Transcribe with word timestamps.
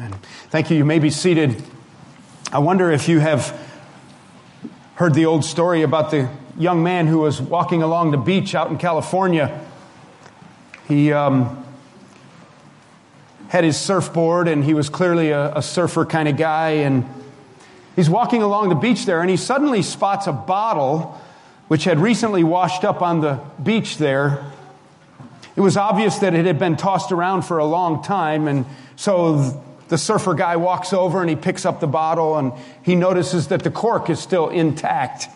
Amen. 0.00 0.18
Thank 0.48 0.70
you. 0.70 0.78
You 0.78 0.86
may 0.86 0.98
be 0.98 1.10
seated. 1.10 1.62
I 2.50 2.60
wonder 2.60 2.90
if 2.90 3.06
you 3.06 3.18
have 3.18 3.54
heard 4.94 5.12
the 5.12 5.26
old 5.26 5.44
story 5.44 5.82
about 5.82 6.10
the 6.10 6.30
young 6.58 6.82
man 6.82 7.06
who 7.06 7.18
was 7.18 7.38
walking 7.38 7.82
along 7.82 8.10
the 8.10 8.16
beach 8.16 8.54
out 8.54 8.70
in 8.70 8.78
California. 8.78 9.60
He 10.88 11.12
um, 11.12 11.66
had 13.48 13.62
his 13.62 13.76
surfboard, 13.76 14.48
and 14.48 14.64
he 14.64 14.72
was 14.72 14.88
clearly 14.88 15.32
a, 15.32 15.56
a 15.56 15.60
surfer 15.60 16.06
kind 16.06 16.30
of 16.30 16.38
guy. 16.38 16.70
And 16.70 17.04
he's 17.94 18.08
walking 18.08 18.40
along 18.40 18.70
the 18.70 18.76
beach 18.76 19.04
there, 19.04 19.20
and 19.20 19.28
he 19.28 19.36
suddenly 19.36 19.82
spots 19.82 20.26
a 20.26 20.32
bottle 20.32 21.20
which 21.68 21.84
had 21.84 21.98
recently 21.98 22.42
washed 22.42 22.84
up 22.84 23.02
on 23.02 23.20
the 23.20 23.38
beach 23.62 23.98
there. 23.98 24.50
It 25.56 25.60
was 25.60 25.76
obvious 25.76 26.20
that 26.20 26.32
it 26.32 26.46
had 26.46 26.58
been 26.58 26.78
tossed 26.78 27.12
around 27.12 27.42
for 27.42 27.58
a 27.58 27.66
long 27.66 28.02
time, 28.02 28.48
and 28.48 28.64
so 28.96 29.62
the 29.90 29.98
surfer 29.98 30.34
guy 30.34 30.56
walks 30.56 30.92
over 30.92 31.20
and 31.20 31.28
he 31.28 31.34
picks 31.34 31.66
up 31.66 31.80
the 31.80 31.86
bottle 31.88 32.38
and 32.38 32.52
he 32.82 32.94
notices 32.94 33.48
that 33.48 33.64
the 33.64 33.70
cork 33.70 34.08
is 34.08 34.20
still 34.20 34.48
intact. 34.48 35.26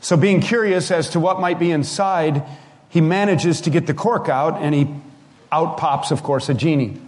So, 0.00 0.16
being 0.16 0.40
curious 0.40 0.92
as 0.92 1.10
to 1.10 1.20
what 1.20 1.40
might 1.40 1.58
be 1.58 1.72
inside, 1.72 2.44
he 2.88 3.00
manages 3.00 3.60
to 3.62 3.70
get 3.70 3.88
the 3.88 3.94
cork 3.94 4.28
out 4.28 4.62
and 4.62 4.74
he 4.74 4.88
out 5.50 5.76
pops, 5.76 6.12
of 6.12 6.22
course, 6.22 6.48
a 6.48 6.54
genie. 6.54 7.00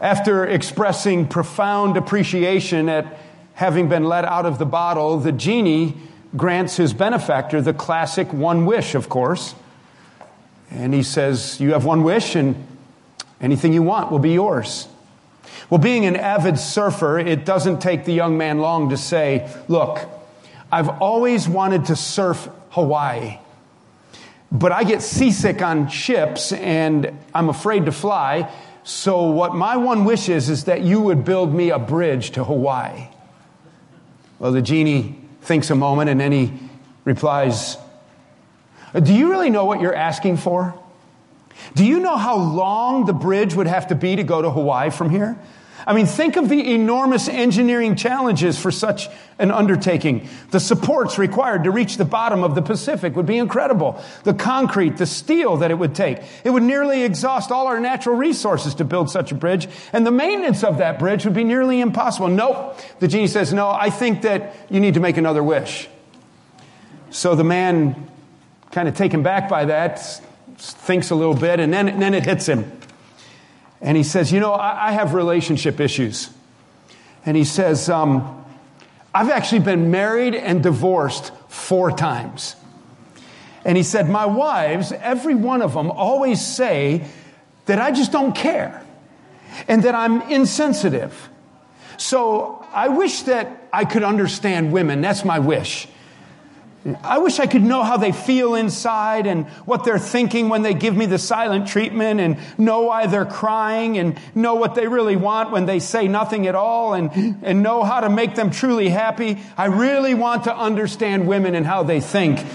After 0.00 0.46
expressing 0.46 1.26
profound 1.26 1.96
appreciation 1.96 2.88
at 2.88 3.18
having 3.54 3.88
been 3.88 4.04
let 4.04 4.24
out 4.24 4.46
of 4.46 4.58
the 4.58 4.66
bottle, 4.66 5.18
the 5.18 5.32
genie 5.32 5.96
grants 6.36 6.76
his 6.76 6.94
benefactor 6.94 7.60
the 7.60 7.74
classic 7.74 8.32
one 8.32 8.66
wish, 8.66 8.94
of 8.94 9.08
course. 9.08 9.56
And 10.70 10.94
he 10.94 11.02
says, 11.02 11.60
You 11.60 11.72
have 11.72 11.84
one 11.84 12.04
wish, 12.04 12.36
and 12.36 12.54
Anything 13.40 13.72
you 13.72 13.82
want 13.82 14.10
will 14.10 14.18
be 14.18 14.32
yours. 14.32 14.86
Well, 15.68 15.78
being 15.78 16.04
an 16.04 16.16
avid 16.16 16.58
surfer, 16.58 17.18
it 17.18 17.44
doesn't 17.44 17.80
take 17.80 18.04
the 18.04 18.12
young 18.12 18.36
man 18.36 18.58
long 18.58 18.90
to 18.90 18.96
say, 18.96 19.48
Look, 19.68 20.08
I've 20.70 20.88
always 20.88 21.48
wanted 21.48 21.86
to 21.86 21.96
surf 21.96 22.48
Hawaii, 22.70 23.38
but 24.52 24.72
I 24.72 24.84
get 24.84 25.02
seasick 25.02 25.62
on 25.62 25.88
ships 25.88 26.52
and 26.52 27.18
I'm 27.34 27.48
afraid 27.48 27.86
to 27.86 27.92
fly. 27.92 28.50
So, 28.82 29.30
what 29.30 29.54
my 29.54 29.76
one 29.76 30.04
wish 30.04 30.28
is, 30.28 30.48
is 30.48 30.64
that 30.64 30.82
you 30.82 31.00
would 31.00 31.24
build 31.24 31.54
me 31.54 31.70
a 31.70 31.78
bridge 31.78 32.32
to 32.32 32.44
Hawaii. 32.44 33.08
Well, 34.38 34.52
the 34.52 34.62
genie 34.62 35.20
thinks 35.42 35.70
a 35.70 35.74
moment 35.74 36.10
and 36.10 36.20
then 36.20 36.32
he 36.32 36.52
replies, 37.04 37.76
Do 39.00 39.14
you 39.14 39.30
really 39.30 39.50
know 39.50 39.64
what 39.66 39.80
you're 39.80 39.94
asking 39.94 40.38
for? 40.38 40.79
Do 41.74 41.84
you 41.84 42.00
know 42.00 42.16
how 42.16 42.36
long 42.36 43.06
the 43.06 43.12
bridge 43.12 43.54
would 43.54 43.66
have 43.66 43.88
to 43.88 43.94
be 43.94 44.16
to 44.16 44.22
go 44.22 44.42
to 44.42 44.50
Hawaii 44.50 44.90
from 44.90 45.10
here? 45.10 45.38
I 45.86 45.94
mean, 45.94 46.06
think 46.06 46.36
of 46.36 46.48
the 46.48 46.74
enormous 46.74 47.28
engineering 47.28 47.96
challenges 47.96 48.58
for 48.58 48.70
such 48.70 49.08
an 49.38 49.50
undertaking. 49.50 50.28
The 50.50 50.60
supports 50.60 51.18
required 51.18 51.64
to 51.64 51.70
reach 51.70 51.96
the 51.96 52.04
bottom 52.04 52.42
of 52.44 52.54
the 52.54 52.62
Pacific 52.62 53.16
would 53.16 53.26
be 53.26 53.38
incredible. 53.38 54.02
The 54.24 54.34
concrete, 54.34 54.98
the 54.98 55.06
steel 55.06 55.58
that 55.58 55.70
it 55.70 55.74
would 55.74 55.94
take. 55.94 56.18
It 56.44 56.50
would 56.50 56.62
nearly 56.62 57.02
exhaust 57.02 57.50
all 57.50 57.66
our 57.66 57.80
natural 57.80 58.16
resources 58.16 58.74
to 58.76 58.84
build 58.84 59.10
such 59.10 59.32
a 59.32 59.34
bridge, 59.34 59.68
and 59.92 60.06
the 60.06 60.10
maintenance 60.10 60.62
of 60.62 60.78
that 60.78 60.98
bridge 60.98 61.24
would 61.24 61.34
be 61.34 61.44
nearly 61.44 61.80
impossible. 61.80 62.28
Nope. 62.28 62.78
The 62.98 63.08
genie 63.08 63.26
says, 63.26 63.52
No, 63.52 63.70
I 63.70 63.90
think 63.90 64.22
that 64.22 64.54
you 64.68 64.80
need 64.80 64.94
to 64.94 65.00
make 65.00 65.16
another 65.16 65.42
wish. 65.42 65.88
So 67.10 67.34
the 67.34 67.44
man, 67.44 68.08
kind 68.70 68.86
of 68.86 68.94
taken 68.94 69.22
back 69.22 69.48
by 69.48 69.64
that, 69.66 70.22
thinks 70.60 71.10
a 71.10 71.14
little 71.14 71.34
bit, 71.34 71.60
and 71.60 71.72
then, 71.72 71.88
and 71.88 72.00
then 72.00 72.14
it 72.14 72.24
hits 72.24 72.46
him. 72.46 72.70
And 73.80 73.96
he 73.96 74.02
says, 74.02 74.32
You 74.32 74.40
know, 74.40 74.52
I, 74.52 74.88
I 74.88 74.92
have 74.92 75.14
relationship 75.14 75.80
issues. 75.80 76.30
And 77.24 77.36
he 77.36 77.44
says, 77.44 77.88
um, 77.90 78.44
I've 79.14 79.30
actually 79.30 79.60
been 79.60 79.90
married 79.90 80.34
and 80.34 80.62
divorced 80.62 81.32
four 81.48 81.90
times. 81.90 82.56
And 83.64 83.76
he 83.76 83.82
said, 83.82 84.08
My 84.08 84.26
wives, 84.26 84.92
every 84.92 85.34
one 85.34 85.62
of 85.62 85.74
them, 85.74 85.90
always 85.90 86.44
say 86.44 87.04
that 87.66 87.78
I 87.78 87.90
just 87.90 88.12
don't 88.12 88.34
care 88.34 88.84
and 89.68 89.82
that 89.82 89.94
I'm 89.94 90.22
insensitive. 90.22 91.28
So 91.96 92.64
I 92.72 92.88
wish 92.88 93.22
that 93.22 93.68
I 93.72 93.84
could 93.84 94.02
understand 94.02 94.72
women. 94.72 95.00
That's 95.00 95.24
my 95.24 95.38
wish. 95.38 95.86
I 97.04 97.18
wish 97.18 97.38
I 97.38 97.46
could 97.46 97.62
know 97.62 97.82
how 97.82 97.98
they 97.98 98.10
feel 98.10 98.54
inside 98.54 99.26
and 99.26 99.46
what 99.66 99.84
they're 99.84 99.98
thinking 99.98 100.48
when 100.48 100.62
they 100.62 100.72
give 100.72 100.96
me 100.96 101.04
the 101.04 101.18
silent 101.18 101.68
treatment 101.68 102.20
and 102.20 102.38
know 102.56 102.82
why 102.82 103.06
they're 103.06 103.26
crying 103.26 103.98
and 103.98 104.18
know 104.34 104.54
what 104.54 104.74
they 104.74 104.88
really 104.88 105.16
want 105.16 105.50
when 105.50 105.66
they 105.66 105.78
say 105.78 106.08
nothing 106.08 106.46
at 106.46 106.54
all 106.54 106.94
and, 106.94 107.36
and 107.42 107.62
know 107.62 107.82
how 107.82 108.00
to 108.00 108.08
make 108.08 108.34
them 108.34 108.50
truly 108.50 108.88
happy. 108.88 109.38
I 109.58 109.66
really 109.66 110.14
want 110.14 110.44
to 110.44 110.56
understand 110.56 111.26
women 111.26 111.54
and 111.54 111.66
how 111.66 111.82
they 111.82 112.00
think. 112.00 112.46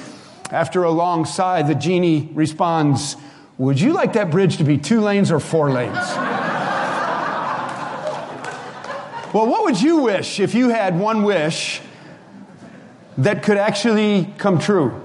After 0.50 0.84
a 0.84 0.92
long 0.92 1.26
sigh, 1.26 1.62
the 1.62 1.76
genie 1.76 2.32
responds, 2.34 3.18
Would 3.60 3.80
you 3.80 3.94
like 3.94 4.14
that 4.14 4.32
bridge 4.32 4.58
to 4.58 4.64
be 4.64 4.80
two 4.80 5.02
lanes 5.02 5.30
or 5.32 5.40
four 5.40 5.70
lanes? 5.70 5.94
well, 9.34 9.46
what 9.46 9.66
would 9.66 9.80
you 9.80 9.98
wish 9.98 10.40
if 10.40 10.56
you 10.56 10.70
had 10.70 10.98
one 11.00 11.22
wish? 11.22 11.82
That 13.18 13.44
could 13.44 13.58
actually 13.58 14.34
come 14.38 14.60
true. 14.60 15.02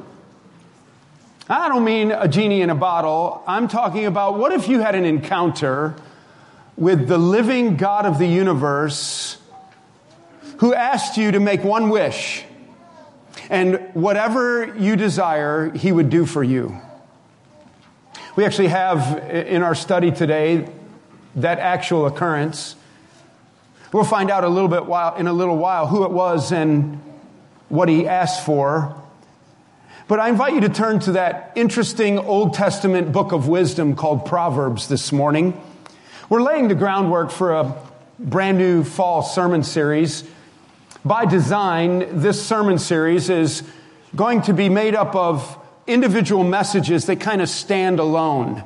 I 1.48 1.68
don't 1.68 1.84
mean 1.84 2.12
a 2.12 2.28
genie 2.28 2.62
in 2.62 2.70
a 2.70 2.74
bottle. 2.74 3.42
I'm 3.46 3.66
talking 3.68 4.06
about 4.06 4.38
what 4.38 4.52
if 4.52 4.68
you 4.68 4.80
had 4.80 4.94
an 4.94 5.04
encounter 5.04 5.96
with 6.76 7.08
the 7.08 7.18
living 7.18 7.76
God 7.76 8.06
of 8.06 8.18
the 8.18 8.26
universe 8.26 9.36
who 10.58 10.74
asked 10.74 11.16
you 11.16 11.32
to 11.32 11.40
make 11.40 11.64
one 11.64 11.90
wish, 11.90 12.44
and 13.48 13.90
whatever 13.94 14.76
you 14.76 14.94
desire, 14.94 15.70
he 15.70 15.90
would 15.90 16.10
do 16.10 16.24
for 16.24 16.44
you. 16.44 16.78
We 18.36 18.44
actually 18.44 18.68
have 18.68 19.18
in 19.28 19.62
our 19.62 19.74
study 19.74 20.12
today 20.12 20.68
that 21.34 21.58
actual 21.58 22.06
occurrence. 22.06 22.76
We'll 23.92 24.04
find 24.04 24.30
out 24.30 24.44
a 24.44 24.48
little 24.48 24.68
bit 24.68 24.86
while, 24.86 25.16
in 25.16 25.26
a 25.26 25.32
little 25.32 25.56
while 25.56 25.88
who 25.88 26.04
it 26.04 26.12
was 26.12 26.52
and 26.52 27.00
what 27.70 27.88
he 27.88 28.06
asked 28.06 28.44
for. 28.44 28.94
But 30.08 30.18
I 30.18 30.28
invite 30.28 30.54
you 30.54 30.60
to 30.62 30.68
turn 30.68 30.98
to 31.00 31.12
that 31.12 31.52
interesting 31.54 32.18
Old 32.18 32.52
Testament 32.52 33.12
book 33.12 33.32
of 33.32 33.48
wisdom 33.48 33.94
called 33.94 34.26
Proverbs 34.26 34.88
this 34.88 35.12
morning. 35.12 35.58
We're 36.28 36.42
laying 36.42 36.66
the 36.66 36.74
groundwork 36.74 37.30
for 37.30 37.54
a 37.54 37.74
brand 38.18 38.58
new 38.58 38.82
fall 38.82 39.22
sermon 39.22 39.62
series. 39.62 40.24
By 41.04 41.26
design, 41.26 42.20
this 42.20 42.44
sermon 42.44 42.78
series 42.78 43.30
is 43.30 43.62
going 44.14 44.42
to 44.42 44.52
be 44.52 44.68
made 44.68 44.96
up 44.96 45.14
of 45.14 45.56
individual 45.86 46.42
messages 46.42 47.06
that 47.06 47.20
kind 47.20 47.40
of 47.40 47.48
stand 47.48 48.00
alone. 48.00 48.64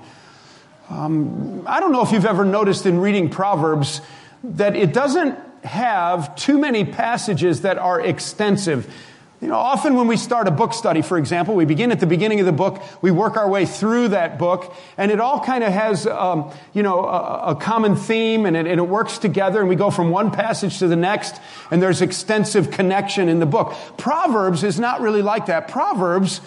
Um, 0.88 1.62
I 1.66 1.78
don't 1.78 1.92
know 1.92 2.02
if 2.02 2.10
you've 2.10 2.26
ever 2.26 2.44
noticed 2.44 2.86
in 2.86 2.98
reading 2.98 3.28
Proverbs 3.28 4.00
that 4.42 4.76
it 4.76 4.94
doesn't 4.94 5.38
have 5.64 6.36
too 6.36 6.58
many 6.58 6.84
passages 6.84 7.62
that 7.62 7.78
are 7.78 8.00
extensive. 8.00 8.92
You 9.40 9.48
know, 9.48 9.56
often 9.56 9.94
when 9.94 10.06
we 10.06 10.16
start 10.16 10.48
a 10.48 10.50
book 10.50 10.72
study, 10.72 11.02
for 11.02 11.18
example, 11.18 11.54
we 11.54 11.66
begin 11.66 11.90
at 11.90 12.00
the 12.00 12.06
beginning 12.06 12.40
of 12.40 12.46
the 12.46 12.52
book, 12.52 12.82
we 13.02 13.10
work 13.10 13.36
our 13.36 13.46
way 13.48 13.66
through 13.66 14.08
that 14.08 14.38
book, 14.38 14.74
and 14.96 15.10
it 15.10 15.20
all 15.20 15.38
kind 15.38 15.62
of 15.62 15.70
has, 15.70 16.06
um, 16.06 16.50
you 16.72 16.82
know, 16.82 17.04
a, 17.04 17.50
a 17.50 17.54
common 17.54 17.94
theme, 17.94 18.46
and 18.46 18.56
it, 18.56 18.66
and 18.66 18.80
it, 18.80 18.88
works 18.88 19.18
together, 19.18 19.60
and 19.60 19.68
we 19.68 19.76
go 19.76 19.90
from 19.90 20.08
one 20.08 20.30
passage 20.30 20.78
to 20.78 20.88
the 20.88 20.96
next, 20.96 21.38
and 21.70 21.82
there's 21.82 22.00
extensive 22.00 22.70
connection 22.70 23.28
in 23.28 23.38
the 23.38 23.46
book. 23.46 23.74
Proverbs 23.98 24.64
is 24.64 24.80
not 24.80 25.02
really 25.02 25.20
like 25.20 25.46
that. 25.46 25.68
Proverbs, 25.68 26.40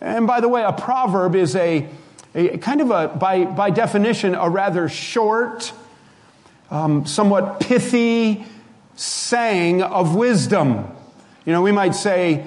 and 0.00 0.26
by 0.26 0.40
the 0.40 0.48
way, 0.48 0.62
a 0.62 0.72
proverb 0.72 1.34
is 1.34 1.56
a, 1.56 1.88
a 2.34 2.58
kind 2.58 2.82
of 2.82 2.90
a, 2.90 3.08
by, 3.08 3.44
by 3.44 3.70
definition, 3.70 4.34
a 4.34 4.50
rather 4.50 4.90
short, 4.90 5.72
um, 6.70 7.06
somewhat 7.06 7.60
pithy, 7.60 8.44
saying 8.94 9.82
of 9.82 10.14
wisdom. 10.14 10.86
You 11.44 11.52
know, 11.52 11.62
we 11.62 11.72
might 11.72 11.94
say, 11.94 12.46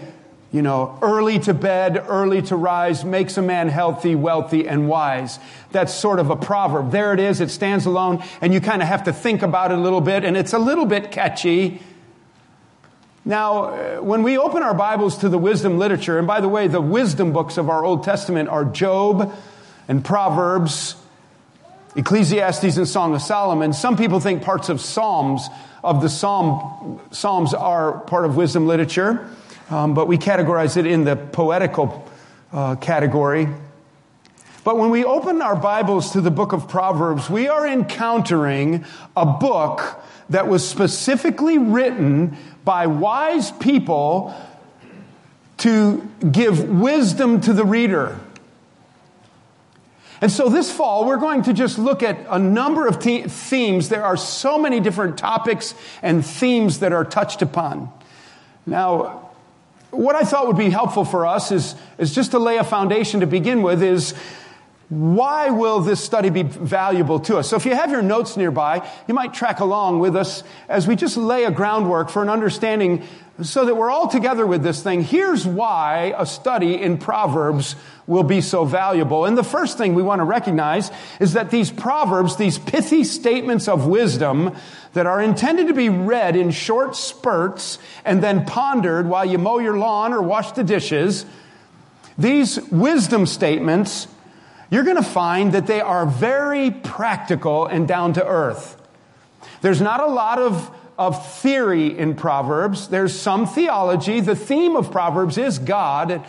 you 0.51 0.61
know, 0.61 0.97
early 1.01 1.39
to 1.39 1.53
bed, 1.53 2.03
early 2.07 2.41
to 2.43 2.55
rise 2.55 3.03
makes 3.03 3.37
a 3.37 3.41
man 3.41 3.67
healthy, 3.67 4.15
wealthy, 4.15 4.67
and 4.67 4.87
wise. 4.87 5.37
That's 5.71 5.93
sort 5.93 6.19
of 6.19 6.29
a 6.29 6.35
proverb. 6.37 6.91
There 6.91 7.13
it 7.13 7.19
is. 7.19 7.41
It 7.41 7.51
stands 7.51 7.85
alone, 7.85 8.23
and 8.39 8.53
you 8.53 8.61
kind 8.61 8.81
of 8.81 8.87
have 8.87 9.03
to 9.03 9.13
think 9.13 9.41
about 9.41 9.71
it 9.71 9.77
a 9.77 9.81
little 9.81 9.99
bit, 9.99 10.23
and 10.23 10.37
it's 10.37 10.53
a 10.53 10.59
little 10.59 10.85
bit 10.85 11.11
catchy. 11.11 11.81
Now, 13.25 13.65
uh, 13.65 13.97
when 13.97 14.23
we 14.23 14.37
open 14.37 14.61
our 14.61 14.75
Bibles 14.75 15.17
to 15.17 15.29
the 15.29 15.37
wisdom 15.37 15.79
literature, 15.79 16.19
and 16.19 16.27
by 16.27 16.41
the 16.41 16.47
way, 16.47 16.67
the 16.67 16.79
wisdom 16.79 17.33
books 17.33 17.57
of 17.57 17.69
our 17.69 17.83
Old 17.83 18.03
Testament 18.03 18.47
are 18.47 18.63
Job 18.63 19.33
and 19.87 20.05
Proverbs, 20.05 20.95
Ecclesiastes, 21.95 22.77
and 22.77 22.87
Song 22.87 23.15
of 23.15 23.21
Solomon. 23.21 23.73
Some 23.73 23.97
people 23.97 24.19
think 24.19 24.43
parts 24.43 24.69
of 24.69 24.79
Psalms 24.79 25.49
of 25.85 26.01
the 26.01 26.09
Psalm, 26.09 26.99
Psalms 27.11 27.53
are 27.53 27.99
part 27.99 28.25
of 28.25 28.35
wisdom 28.35 28.65
literature, 28.65 29.29
um, 29.69 29.93
but 29.93 30.07
we 30.07 30.17
categorize 30.17 30.77
it 30.77 30.87
in 30.87 31.03
the 31.03 31.15
poetical 31.15 32.09
uh, 32.51 32.75
category. 32.75 33.47
But 34.63 34.79
when 34.79 34.89
we 34.89 35.05
open 35.05 35.43
our 35.43 35.55
Bibles 35.55 36.13
to 36.13 36.21
the 36.21 36.31
book 36.31 36.51
of 36.51 36.67
Proverbs, 36.67 37.29
we 37.29 37.47
are 37.47 37.67
encountering 37.67 38.83
a 39.15 39.25
book 39.25 40.01
that 40.29 40.47
was 40.47 40.67
specifically 40.67 41.59
written 41.59 42.35
by 42.63 42.87
wise 42.87 43.51
people 43.51 44.33
to 45.57 46.01
give 46.31 46.67
wisdom 46.67 47.41
to 47.41 47.53
the 47.53 47.63
reader. 47.63 48.19
And 50.21 50.31
so 50.31 50.49
this 50.49 50.71
fall, 50.71 51.05
we're 51.05 51.17
going 51.17 51.43
to 51.43 51.53
just 51.53 51.77
look 51.77 52.01
at 52.01 52.17
a 52.29 52.39
number 52.39 52.87
of 52.87 52.99
te- 52.99 53.23
themes. 53.23 53.89
There 53.89 54.03
are 54.03 54.17
so 54.17 54.57
many 54.57 54.79
different 54.79 55.17
topics 55.17 55.75
and 56.01 56.25
themes 56.25 56.79
that 56.79 56.93
are 56.93 57.03
touched 57.03 57.41
upon. 57.41 57.91
Now, 58.65 59.31
what 59.91 60.15
I 60.15 60.23
thought 60.23 60.47
would 60.47 60.57
be 60.57 60.69
helpful 60.69 61.05
for 61.05 61.25
us 61.25 61.51
is, 61.51 61.75
is 61.97 62.13
just 62.13 62.31
to 62.31 62.39
lay 62.39 62.57
a 62.57 62.63
foundation 62.63 63.19
to 63.21 63.27
begin 63.27 63.61
with 63.61 63.81
is 63.83 64.13
why 64.95 65.49
will 65.49 65.81
this 65.81 66.01
study 66.01 66.29
be 66.29 66.43
valuable 66.43 67.19
to 67.19 67.37
us? 67.37 67.49
So 67.49 67.57
if 67.57 67.65
you 67.65 67.75
have 67.75 67.91
your 67.91 68.01
notes 68.01 68.37
nearby, 68.37 68.87
you 69.09 69.13
might 69.13 69.33
track 69.33 69.59
along 69.59 69.99
with 69.99 70.15
us 70.15 70.41
as 70.69 70.87
we 70.87 70.95
just 70.95 71.17
lay 71.17 71.43
a 71.43 71.51
groundwork 71.51 72.09
for 72.09 72.21
an 72.21 72.29
understanding 72.29 73.03
so 73.41 73.65
that 73.65 73.75
we're 73.75 73.89
all 73.89 74.07
together 74.07 74.47
with 74.47 74.63
this 74.63 74.81
thing. 74.81 75.03
Here's 75.03 75.45
why 75.45 76.15
a 76.17 76.25
study 76.25 76.81
in 76.81 76.97
Proverbs 76.97 77.75
will 78.07 78.23
be 78.23 78.39
so 78.39 78.63
valuable. 78.63 79.25
And 79.25 79.37
the 79.37 79.43
first 79.43 79.77
thing 79.77 79.95
we 79.95 80.01
want 80.01 80.19
to 80.19 80.23
recognize 80.23 80.89
is 81.19 81.33
that 81.33 81.51
these 81.51 81.69
Proverbs, 81.71 82.37
these 82.37 82.57
pithy 82.57 83.03
statements 83.03 83.67
of 83.67 83.87
wisdom 83.87 84.55
that 84.93 85.05
are 85.05 85.21
intended 85.21 85.67
to 85.67 85.73
be 85.73 85.89
read 85.89 86.37
in 86.37 86.51
short 86.51 86.95
spurts 86.95 87.79
and 88.05 88.23
then 88.23 88.45
pondered 88.45 89.07
while 89.07 89.25
you 89.25 89.39
mow 89.39 89.59
your 89.59 89.77
lawn 89.77 90.13
or 90.13 90.21
wash 90.21 90.53
the 90.53 90.63
dishes, 90.63 91.25
these 92.17 92.61
wisdom 92.71 93.25
statements 93.25 94.07
you're 94.69 94.83
going 94.83 94.97
to 94.97 95.03
find 95.03 95.53
that 95.53 95.67
they 95.67 95.81
are 95.81 96.05
very 96.05 96.71
practical 96.71 97.65
and 97.65 97.87
down 97.87 98.13
to 98.13 98.25
earth. 98.25 98.81
There's 99.61 99.81
not 99.81 99.99
a 99.99 100.07
lot 100.07 100.39
of, 100.39 100.71
of 100.97 101.25
theory 101.37 101.97
in 101.97 102.15
Proverbs. 102.15 102.87
There's 102.87 103.17
some 103.17 103.45
theology. 103.47 104.19
The 104.19 104.35
theme 104.35 104.75
of 104.75 104.91
Proverbs 104.91 105.37
is 105.37 105.59
God 105.59 106.25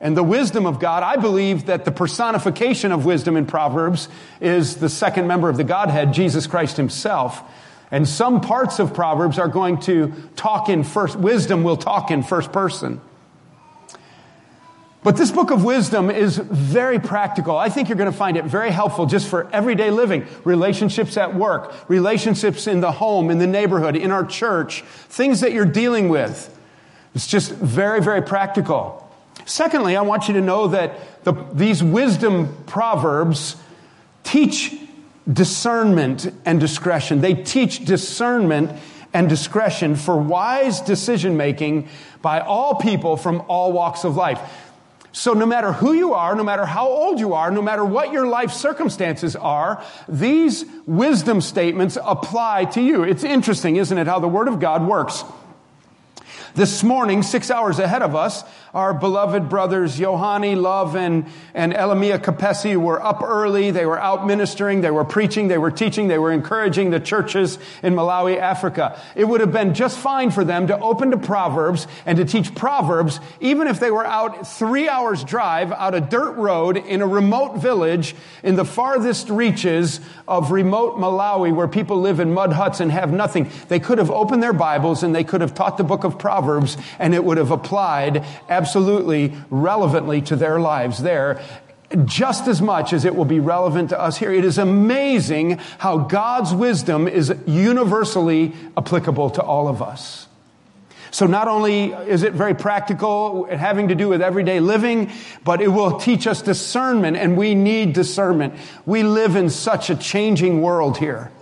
and 0.00 0.16
the 0.16 0.22
wisdom 0.22 0.66
of 0.66 0.78
God. 0.78 1.02
I 1.02 1.16
believe 1.16 1.66
that 1.66 1.84
the 1.84 1.90
personification 1.90 2.92
of 2.92 3.04
wisdom 3.04 3.36
in 3.36 3.46
Proverbs 3.46 4.08
is 4.40 4.76
the 4.76 4.88
second 4.88 5.26
member 5.26 5.48
of 5.48 5.56
the 5.56 5.64
Godhead, 5.64 6.12
Jesus 6.12 6.46
Christ 6.46 6.76
himself. 6.76 7.42
And 7.90 8.06
some 8.06 8.40
parts 8.40 8.78
of 8.78 8.94
Proverbs 8.94 9.38
are 9.38 9.48
going 9.48 9.78
to 9.80 10.12
talk 10.36 10.68
in 10.68 10.84
first, 10.84 11.16
wisdom 11.16 11.64
will 11.64 11.76
talk 11.76 12.10
in 12.10 12.22
first 12.22 12.52
person. 12.52 13.00
But 15.04 15.16
this 15.16 15.30
book 15.30 15.52
of 15.52 15.64
wisdom 15.64 16.10
is 16.10 16.38
very 16.38 16.98
practical. 16.98 17.56
I 17.56 17.68
think 17.68 17.88
you're 17.88 17.96
going 17.96 18.10
to 18.10 18.16
find 18.16 18.36
it 18.36 18.44
very 18.44 18.70
helpful 18.70 19.06
just 19.06 19.28
for 19.28 19.48
everyday 19.52 19.90
living, 19.90 20.26
relationships 20.44 21.16
at 21.16 21.34
work, 21.34 21.72
relationships 21.88 22.66
in 22.66 22.80
the 22.80 22.90
home, 22.90 23.30
in 23.30 23.38
the 23.38 23.46
neighborhood, 23.46 23.94
in 23.94 24.10
our 24.10 24.24
church, 24.24 24.82
things 24.82 25.40
that 25.40 25.52
you're 25.52 25.64
dealing 25.64 26.08
with. 26.08 26.54
It's 27.14 27.28
just 27.28 27.52
very, 27.52 28.02
very 28.02 28.22
practical. 28.22 29.08
Secondly, 29.44 29.96
I 29.96 30.02
want 30.02 30.28
you 30.28 30.34
to 30.34 30.40
know 30.40 30.68
that 30.68 31.24
the, 31.24 31.32
these 31.52 31.82
wisdom 31.82 32.64
proverbs 32.66 33.56
teach 34.24 34.74
discernment 35.32 36.32
and 36.44 36.58
discretion. 36.58 37.20
They 37.20 37.34
teach 37.34 37.84
discernment 37.84 38.72
and 39.14 39.28
discretion 39.28 39.96
for 39.96 40.16
wise 40.16 40.80
decision 40.80 41.36
making 41.36 41.88
by 42.20 42.40
all 42.40 42.74
people 42.74 43.16
from 43.16 43.42
all 43.48 43.72
walks 43.72 44.04
of 44.04 44.16
life. 44.16 44.40
So, 45.18 45.32
no 45.32 45.46
matter 45.46 45.72
who 45.72 45.94
you 45.94 46.14
are, 46.14 46.36
no 46.36 46.44
matter 46.44 46.64
how 46.64 46.86
old 46.86 47.18
you 47.18 47.34
are, 47.34 47.50
no 47.50 47.60
matter 47.60 47.84
what 47.84 48.12
your 48.12 48.28
life 48.28 48.52
circumstances 48.52 49.34
are, 49.34 49.82
these 50.08 50.64
wisdom 50.86 51.40
statements 51.40 51.98
apply 52.00 52.66
to 52.66 52.80
you. 52.80 53.02
It's 53.02 53.24
interesting, 53.24 53.74
isn't 53.74 53.98
it, 53.98 54.06
how 54.06 54.20
the 54.20 54.28
Word 54.28 54.46
of 54.46 54.60
God 54.60 54.86
works. 54.86 55.24
This 56.54 56.82
morning, 56.82 57.22
six 57.22 57.50
hours 57.50 57.78
ahead 57.78 58.00
of 58.00 58.16
us, 58.16 58.42
our 58.72 58.94
beloved 58.94 59.48
brothers 59.48 59.98
Yohani 59.98 60.60
Love 60.60 60.96
and, 60.96 61.26
and 61.54 61.72
Elamia 61.72 62.18
Capesi 62.18 62.76
were 62.76 63.02
up 63.02 63.22
early. 63.22 63.70
They 63.70 63.84
were 63.84 63.98
out 63.98 64.26
ministering. 64.26 64.80
They 64.80 64.90
were 64.90 65.04
preaching. 65.04 65.48
They 65.48 65.58
were 65.58 65.70
teaching. 65.70 66.08
They 66.08 66.18
were 66.18 66.32
encouraging 66.32 66.90
the 66.90 67.00
churches 67.00 67.58
in 67.82 67.94
Malawi, 67.94 68.38
Africa. 68.38 69.00
It 69.14 69.24
would 69.24 69.40
have 69.40 69.52
been 69.52 69.74
just 69.74 69.98
fine 69.98 70.30
for 70.30 70.42
them 70.42 70.66
to 70.68 70.78
open 70.78 71.10
to 71.10 71.18
Proverbs 71.18 71.86
and 72.06 72.16
to 72.16 72.24
teach 72.24 72.54
Proverbs, 72.54 73.20
even 73.40 73.68
if 73.68 73.78
they 73.78 73.90
were 73.90 74.06
out 74.06 74.46
three 74.46 74.88
hours 74.88 75.24
drive 75.24 75.70
out 75.72 75.94
a 75.94 76.00
dirt 76.00 76.32
road 76.32 76.76
in 76.76 77.02
a 77.02 77.06
remote 77.06 77.58
village 77.58 78.14
in 78.42 78.56
the 78.56 78.64
farthest 78.64 79.28
reaches 79.28 80.00
of 80.26 80.50
remote 80.50 80.96
Malawi 80.98 81.54
where 81.54 81.68
people 81.68 82.00
live 82.00 82.20
in 82.20 82.32
mud 82.32 82.52
huts 82.52 82.80
and 82.80 82.90
have 82.90 83.12
nothing. 83.12 83.50
They 83.68 83.80
could 83.80 83.98
have 83.98 84.10
opened 84.10 84.42
their 84.42 84.52
Bibles 84.52 85.02
and 85.02 85.14
they 85.14 85.24
could 85.24 85.40
have 85.40 85.54
taught 85.54 85.76
the 85.76 85.84
book 85.84 86.04
of 86.04 86.18
Proverbs 86.18 86.38
and 86.98 87.14
it 87.14 87.24
would 87.24 87.38
have 87.38 87.50
applied 87.50 88.24
absolutely 88.48 89.34
relevantly 89.50 90.22
to 90.22 90.36
their 90.36 90.58
lives 90.58 91.02
there 91.02 91.40
just 92.04 92.48
as 92.48 92.60
much 92.60 92.92
as 92.92 93.04
it 93.04 93.16
will 93.16 93.24
be 93.24 93.40
relevant 93.40 93.90
to 93.90 94.00
us 94.00 94.18
here. 94.18 94.30
It 94.32 94.44
is 94.44 94.58
amazing 94.58 95.58
how 95.78 95.98
God's 95.98 96.52
wisdom 96.52 97.08
is 97.08 97.34
universally 97.46 98.52
applicable 98.76 99.30
to 99.30 99.42
all 99.42 99.68
of 99.68 99.80
us. 99.80 100.28
So 101.10 101.26
not 101.26 101.48
only 101.48 101.92
is 101.92 102.22
it 102.22 102.34
very 102.34 102.54
practical, 102.54 103.44
having 103.46 103.88
to 103.88 103.94
do 103.94 104.08
with 104.08 104.20
everyday 104.20 104.60
living, 104.60 105.10
but 105.42 105.62
it 105.62 105.68
will 105.68 105.98
teach 105.98 106.26
us 106.26 106.42
discernment, 106.42 107.16
and 107.16 107.36
we 107.36 107.54
need 107.54 107.94
discernment. 107.94 108.54
We 108.84 109.02
live 109.02 109.34
in 109.34 109.48
such 109.48 109.88
a 109.88 109.96
changing 109.96 110.60
world 110.60 110.98
here. 110.98 111.32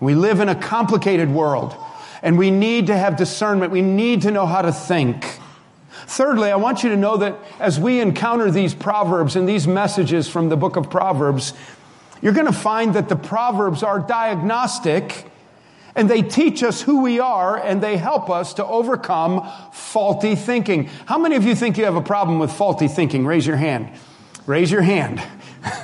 We 0.00 0.14
live 0.14 0.40
in 0.40 0.48
a 0.48 0.54
complicated 0.54 1.30
world, 1.30 1.74
and 2.22 2.38
we 2.38 2.50
need 2.50 2.86
to 2.88 2.96
have 2.96 3.16
discernment. 3.16 3.72
We 3.72 3.82
need 3.82 4.22
to 4.22 4.30
know 4.30 4.46
how 4.46 4.62
to 4.62 4.72
think. 4.72 5.24
Thirdly, 6.06 6.50
I 6.50 6.56
want 6.56 6.82
you 6.82 6.90
to 6.90 6.96
know 6.96 7.18
that 7.18 7.36
as 7.60 7.78
we 7.78 8.00
encounter 8.00 8.50
these 8.50 8.74
proverbs 8.74 9.36
and 9.36 9.48
these 9.48 9.66
messages 9.66 10.28
from 10.28 10.48
the 10.48 10.56
book 10.56 10.76
of 10.76 10.90
Proverbs, 10.90 11.52
you're 12.22 12.32
going 12.32 12.46
to 12.46 12.52
find 12.52 12.94
that 12.94 13.08
the 13.08 13.16
proverbs 13.16 13.82
are 13.82 14.00
diagnostic 14.00 15.26
and 15.94 16.08
they 16.08 16.22
teach 16.22 16.62
us 16.62 16.80
who 16.80 17.02
we 17.02 17.20
are 17.20 17.56
and 17.56 17.82
they 17.82 17.96
help 17.96 18.30
us 18.30 18.54
to 18.54 18.64
overcome 18.64 19.48
faulty 19.72 20.34
thinking. 20.34 20.84
How 21.06 21.18
many 21.18 21.36
of 21.36 21.44
you 21.44 21.54
think 21.54 21.76
you 21.76 21.84
have 21.84 21.96
a 21.96 22.02
problem 22.02 22.38
with 22.38 22.52
faulty 22.52 22.88
thinking? 22.88 23.26
Raise 23.26 23.46
your 23.46 23.56
hand. 23.56 23.90
Raise 24.46 24.70
your 24.70 24.82
hand. 24.82 25.22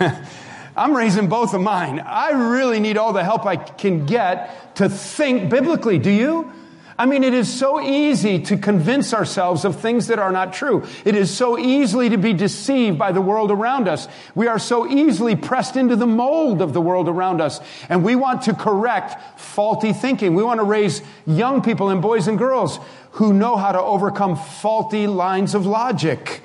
I'm 0.76 0.96
raising 0.96 1.28
both 1.28 1.54
of 1.54 1.60
mine. 1.60 2.00
I 2.00 2.30
really 2.30 2.80
need 2.80 2.96
all 2.96 3.12
the 3.12 3.24
help 3.24 3.46
I 3.46 3.56
can 3.56 4.06
get 4.06 4.76
to 4.76 4.88
think 4.88 5.50
biblically. 5.50 5.98
Do 5.98 6.10
you? 6.10 6.52
I 6.96 7.06
mean, 7.06 7.24
it 7.24 7.34
is 7.34 7.52
so 7.52 7.80
easy 7.80 8.38
to 8.42 8.56
convince 8.56 9.12
ourselves 9.12 9.64
of 9.64 9.80
things 9.80 10.06
that 10.06 10.20
are 10.20 10.30
not 10.30 10.52
true. 10.52 10.84
It 11.04 11.16
is 11.16 11.28
so 11.34 11.58
easily 11.58 12.08
to 12.10 12.16
be 12.16 12.32
deceived 12.32 12.98
by 12.98 13.10
the 13.10 13.20
world 13.20 13.50
around 13.50 13.88
us. 13.88 14.06
We 14.36 14.46
are 14.46 14.60
so 14.60 14.86
easily 14.88 15.34
pressed 15.34 15.76
into 15.76 15.96
the 15.96 16.06
mold 16.06 16.62
of 16.62 16.72
the 16.72 16.80
world 16.80 17.08
around 17.08 17.40
us. 17.40 17.60
And 17.88 18.04
we 18.04 18.14
want 18.14 18.42
to 18.42 18.54
correct 18.54 19.40
faulty 19.40 19.92
thinking. 19.92 20.36
We 20.36 20.44
want 20.44 20.60
to 20.60 20.64
raise 20.64 21.02
young 21.26 21.62
people 21.62 21.88
and 21.88 22.00
boys 22.00 22.28
and 22.28 22.38
girls 22.38 22.78
who 23.12 23.32
know 23.32 23.56
how 23.56 23.72
to 23.72 23.80
overcome 23.80 24.36
faulty 24.36 25.08
lines 25.08 25.56
of 25.56 25.66
logic. 25.66 26.42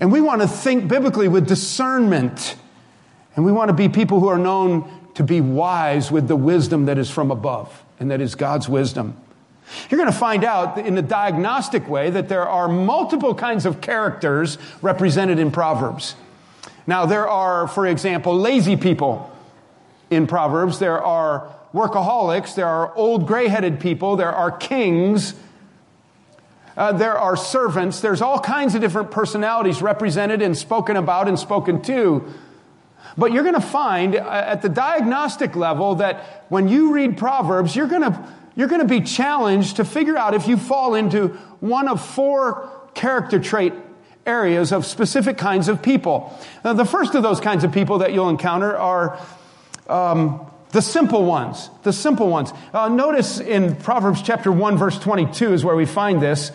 And 0.00 0.10
we 0.10 0.22
want 0.22 0.40
to 0.40 0.48
think 0.48 0.88
biblically 0.88 1.28
with 1.28 1.46
discernment. 1.46 2.56
And 3.36 3.44
we 3.44 3.52
want 3.52 3.68
to 3.68 3.74
be 3.74 3.88
people 3.88 4.20
who 4.20 4.28
are 4.28 4.38
known 4.38 4.90
to 5.14 5.22
be 5.22 5.40
wise 5.40 6.10
with 6.10 6.28
the 6.28 6.36
wisdom 6.36 6.86
that 6.86 6.98
is 6.98 7.10
from 7.10 7.30
above 7.30 7.82
and 7.98 8.10
that 8.10 8.20
is 8.20 8.34
God's 8.34 8.68
wisdom. 8.68 9.16
You're 9.88 9.98
going 9.98 10.12
to 10.12 10.18
find 10.18 10.44
out 10.44 10.78
in 10.78 10.98
a 10.98 11.02
diagnostic 11.02 11.88
way 11.88 12.10
that 12.10 12.28
there 12.28 12.48
are 12.48 12.68
multiple 12.68 13.34
kinds 13.34 13.64
of 13.64 13.80
characters 13.80 14.58
represented 14.82 15.38
in 15.38 15.50
Proverbs. 15.50 16.14
Now, 16.86 17.06
there 17.06 17.28
are, 17.28 17.68
for 17.68 17.86
example, 17.86 18.36
lazy 18.36 18.76
people 18.76 19.30
in 20.10 20.26
Proverbs. 20.26 20.78
There 20.78 21.00
are 21.00 21.54
workaholics. 21.72 22.54
There 22.54 22.66
are 22.66 22.94
old 22.96 23.26
gray 23.26 23.48
headed 23.48 23.80
people. 23.80 24.16
There 24.16 24.32
are 24.32 24.50
kings. 24.50 25.34
Uh, 26.76 26.92
there 26.92 27.16
are 27.16 27.36
servants. 27.36 28.00
There's 28.00 28.20
all 28.20 28.40
kinds 28.40 28.74
of 28.74 28.80
different 28.80 29.10
personalities 29.10 29.80
represented 29.80 30.42
and 30.42 30.56
spoken 30.56 30.96
about 30.96 31.28
and 31.28 31.38
spoken 31.38 31.82
to. 31.82 32.24
But 33.16 33.32
you're 33.32 33.42
going 33.42 33.54
to 33.54 33.60
find 33.60 34.16
uh, 34.16 34.44
at 34.46 34.62
the 34.62 34.68
diagnostic 34.68 35.56
level 35.56 35.96
that 35.96 36.46
when 36.48 36.68
you 36.68 36.92
read 36.92 37.16
Proverbs, 37.16 37.76
you're 37.76 37.86
going 37.86 38.02
to 38.02 38.28
you're 38.54 38.68
going 38.68 38.82
to 38.82 38.86
be 38.86 39.00
challenged 39.00 39.76
to 39.76 39.84
figure 39.84 40.16
out 40.16 40.34
if 40.34 40.46
you 40.46 40.58
fall 40.58 40.94
into 40.94 41.28
one 41.60 41.88
of 41.88 42.04
four 42.04 42.70
character 42.94 43.38
trait 43.38 43.72
areas 44.26 44.72
of 44.72 44.84
specific 44.86 45.38
kinds 45.38 45.68
of 45.68 45.82
people. 45.82 46.38
Now, 46.64 46.74
the 46.74 46.84
first 46.84 47.14
of 47.14 47.22
those 47.22 47.40
kinds 47.40 47.64
of 47.64 47.72
people 47.72 47.98
that 47.98 48.12
you'll 48.12 48.28
encounter 48.28 48.76
are 48.76 49.18
um, 49.88 50.46
the 50.70 50.82
simple 50.82 51.24
ones. 51.24 51.70
The 51.82 51.92
simple 51.92 52.28
ones. 52.28 52.52
Uh, 52.72 52.88
notice 52.88 53.40
in 53.40 53.76
Proverbs 53.76 54.22
chapter 54.22 54.52
1, 54.52 54.76
verse 54.76 54.98
22 54.98 55.54
is 55.54 55.64
where 55.64 55.76
we 55.76 55.86
find 55.86 56.20
this. 56.20 56.52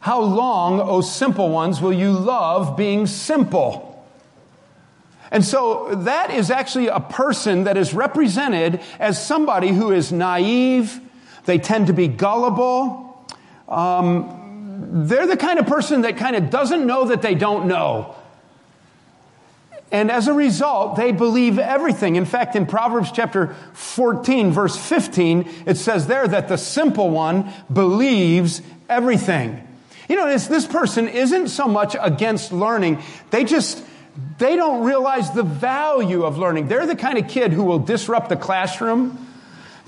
How 0.00 0.20
long, 0.20 0.80
O 0.80 1.00
simple 1.00 1.50
ones, 1.50 1.80
will 1.80 1.92
you 1.92 2.12
love 2.12 2.76
being 2.76 3.06
simple? 3.06 3.87
And 5.30 5.44
so 5.44 5.94
that 5.94 6.30
is 6.30 6.50
actually 6.50 6.88
a 6.88 7.00
person 7.00 7.64
that 7.64 7.76
is 7.76 7.92
represented 7.92 8.80
as 8.98 9.24
somebody 9.24 9.68
who 9.68 9.92
is 9.92 10.10
naive. 10.10 11.00
They 11.44 11.58
tend 11.58 11.88
to 11.88 11.92
be 11.92 12.08
gullible. 12.08 13.26
Um, 13.68 15.06
they're 15.06 15.26
the 15.26 15.36
kind 15.36 15.58
of 15.58 15.66
person 15.66 16.02
that 16.02 16.16
kind 16.16 16.36
of 16.36 16.50
doesn't 16.50 16.86
know 16.86 17.06
that 17.06 17.22
they 17.22 17.34
don't 17.34 17.66
know. 17.66 18.14
And 19.90 20.10
as 20.10 20.28
a 20.28 20.32
result, 20.32 20.96
they 20.96 21.12
believe 21.12 21.58
everything. 21.58 22.16
In 22.16 22.26
fact, 22.26 22.56
in 22.56 22.66
Proverbs 22.66 23.10
chapter 23.10 23.54
14, 23.72 24.52
verse 24.52 24.76
15, 24.76 25.48
it 25.66 25.76
says 25.76 26.06
there 26.06 26.28
that 26.28 26.48
the 26.48 26.58
simple 26.58 27.08
one 27.08 27.50
believes 27.72 28.60
everything. 28.88 29.66
You 30.08 30.16
know, 30.16 30.28
this, 30.28 30.46
this 30.46 30.66
person 30.66 31.08
isn't 31.08 31.48
so 31.48 31.68
much 31.68 31.96
against 31.98 32.52
learning. 32.52 33.02
They 33.30 33.44
just, 33.44 33.82
they 34.38 34.56
don't 34.56 34.84
realize 34.84 35.30
the 35.32 35.42
value 35.42 36.24
of 36.24 36.38
learning. 36.38 36.68
They're 36.68 36.86
the 36.86 36.96
kind 36.96 37.18
of 37.18 37.28
kid 37.28 37.52
who 37.52 37.64
will 37.64 37.78
disrupt 37.78 38.28
the 38.28 38.36
classroom 38.36 39.26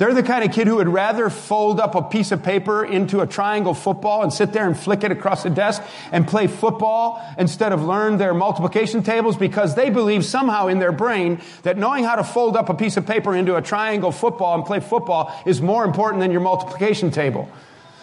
they're 0.00 0.14
the 0.14 0.22
kind 0.22 0.42
of 0.42 0.52
kid 0.52 0.66
who 0.66 0.76
would 0.76 0.88
rather 0.88 1.28
fold 1.28 1.78
up 1.78 1.94
a 1.94 2.00
piece 2.00 2.32
of 2.32 2.42
paper 2.42 2.82
into 2.82 3.20
a 3.20 3.26
triangle 3.26 3.75
football 3.75 4.22
and 4.22 4.32
sit 4.32 4.50
there 4.50 4.66
and 4.66 4.75
flick 4.75 5.04
it 5.04 5.12
across 5.12 5.42
the 5.42 5.50
desk 5.50 5.82
and 6.10 6.26
play 6.26 6.46
football 6.46 7.22
instead 7.37 7.70
of 7.70 7.82
learn 7.82 8.16
their 8.16 8.32
multiplication 8.32 9.02
tables 9.02 9.37
because 9.37 9.75
they 9.75 9.90
believe 9.90 10.25
somehow 10.25 10.68
in 10.68 10.78
their 10.78 10.90
brain 10.90 11.38
that 11.64 11.76
knowing 11.76 12.02
how 12.02 12.16
to 12.16 12.25
fold 12.25 12.56
up 12.56 12.70
a 12.70 12.75
piece 12.75 12.96
of 12.96 13.06
paper 13.06 13.37
into 13.37 13.56
a 13.56 13.60
triangle 13.60 14.10
football 14.10 14.54
and 14.54 14.64
play 14.64 14.80
football 14.80 15.38
is 15.44 15.60
more 15.60 15.84
important 15.84 16.22
than 16.22 16.30
your 16.30 16.40
multiplication 16.40 17.10
table. 17.10 17.46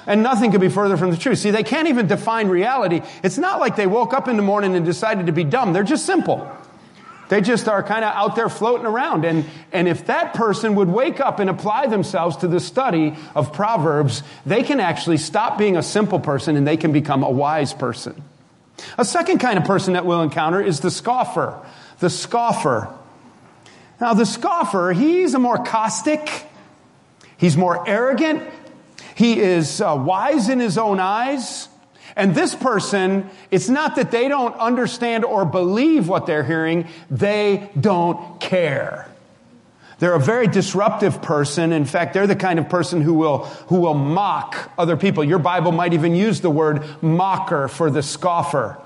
And 0.07 0.23
nothing 0.23 0.51
could 0.51 0.61
be 0.61 0.69
further 0.69 0.95
from 0.95 1.11
the 1.11 1.17
truth. 1.17 1.37
See, 1.37 1.51
they 1.51 1.63
can't 1.63 1.89
even 1.89 2.07
define 2.07 2.47
reality. 2.47 3.01
It's 3.23 3.37
not 3.37 3.59
like 3.59 3.75
they 3.75 3.87
woke 3.87 4.13
up 4.13 4.29
in 4.29 4.37
the 4.37 4.41
morning 4.41 4.75
and 4.75 4.85
decided 4.85 5.25
to 5.25 5.33
be 5.33 5.43
dumb. 5.43 5.73
They're 5.73 5.83
just 5.83 6.05
simple. 6.05 6.49
They 7.27 7.41
just 7.41 7.67
are 7.67 7.83
kind 7.83 8.05
of 8.05 8.13
out 8.15 8.37
there 8.37 8.47
floating 8.47 8.85
around. 8.85 9.25
And, 9.25 9.45
and 9.73 9.87
if 9.87 10.05
that 10.07 10.33
person 10.33 10.75
would 10.75 10.87
wake 10.87 11.19
up 11.19 11.39
and 11.39 11.49
apply 11.49 11.87
themselves 11.87 12.37
to 12.37 12.47
the 12.47 12.61
study 12.61 13.15
of 13.35 13.51
Proverbs, 13.51 14.23
they 14.45 14.63
can 14.63 14.79
actually 14.79 15.17
stop 15.17 15.57
being 15.57 15.75
a 15.75 15.83
simple 15.83 16.21
person 16.21 16.55
and 16.55 16.65
they 16.65 16.77
can 16.77 16.93
become 16.93 17.23
a 17.23 17.29
wise 17.29 17.73
person. 17.73 18.23
A 18.97 19.03
second 19.03 19.39
kind 19.39 19.57
of 19.57 19.65
person 19.65 19.93
that 19.93 20.05
we'll 20.05 20.21
encounter 20.21 20.61
is 20.61 20.79
the 20.79 20.91
scoffer. 20.91 21.59
The 21.99 22.09
scoffer. 22.09 22.93
Now, 23.99 24.13
the 24.13 24.25
scoffer, 24.25 24.93
he's 24.93 25.33
a 25.33 25.39
more 25.39 25.57
caustic, 25.57 26.45
he's 27.37 27.57
more 27.57 27.87
arrogant, 27.89 28.43
he 29.17 29.39
is 29.39 29.81
uh, 29.81 29.95
wise 29.97 30.47
in 30.47 30.59
his 30.59 30.77
own 30.77 30.99
eyes. 30.99 31.69
And 32.15 32.35
this 32.35 32.53
person, 32.53 33.27
it's 33.49 33.67
not 33.67 33.95
that 33.95 34.11
they 34.11 34.27
don't 34.27 34.55
understand 34.59 35.25
or 35.25 35.43
believe 35.43 36.07
what 36.07 36.27
they're 36.27 36.43
hearing, 36.43 36.87
they 37.09 37.71
don't 37.79 38.39
care. 38.39 39.09
They're 39.97 40.13
a 40.13 40.19
very 40.19 40.45
disruptive 40.45 41.19
person. 41.23 41.73
In 41.73 41.85
fact, 41.85 42.13
they're 42.13 42.27
the 42.27 42.35
kind 42.35 42.59
of 42.59 42.69
person 42.69 43.01
who 43.01 43.15
will, 43.15 43.45
who 43.69 43.81
will 43.81 43.95
mock 43.95 44.71
other 44.77 44.95
people. 44.95 45.23
Your 45.23 45.39
Bible 45.39 45.71
might 45.71 45.93
even 45.93 46.13
use 46.15 46.41
the 46.41 46.51
word 46.51 46.83
mocker 47.01 47.67
for 47.67 47.89
the 47.89 48.03
scoffer. 48.03 48.77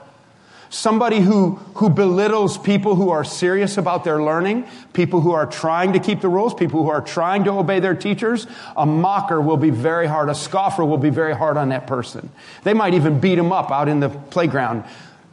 Somebody 0.72 1.20
who, 1.20 1.56
who 1.76 1.90
belittles 1.90 2.58
people 2.58 2.96
who 2.96 3.10
are 3.10 3.26
serious 3.26 3.78
about 3.78 4.06
their 4.06 4.24
learning, 4.24 4.66
people 4.94 5.20
who 5.20 5.34
are 5.34 5.46
trying 5.46 5.92
to 5.92 6.00
keep 6.00 6.22
the 6.22 6.30
rules, 6.30 6.54
people 6.54 6.82
who 6.82 6.90
are 6.90 7.02
trying 7.02 7.44
to 7.44 7.52
obey 7.52 7.82
their 7.82 7.94
teachers. 7.94 8.48
A 8.78 8.86
mocker 8.86 9.42
will 9.42 9.58
be 9.58 9.70
very 9.70 10.08
hard. 10.08 10.30
A 10.30 10.34
scoffer 10.34 10.86
will 10.86 10.98
be 10.98 11.10
very 11.10 11.36
hard 11.36 11.58
on 11.58 11.70
that 11.70 11.88
person. 11.88 12.32
They 12.64 12.74
might 12.74 12.94
even 12.94 13.20
beat 13.20 13.36
them 13.36 13.52
up 13.52 13.70
out 13.70 13.90
in 13.90 14.00
the 14.00 14.08
playground 14.08 14.86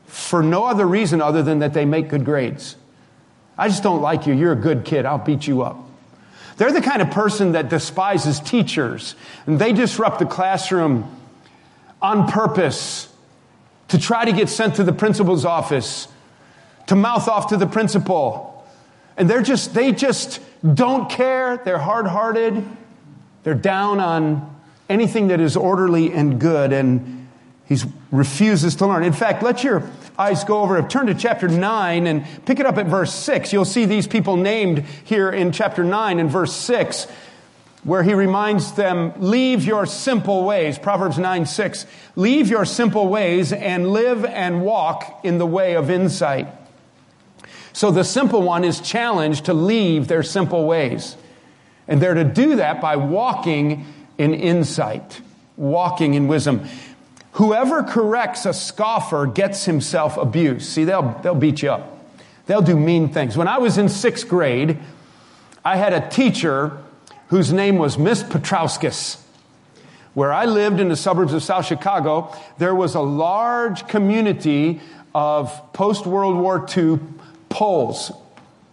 for 0.07 0.43
no 0.43 0.65
other 0.65 0.85
reason 0.85 1.23
other 1.23 1.45
than 1.45 1.61
that 1.61 1.73
they 1.73 1.85
make 1.85 2.09
good 2.09 2.25
grades. 2.25 2.75
I 3.57 3.69
just 3.69 3.85
don't 3.85 4.03
like 4.03 4.27
you. 4.27 4.35
You're 4.35 4.55
a 4.55 4.57
good 4.57 4.85
kid. 4.85 5.07
I'll 5.07 5.19
beat 5.19 5.47
you 5.47 5.63
up. 5.63 5.79
They're 6.57 6.73
the 6.73 6.81
kind 6.81 7.01
of 7.01 7.13
person 7.13 7.53
that 7.53 7.69
despises 7.69 8.41
teachers 8.41 9.15
and 9.47 9.61
they 9.61 9.73
disrupt 9.73 10.19
the 10.19 10.27
classroom 10.27 11.17
on 12.03 12.27
purpose 12.27 13.09
to 13.89 13.99
try 13.99 14.25
to 14.25 14.33
get 14.33 14.49
sent 14.49 14.77
to 14.77 14.85
the 14.85 14.93
principal's 14.93 15.45
office, 15.45 16.09
to 16.87 16.95
mouth 16.95 17.29
off 17.29 17.49
to 17.49 17.57
the 17.57 17.67
principal. 17.67 18.67
And 19.17 19.29
they're 19.29 19.43
just, 19.43 19.75
they 19.75 19.93
just 19.93 20.41
don't 20.63 21.11
care. 21.11 21.57
They're 21.59 21.79
hard 21.79 22.07
hearted. 22.07 22.65
They're 23.43 23.55
down 23.55 24.01
on 24.01 24.57
anything 24.89 25.29
that 25.29 25.41
is 25.41 25.57
orderly 25.57 26.13
and 26.13 26.41
good. 26.41 26.73
And 26.73 27.29
he 27.67 27.79
refuses 28.11 28.77
to 28.77 28.87
learn. 28.87 29.05
In 29.05 29.13
fact, 29.13 29.43
let 29.43 29.63
your 29.65 29.91
eyes 30.19 30.45
go 30.45 30.63
over, 30.63 30.81
turn 30.83 31.07
to 31.07 31.15
chapter 31.15 31.49
9 31.49 32.07
and 32.07 32.25
pick 32.47 32.61
it 32.61 32.67
up 32.67 32.79
at 32.79 32.87
verse 32.87 33.13
6. 33.13 33.53
You'll 33.53 33.65
see 33.65 33.85
these 33.85 34.07
people 34.07 34.37
named 34.37 34.85
here 35.05 35.31
in 35.31 35.53
chapter 35.53 35.85
9 35.85 36.19
and 36.19 36.31
verse 36.31 36.55
6 36.55 37.07
where 37.85 38.03
he 38.03 38.15
reminds 38.15 38.73
them, 38.73 39.13
leave 39.19 39.65
your 39.65 39.87
simple 39.87 40.45
ways. 40.45 40.79
Proverbs 40.79 41.19
9, 41.19 41.47
6. 41.47 41.87
Leave 42.17 42.49
your 42.49 42.65
simple 42.65 43.09
ways 43.09 43.53
and 43.53 43.93
live 43.93 44.25
and 44.25 44.63
walk 44.63 45.21
in 45.23 45.39
the 45.39 45.47
way 45.47 45.75
of 45.75 45.91
insight. 45.91 46.49
So 47.73 47.91
the 47.91 48.03
simple 48.03 48.43
one 48.43 48.65
is 48.65 48.81
challenged 48.81 49.45
to 49.45 49.55
leave 49.55 50.09
their 50.09 50.25
simple 50.25 50.67
ways. 50.67 51.17
And 51.87 52.03
they're 52.03 52.15
to 52.15 52.25
do 52.25 52.57
that 52.57 52.81
by 52.81 52.97
walking 52.97 53.87
in 54.19 54.35
insight, 54.35 55.21
walking 55.57 56.15
in 56.15 56.27
wisdom. 56.27 56.69
Whoever 57.33 57.85
corrects 57.85 58.45
a 58.47 58.53
scoffer 58.53 59.27
gets 59.27 59.65
himself 59.65 60.17
abused. 60.17 60.67
See, 60.67 60.83
they'll, 60.83 61.19
they'll 61.23 61.37
beat 61.37 61.63
you 61.63 61.71
up. 61.71 62.05
They'll 62.47 62.63
do 62.63 62.77
mean 62.77 63.11
things. 63.11 63.37
When 63.37 63.47
I 63.47 63.59
was 63.59 63.79
in 63.79 63.89
sixth 63.89 64.27
grade, 64.27 64.79
I 65.65 65.77
had 65.77 65.93
a 65.93 66.09
teacher 66.09 66.83
whose 67.29 67.53
name 67.53 67.77
was 67.79 67.99
Miss 67.99 68.23
Petrowskis. 68.23 69.21
Where 70.15 70.33
I 70.33 70.47
lived 70.47 70.81
in 70.81 70.89
the 70.89 70.97
suburbs 70.97 71.33
of 71.33 71.43
South 71.43 71.67
Chicago, 71.67 72.35
there 72.59 72.75
was 72.75 72.95
a 72.95 73.01
large 73.01 73.87
community 73.87 74.81
of 75.15 75.73
post 75.73 76.07
World 76.07 76.37
War 76.37 76.67
II 76.77 76.99
Poles. 77.49 78.13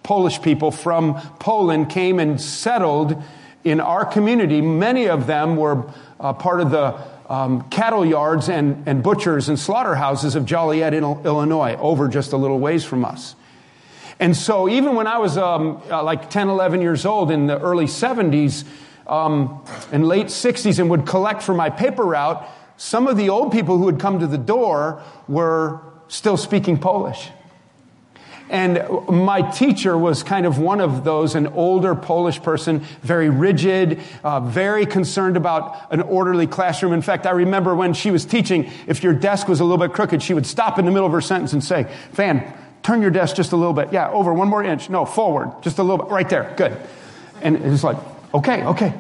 Polish 0.03 0.41
people 0.41 0.71
from 0.71 1.19
Poland 1.39 1.89
came 1.89 2.19
and 2.19 2.39
settled 2.39 3.21
in 3.63 3.79
our 3.79 4.05
community. 4.05 4.62
Many 4.62 5.07
of 5.07 5.27
them 5.27 5.55
were 5.55 5.91
uh, 6.19 6.33
part 6.33 6.62
of 6.62 6.71
the 6.71 6.95
um, 7.27 7.67
cattle 7.69 8.05
yards 8.05 8.50
and, 8.50 8.88
and 8.88 9.01
butchers 9.01 9.50
and 9.50 9.59
slaughterhouses 9.59 10.35
of 10.35 10.45
Joliet, 10.45 10.93
Illinois, 10.93 11.75
over 11.79 12.07
just 12.07 12.33
a 12.33 12.38
little 12.38 12.59
ways 12.59 12.85
from 12.85 13.03
us. 13.03 13.35
And 14.19 14.36
so 14.36 14.69
even 14.69 14.95
when 14.95 15.07
I 15.07 15.17
was 15.17 15.38
um, 15.38 15.81
uh, 15.89 16.03
like 16.03 16.29
10, 16.29 16.48
11 16.48 16.81
years 16.81 17.05
old 17.05 17.31
in 17.31 17.48
the 17.48 17.60
early 17.60 17.86
70s 17.86 18.63
um, 19.07 19.63
and 19.91 20.07
late 20.07 20.27
60s 20.27 20.79
and 20.79 20.89
would 20.89 21.05
collect 21.05 21.43
for 21.43 21.53
my 21.53 21.69
paper 21.69 22.03
route, 22.03 22.48
some 22.77 23.07
of 23.07 23.17
the 23.17 23.29
old 23.29 23.51
people 23.51 23.77
who 23.77 23.88
had 23.88 24.00
come 24.00 24.19
to 24.19 24.27
the 24.27 24.38
door 24.38 25.01
were 25.27 25.81
still 26.07 26.38
speaking 26.38 26.77
Polish. 26.77 27.29
And 28.48 28.86
my 29.10 29.41
teacher 29.41 29.98
was 29.98 30.22
kind 30.22 30.45
of 30.45 30.60
one 30.60 30.79
of 30.79 31.03
those, 31.03 31.34
an 31.34 31.48
older 31.48 31.95
Polish 31.95 32.41
person, 32.41 32.81
very 33.01 33.27
rigid, 33.29 34.00
uh, 34.24 34.39
very 34.39 34.86
concerned 34.86 35.36
about 35.36 35.91
an 35.91 36.01
orderly 36.01 36.45
classroom. 36.45 36.93
In 36.93 37.01
fact, 37.01 37.25
I 37.25 37.31
remember 37.31 37.74
when 37.74 37.93
she 37.93 38.12
was 38.12 38.24
teaching, 38.24 38.72
if 38.86 39.01
your 39.01 39.13
desk 39.13 39.48
was 39.48 39.62
a 39.62 39.63
little 39.63 39.79
bit 39.79 39.93
crooked, 39.93 40.22
she 40.22 40.36
would 40.36 40.45
stop 40.45 40.77
in 40.77 40.86
the 40.86 40.91
middle 40.91 41.07
of 41.07 41.12
her 41.13 41.22
sentence 41.22 41.53
and 41.53 41.63
say, 41.63 41.91
Fan, 42.12 42.53
turn 42.85 43.01
your 43.01 43.09
desk 43.09 43.35
just 43.35 43.51
a 43.51 43.55
little 43.55 43.73
bit. 43.73 43.91
Yeah, 43.91 44.11
over 44.11 44.31
one 44.31 44.47
more 44.47 44.63
inch. 44.63 44.91
No, 44.91 45.05
forward. 45.05 45.51
Just 45.63 45.79
a 45.79 45.83
little 45.83 46.05
bit. 46.05 46.11
Right 46.11 46.29
there. 46.29 46.53
Good. 46.55 46.77
And 47.41 47.57
it's 47.57 47.83
like, 47.83 47.97
okay, 48.33 48.63
okay. 48.63 48.93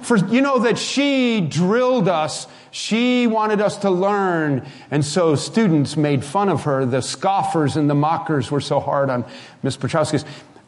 For, 0.00 0.16
you 0.16 0.40
know 0.40 0.60
that 0.60 0.78
she 0.78 1.42
drilled 1.42 2.08
us. 2.08 2.46
She 2.70 3.26
wanted 3.26 3.60
us 3.60 3.76
to 3.78 3.90
learn. 3.90 4.66
And 4.90 5.04
so 5.04 5.34
students 5.34 5.94
made 5.94 6.24
fun 6.24 6.48
of 6.48 6.64
her. 6.64 6.86
The 6.86 7.02
scoffers 7.02 7.76
and 7.76 7.88
the 7.88 7.94
mockers 7.94 8.50
were 8.50 8.62
so 8.62 8.80
hard 8.80 9.10
on 9.10 9.26
Miss 9.62 9.76
Petrowskis. 9.76 10.24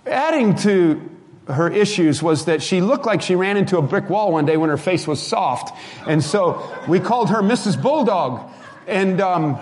Adding 0.07 0.57
to 0.57 1.11
her 1.49 1.71
issues 1.71 2.23
was 2.23 2.45
that 2.45 2.63
she 2.63 2.83
looked 2.83 3.07
like 3.07 3.23
she 3.23 3.37
ran 3.37 3.57
into 3.57 3.79
a 3.79 3.83
brick 3.83 4.11
wall 4.11 4.33
one 4.33 4.45
day 4.45 4.59
when 4.59 4.69
her 4.69 4.77
face 4.77 5.07
was 5.07 5.21
soft. 5.27 5.75
And 6.07 6.23
so 6.23 6.63
we 6.87 7.01
called 7.01 7.31
her 7.31 7.41
Mrs. 7.41 7.81
Bulldog. 7.81 8.51
And 8.87 9.19
um, 9.23 9.59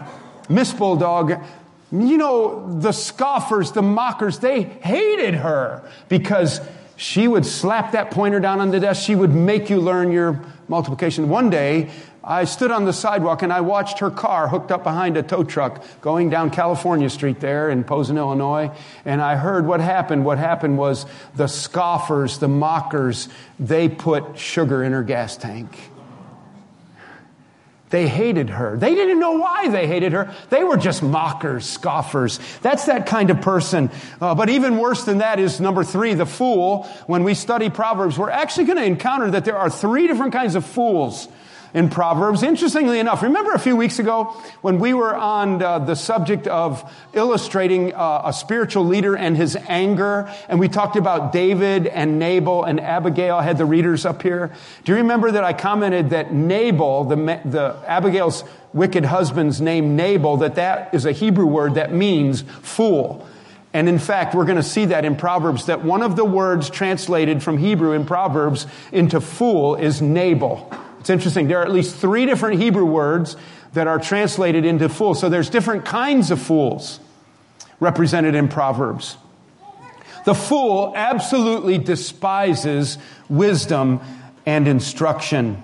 Miss 0.48 0.72
Bulldog 0.72 1.40
you 1.92 2.16
know, 2.16 2.78
the 2.80 2.92
scoffers, 2.92 3.72
the 3.72 3.82
mockers, 3.82 4.38
they 4.38 4.62
hated 4.62 5.34
her 5.34 5.88
because 6.08 6.61
she 6.96 7.28
would 7.28 7.44
slap 7.44 7.92
that 7.92 8.11
pointer 8.11 8.40
down 8.40 8.61
on 8.61 8.70
the 8.70 8.80
desk. 8.80 9.02
She 9.02 9.14
would 9.14 9.34
make 9.34 9.68
you 9.68 9.78
learn 9.78 10.11
your 10.11 10.42
multiplication. 10.68 11.28
One 11.28 11.50
day, 11.50 11.90
I 12.25 12.44
stood 12.44 12.70
on 12.70 12.84
the 12.84 12.92
sidewalk 12.92 13.42
and 13.42 13.52
I 13.52 13.61
watched 13.61 13.99
her 13.99 14.11
car 14.11 14.49
hooked 14.49 14.70
up 14.70 14.84
behind 14.84 15.16
a 15.16 15.22
tow 15.22 15.42
truck 15.42 15.84
going 16.00 16.30
down 16.30 16.50
California 16.50 17.11
Street 17.11 17.40
there 17.40 17.68
in 17.68 17.82
Posen, 17.82 18.16
Illinois. 18.16 18.70
And 19.04 19.20
I 19.20 19.34
heard 19.37 19.66
what 19.66 19.80
happened. 19.80 20.25
What 20.25 20.38
happened 20.38 20.78
was 20.78 21.04
the 21.34 21.49
scoffers, 21.49 22.38
the 22.38 22.49
mockers, 22.49 23.28
they 23.58 23.88
put 23.88 24.38
sugar 24.38 24.84
in 24.84 24.92
her 24.92 25.02
gas 25.02 25.37
tank. 25.37 25.76
They 27.92 28.08
hated 28.08 28.49
her. 28.49 28.78
They 28.78 28.94
didn't 28.94 29.20
know 29.20 29.32
why 29.32 29.68
they 29.68 29.87
hated 29.87 30.12
her. 30.12 30.34
They 30.49 30.64
were 30.64 30.78
just 30.78 31.02
mockers, 31.02 31.66
scoffers. 31.66 32.40
That's 32.62 32.87
that 32.87 33.04
kind 33.04 33.28
of 33.28 33.42
person. 33.42 33.90
Uh, 34.18 34.34
but 34.34 34.49
even 34.49 34.78
worse 34.78 35.04
than 35.04 35.18
that 35.18 35.38
is 35.38 35.61
number 35.61 35.84
three, 35.84 36.14
the 36.14 36.25
fool. 36.25 36.84
When 37.06 37.22
we 37.22 37.34
study 37.34 37.68
Proverbs, 37.68 38.18
we're 38.18 38.30
actually 38.30 38.64
going 38.64 38.78
to 38.78 38.84
encounter 38.84 39.30
that 39.32 39.44
there 39.44 39.58
are 39.58 39.68
three 39.68 40.06
different 40.06 40.32
kinds 40.32 40.54
of 40.54 40.64
fools 40.64 41.28
in 41.75 41.88
Proverbs. 41.88 42.43
Interestingly 42.43 42.99
enough, 42.99 43.23
remember 43.23 43.52
a 43.52 43.59
few 43.59 43.76
weeks 43.76 43.99
ago 43.99 44.25
when 44.61 44.79
we 44.79 44.95
were 44.95 45.14
on 45.14 45.62
uh, 45.62 45.79
the 45.79 45.95
subject 45.95 46.47
of 46.47 46.91
illustrating 47.12 47.95
uh, 47.95 48.23
a 48.26 48.33
spiritual 48.33 48.85
leader 48.85 49.17
and 49.17 49.37
his 49.37 49.57
anger, 49.69 50.33
and 50.49 50.61
we 50.61 50.69
talked 50.69 50.97
about 50.97 51.33
David 51.33 51.87
and 51.87 52.19
Nabal 52.19 52.64
and 52.64 52.81
Abigail. 52.81 53.37
I 53.37 53.43
had 53.43 53.59
the 53.59 53.64
readers 53.64 54.05
up 54.05 54.23
here. 54.23 54.52
Do 54.85 54.93
you 54.93 54.99
remember 54.99 55.31
that 55.33 55.45
I 55.45 55.52
commented 55.52 56.11
that 56.11 56.33
Nabal, 56.33 57.05
the, 57.05 57.17
the 57.45 57.76
Abigail's 57.87 58.45
wicked 58.73 59.05
husband's 59.05 59.61
name 59.61 59.97
Nabal, 59.97 60.38
that 60.38 60.57
that 60.57 60.95
is 60.95 61.07
a 61.07 61.12
Hebrew 61.12 61.47
word 61.47 61.75
that 61.75 61.93
means 61.93 62.43
fool. 62.43 63.26
And 63.75 63.88
in 63.88 63.99
fact, 63.99 64.35
we're 64.35 64.45
going 64.45 64.57
to 64.57 64.62
see 64.62 64.87
that 64.87 65.05
in 65.05 65.17
Proverbs, 65.17 65.67
that 65.67 65.83
one 65.83 66.02
of 66.02 66.17
the 66.17 66.25
words 66.25 66.69
translated 66.69 67.43
from 67.43 67.57
Hebrew 67.57 67.93
in 67.93 68.05
Proverbs 68.05 68.67
into 68.93 69.21
fool 69.21 69.76
is 69.76 70.02
Nabal. 70.02 70.71
It's 71.02 71.11
interesting. 71.11 71.49
There 71.49 71.59
are 71.59 71.64
at 71.64 71.73
least 71.73 71.97
three 71.97 72.26
different 72.26 72.61
Hebrew 72.61 72.85
words 72.85 73.37
that 73.73 73.88
are 73.88 73.99
translated 73.99 74.64
into 74.64 74.88
fool. 74.88 75.16
So 75.16 75.28
there's 75.28 75.50
different 75.50 75.85
kinds 75.85 76.30
of 76.30 76.40
fools 76.40 77.00
represented 77.80 78.37
in 78.37 78.47
Proverbs. 78.47 79.16
The 80.25 80.35
fool 80.35 80.92
absolutely 80.94 81.78
despises 81.78 82.99
wisdom 83.28 83.99
and 84.47 84.68
instruction. 84.68 85.61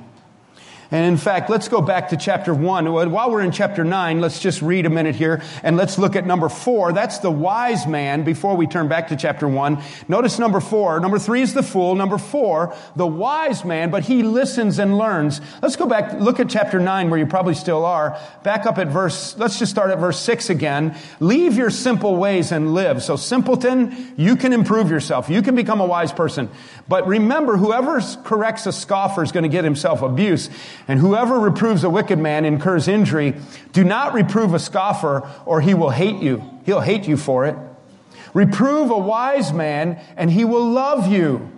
And 0.90 1.04
in 1.04 1.18
fact, 1.18 1.50
let's 1.50 1.68
go 1.68 1.82
back 1.82 2.08
to 2.08 2.16
chapter 2.16 2.54
one. 2.54 2.90
While 2.90 3.30
we're 3.30 3.42
in 3.42 3.52
chapter 3.52 3.84
nine, 3.84 4.22
let's 4.22 4.40
just 4.40 4.62
read 4.62 4.86
a 4.86 4.90
minute 4.90 5.16
here 5.16 5.42
and 5.62 5.76
let's 5.76 5.98
look 5.98 6.16
at 6.16 6.24
number 6.24 6.48
four. 6.48 6.94
That's 6.94 7.18
the 7.18 7.30
wise 7.30 7.86
man 7.86 8.24
before 8.24 8.56
we 8.56 8.66
turn 8.66 8.88
back 8.88 9.08
to 9.08 9.16
chapter 9.16 9.46
one. 9.46 9.82
Notice 10.08 10.38
number 10.38 10.60
four. 10.60 10.98
Number 10.98 11.18
three 11.18 11.42
is 11.42 11.52
the 11.52 11.62
fool. 11.62 11.94
Number 11.94 12.16
four, 12.16 12.74
the 12.96 13.06
wise 13.06 13.66
man, 13.66 13.90
but 13.90 14.04
he 14.04 14.22
listens 14.22 14.78
and 14.78 14.96
learns. 14.96 15.42
Let's 15.60 15.76
go 15.76 15.86
back, 15.86 16.20
look 16.20 16.40
at 16.40 16.48
chapter 16.48 16.80
nine 16.80 17.10
where 17.10 17.18
you 17.18 17.26
probably 17.26 17.54
still 17.54 17.84
are. 17.84 18.18
Back 18.42 18.64
up 18.64 18.78
at 18.78 18.88
verse, 18.88 19.36
let's 19.36 19.58
just 19.58 19.70
start 19.70 19.90
at 19.90 19.98
verse 19.98 20.18
six 20.18 20.48
again. 20.48 20.96
Leave 21.20 21.58
your 21.58 21.68
simple 21.68 22.16
ways 22.16 22.50
and 22.50 22.72
live. 22.72 23.02
So 23.02 23.16
simpleton, 23.16 24.14
you 24.16 24.36
can 24.36 24.54
improve 24.54 24.90
yourself. 24.90 25.28
You 25.28 25.42
can 25.42 25.54
become 25.54 25.82
a 25.82 25.86
wise 25.86 26.12
person. 26.12 26.48
But 26.88 27.06
remember, 27.06 27.58
whoever 27.58 28.00
corrects 28.24 28.64
a 28.64 28.72
scoffer 28.72 29.22
is 29.22 29.32
going 29.32 29.42
to 29.42 29.50
get 29.50 29.64
himself 29.64 30.00
abuse. 30.00 30.48
And 30.88 30.98
whoever 30.98 31.38
reproves 31.38 31.84
a 31.84 31.90
wicked 31.90 32.18
man 32.18 32.46
incurs 32.46 32.88
injury. 32.88 33.34
Do 33.72 33.84
not 33.84 34.14
reprove 34.14 34.54
a 34.54 34.58
scoffer 34.58 35.30
or 35.44 35.60
he 35.60 35.74
will 35.74 35.90
hate 35.90 36.22
you. 36.22 36.42
He'll 36.64 36.80
hate 36.80 37.06
you 37.06 37.18
for 37.18 37.44
it. 37.44 37.56
Reprove 38.32 38.90
a 38.90 38.98
wise 38.98 39.52
man 39.52 40.00
and 40.16 40.30
he 40.30 40.46
will 40.46 40.70
love 40.70 41.06
you. 41.06 41.50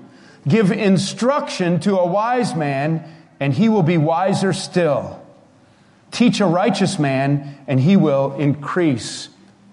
Give 0.48 0.72
instruction 0.72 1.78
to 1.80 1.98
a 1.98 2.06
wise 2.06 2.56
man 2.56 3.04
and 3.38 3.54
he 3.54 3.68
will 3.68 3.84
be 3.84 3.96
wiser 3.96 4.52
still. 4.52 5.24
Teach 6.10 6.40
a 6.40 6.46
righteous 6.46 6.98
man 6.98 7.56
and 7.68 7.78
he 7.78 7.96
will 7.96 8.34
increase 8.34 9.28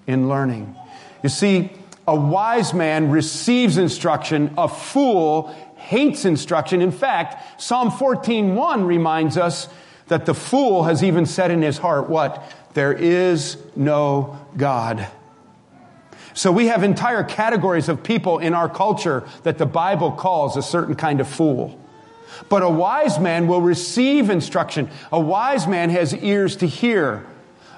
in 0.05 0.29
learning. 0.29 0.75
You 1.23 1.29
see, 1.29 1.71
a 2.07 2.15
wise 2.15 2.73
man 2.73 3.09
receives 3.09 3.77
instruction. 3.77 4.53
A 4.57 4.67
fool 4.67 5.53
hates 5.87 6.25
instruction. 6.25 6.81
In 6.81 6.91
fact, 6.91 7.61
Psalm 7.61 7.89
14:1 7.91 8.85
reminds 8.85 9.37
us 9.37 9.69
that 10.09 10.25
the 10.25 10.33
fool 10.33 10.83
has 10.83 11.01
even 11.01 11.25
said 11.25 11.49
in 11.49 11.61
his 11.61 11.77
heart, 11.77 12.09
what? 12.09 12.43
There 12.73 12.91
is 12.91 13.57
no 13.75 14.37
God. 14.57 15.07
So 16.33 16.51
we 16.51 16.67
have 16.67 16.83
entire 16.83 17.23
categories 17.23 17.87
of 17.87 18.03
people 18.03 18.37
in 18.39 18.53
our 18.53 18.67
culture 18.67 19.23
that 19.43 19.57
the 19.57 19.65
Bible 19.65 20.11
calls 20.11 20.57
a 20.57 20.61
certain 20.61 20.95
kind 20.95 21.21
of 21.21 21.27
fool. 21.27 21.79
But 22.49 22.63
a 22.63 22.69
wise 22.69 23.17
man 23.17 23.47
will 23.47 23.61
receive 23.61 24.29
instruction. 24.29 24.89
A 25.11 25.19
wise 25.19 25.67
man 25.67 25.89
has 25.89 26.13
ears 26.13 26.57
to 26.57 26.67
hear. 26.67 27.25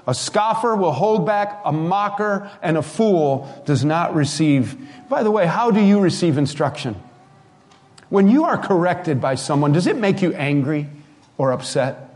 A 0.08 0.16
scoffer 0.16 0.76
will 0.76 0.94
hold 0.94 1.28
back, 1.28 1.62
a 1.64 1.72
mocker 1.72 2.50
and 2.64 2.76
a 2.76 2.82
fool 2.82 3.48
does 3.66 3.86
not 3.86 4.16
receive. 4.16 4.76
By 5.08 5.22
the 5.22 5.32
way, 5.32 5.46
how 5.46 5.70
do 5.70 5.80
you 5.80 6.00
receive 6.00 6.40
instruction? 6.40 6.96
When 8.10 8.28
you 8.28 8.46
are 8.46 8.58
corrected 8.58 9.22
by 9.22 9.36
someone, 9.36 9.72
does 9.72 9.88
it 9.88 9.96
make 9.98 10.22
you 10.22 10.34
angry 10.34 10.88
or 11.38 11.52
upset? 11.52 12.10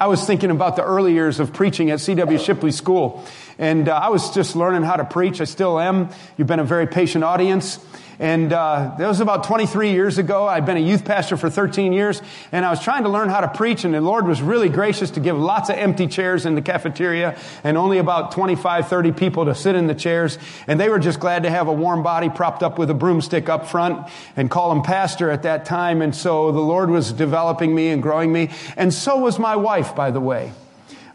I 0.00 0.06
was 0.06 0.24
thinking 0.24 0.50
about 0.50 0.76
the 0.76 0.84
early 0.84 1.12
years 1.12 1.40
of 1.40 1.52
preaching 1.52 1.90
at 1.90 2.00
C.W. 2.00 2.38
Shipley 2.38 2.70
School, 2.70 3.24
and 3.58 3.88
uh, 3.88 3.96
I 3.96 4.08
was 4.08 4.30
just 4.30 4.56
learning 4.56 4.82
how 4.82 4.96
to 4.96 5.04
preach. 5.04 5.40
I 5.40 5.44
still 5.44 5.78
am. 5.78 6.10
You've 6.36 6.48
been 6.48 6.60
a 6.60 6.64
very 6.64 6.86
patient 6.86 7.24
audience. 7.24 7.78
And 8.20 8.52
uh, 8.52 8.96
that 8.98 9.06
was 9.06 9.20
about 9.20 9.44
23 9.44 9.92
years 9.92 10.18
ago. 10.18 10.46
I'd 10.46 10.66
been 10.66 10.76
a 10.76 10.80
youth 10.80 11.04
pastor 11.04 11.36
for 11.36 11.48
13 11.48 11.92
years, 11.92 12.20
and 12.50 12.64
I 12.64 12.70
was 12.70 12.80
trying 12.80 13.04
to 13.04 13.08
learn 13.08 13.28
how 13.28 13.40
to 13.40 13.48
preach, 13.48 13.84
and 13.84 13.94
the 13.94 14.00
Lord 14.00 14.26
was 14.26 14.42
really 14.42 14.68
gracious 14.68 15.12
to 15.12 15.20
give 15.20 15.38
lots 15.38 15.70
of 15.70 15.76
empty 15.76 16.08
chairs 16.08 16.44
in 16.44 16.56
the 16.56 16.62
cafeteria 16.62 17.38
and 17.62 17.78
only 17.78 17.98
about 17.98 18.32
25, 18.32 18.88
30 18.88 19.12
people 19.12 19.44
to 19.44 19.54
sit 19.54 19.76
in 19.76 19.86
the 19.86 19.94
chairs. 19.94 20.36
And 20.66 20.80
they 20.80 20.88
were 20.88 20.98
just 20.98 21.20
glad 21.20 21.44
to 21.44 21.50
have 21.50 21.68
a 21.68 21.72
warm 21.72 22.02
body 22.02 22.28
propped 22.28 22.64
up 22.64 22.76
with 22.76 22.90
a 22.90 22.94
broomstick 22.94 23.48
up 23.48 23.68
front 23.68 24.10
and 24.36 24.50
call 24.50 24.72
him 24.72 24.82
pastor 24.82 25.30
at 25.30 25.44
that 25.44 25.64
time. 25.64 26.02
And 26.02 26.14
so 26.14 26.50
the 26.50 26.60
Lord 26.60 26.90
was 26.90 27.12
developing 27.12 27.72
me 27.72 27.90
and 27.90 28.02
growing 28.02 28.32
me. 28.32 28.50
And 28.76 28.92
so 28.92 29.18
was 29.18 29.38
my 29.38 29.54
wife, 29.54 29.94
by 29.94 30.10
the 30.10 30.20
way 30.20 30.52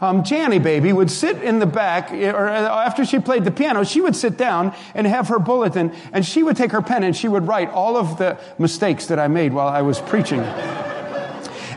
um, 0.01 0.23
Janny 0.23 0.61
baby 0.61 0.93
would 0.93 1.11
sit 1.11 1.41
in 1.41 1.59
the 1.59 1.65
back, 1.65 2.11
eh, 2.11 2.31
or 2.31 2.49
uh, 2.49 2.85
after 2.85 3.05
she 3.05 3.19
played 3.19 3.43
the 3.43 3.51
piano, 3.51 3.83
she 3.83 4.01
would 4.01 4.15
sit 4.15 4.37
down 4.37 4.73
and 4.93 5.07
have 5.07 5.27
her 5.29 5.39
bulletin, 5.39 5.93
and 6.11 6.25
she 6.25 6.43
would 6.43 6.57
take 6.57 6.71
her 6.71 6.81
pen 6.81 7.03
and 7.03 7.15
she 7.15 7.27
would 7.27 7.47
write 7.47 7.69
all 7.69 7.97
of 7.97 8.17
the 8.17 8.37
mistakes 8.57 9.07
that 9.07 9.19
I 9.19 9.27
made 9.27 9.53
while 9.53 9.67
I 9.67 9.81
was 9.81 9.99
preaching. 10.01 10.43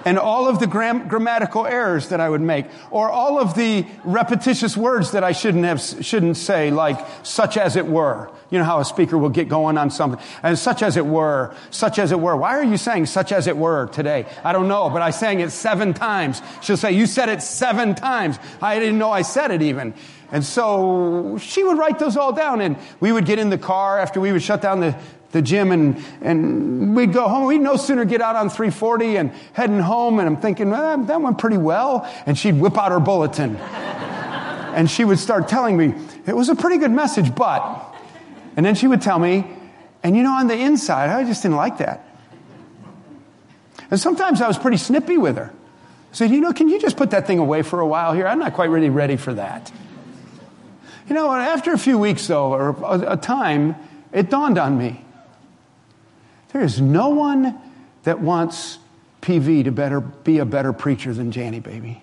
And 0.07 0.21
all 0.21 0.47
of 0.47 0.61
the 0.61 0.69
gram- 0.69 1.09
grammatical 1.09 1.67
errors 1.67 2.11
that 2.11 2.21
I 2.21 2.29
would 2.29 2.41
make, 2.41 2.67
or 2.93 3.11
all 3.11 3.41
of 3.41 3.57
the 3.57 3.85
repetitious 4.05 4.77
words 4.77 5.11
that 5.11 5.25
I 5.25 5.33
shouldn't 5.33 5.65
have, 5.65 5.83
shouldn't 5.83 6.37
say, 6.37 6.71
like 6.71 7.05
such 7.25 7.57
as 7.57 7.75
it 7.75 7.87
were. 7.87 8.31
You 8.49 8.59
know 8.59 8.65
how 8.65 8.79
a 8.79 8.85
speaker 8.85 9.19
will 9.19 9.31
get 9.31 9.49
going 9.49 9.77
on 9.77 9.91
something. 9.91 10.25
And 10.45 10.57
such 10.57 10.85
as 10.85 10.97
it 10.97 11.05
were, 11.05 11.57
such 11.71 11.99
as 11.99 12.13
it 12.13 12.21
were. 12.21 12.37
Why 12.37 12.57
are 12.57 12.63
you 12.63 12.77
saying 12.77 13.07
such 13.07 13.33
as 13.33 13.49
it 13.49 13.57
were 13.57 13.89
today? 13.89 14.27
I 14.45 14.53
don't 14.53 14.69
know, 14.69 14.89
but 14.91 15.03
I 15.03 15.11
sang 15.11 15.41
it 15.41 15.51
seven 15.51 15.93
times. 15.93 16.41
She'll 16.63 16.77
say, 16.77 16.93
you 16.93 17.07
said 17.07 17.29
it 17.29 17.43
seven 17.43 17.97
times. 17.97 18.39
I 18.63 18.79
didn't 18.79 18.99
know 18.99 19.11
I 19.11 19.23
said 19.23 19.51
it 19.51 19.61
even. 19.61 19.93
And 20.33 20.45
so 20.45 21.39
she 21.41 21.63
would 21.63 21.79
write 21.79 21.99
those 21.99 22.17
all 22.17 22.33
down 22.33 22.61
and 22.61 22.77
we 23.01 23.13
would 23.13 23.27
get 23.27 23.39
in 23.39 23.51
the 23.51 23.59
car 23.59 23.99
after 23.99 24.21
we 24.21 24.33
would 24.33 24.43
shut 24.43 24.61
down 24.61 24.81
the, 24.81 24.97
the 25.33 25.43
gym 25.43 25.73
and, 25.73 26.03
and 26.21 26.97
we'd 26.97 27.13
go 27.13 27.29
home. 27.29 27.47
We'd 27.47 27.61
no 27.61 27.77
sooner 27.77 28.05
get 28.05 28.21
out 28.21 28.37
on 28.37 28.49
340 28.49 29.17
and 29.17 29.31
heading 29.53 29.81
home 29.81 30.19
and 30.19 30.29
I'm 30.29 30.37
thinking, 30.37 30.71
well, 30.71 30.99
that 30.99 31.21
went 31.21 31.39
pretty 31.39 31.59
well. 31.59 32.11
And 32.27 32.39
she'd 32.39 32.55
whip 32.55 32.79
out 32.79 32.93
her 32.93 33.01
bulletin. 33.01 33.57
and 34.77 34.91
she 34.91 35.05
would 35.05 35.19
start 35.19 35.49
telling 35.49 35.77
me, 35.77 35.95
it 36.27 36.37
was 36.37 36.49
a 36.49 36.55
pretty 36.55 36.79
good 36.79 36.91
message, 36.91 37.35
but 37.35 37.95
and 38.57 38.65
then 38.65 38.75
she 38.75 38.87
would 38.87 39.03
tell 39.03 39.19
me, 39.19 39.47
and 40.03 40.17
you 40.17 40.23
know, 40.23 40.33
on 40.33 40.47
the 40.47 40.57
inside, 40.57 41.11
I 41.11 41.25
just 41.25 41.43
didn't 41.43 41.57
like 41.57 41.79
that. 41.79 42.07
And 43.91 44.01
sometimes 44.01 44.41
I 44.41 44.49
was 44.49 44.59
pretty 44.59 44.79
snippy 44.79 45.19
with 45.19 45.37
her. 45.37 45.53
I 45.53 46.15
said, 46.15 46.31
you 46.31 46.41
know, 46.41 46.53
can 46.53 46.69
you 46.69 46.81
just 46.81 46.97
put 46.97 47.11
that 47.11 47.27
thing 47.27 47.39
away 47.39 47.63
for 47.63 47.81
a 47.81 47.87
while 47.87 48.15
here? 48.15 48.27
I'm 48.27 48.39
not 48.39 48.55
quite 48.55 48.71
really 48.71 48.91
ready 48.91 49.17
for 49.17 49.35
that. 49.35 49.71
You 51.09 51.15
know, 51.15 51.31
after 51.31 51.73
a 51.73 51.79
few 51.79 51.99
weeks, 51.99 52.27
though, 52.27 52.53
or 52.53 53.05
a 53.07 53.17
time, 53.17 53.77
it 54.13 54.29
dawned 54.31 54.59
on 54.59 54.77
me. 54.77 55.05
There 56.57 56.65
is 56.65 56.81
no 56.81 57.11
one 57.11 57.55
that 58.05 58.21
wants 58.21 58.79
PV 59.21 59.65
to 59.65 59.73
better, 59.73 60.01
be 60.01 60.39
a 60.39 60.47
better 60.47 60.73
preacher 60.73 61.13
than 61.13 61.31
Janny, 61.31 61.63
baby. 61.63 62.03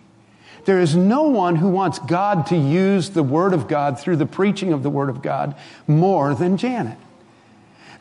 There 0.65 0.79
is 0.79 0.95
no 0.95 1.23
one 1.23 1.55
who 1.55 1.69
wants 1.69 1.97
God 1.97 2.45
to 2.47 2.55
use 2.55 3.09
the 3.09 3.23
Word 3.23 3.53
of 3.53 3.67
God 3.67 3.99
through 3.99 4.17
the 4.17 4.27
preaching 4.27 4.71
of 4.71 4.83
the 4.83 4.91
Word 4.91 5.09
of 5.09 5.23
God 5.23 5.55
more 5.87 6.35
than 6.35 6.57
Janet. 6.57 6.99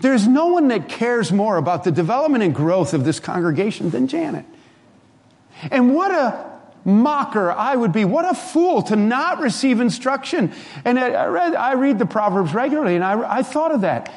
There's 0.01 0.29
no 0.29 0.49
one 0.49 0.69
that 0.69 0.91
cares 0.91 1.33
more 1.33 1.57
about 1.57 1.85
the 1.85 1.91
development 1.91 2.45
and 2.45 2.55
growth 2.55 2.93
of 2.93 3.07
this 3.07 3.19
congregation 3.19 3.89
than 3.89 4.07
Janet. 4.07 4.45
And 5.71 5.95
what 5.95 6.11
a 6.11 6.51
mocker 6.85 7.51
I 7.51 7.75
would 7.75 7.95
be. 7.95 8.05
What 8.05 8.31
a 8.31 8.35
fool 8.35 8.83
to 8.83 8.97
not 8.97 9.41
receive 9.41 9.81
instruction. 9.81 10.53
And 10.85 10.99
I, 10.99 11.25
read, 11.29 11.55
I 11.55 11.73
read 11.73 11.99
the 11.99 12.05
Proverbs 12.05 12.53
regularly, 12.53 12.95
and 12.95 13.03
I, 13.03 13.39
I 13.39 13.43
thought 13.43 13.73
of 13.73 13.81
that. 13.81 14.13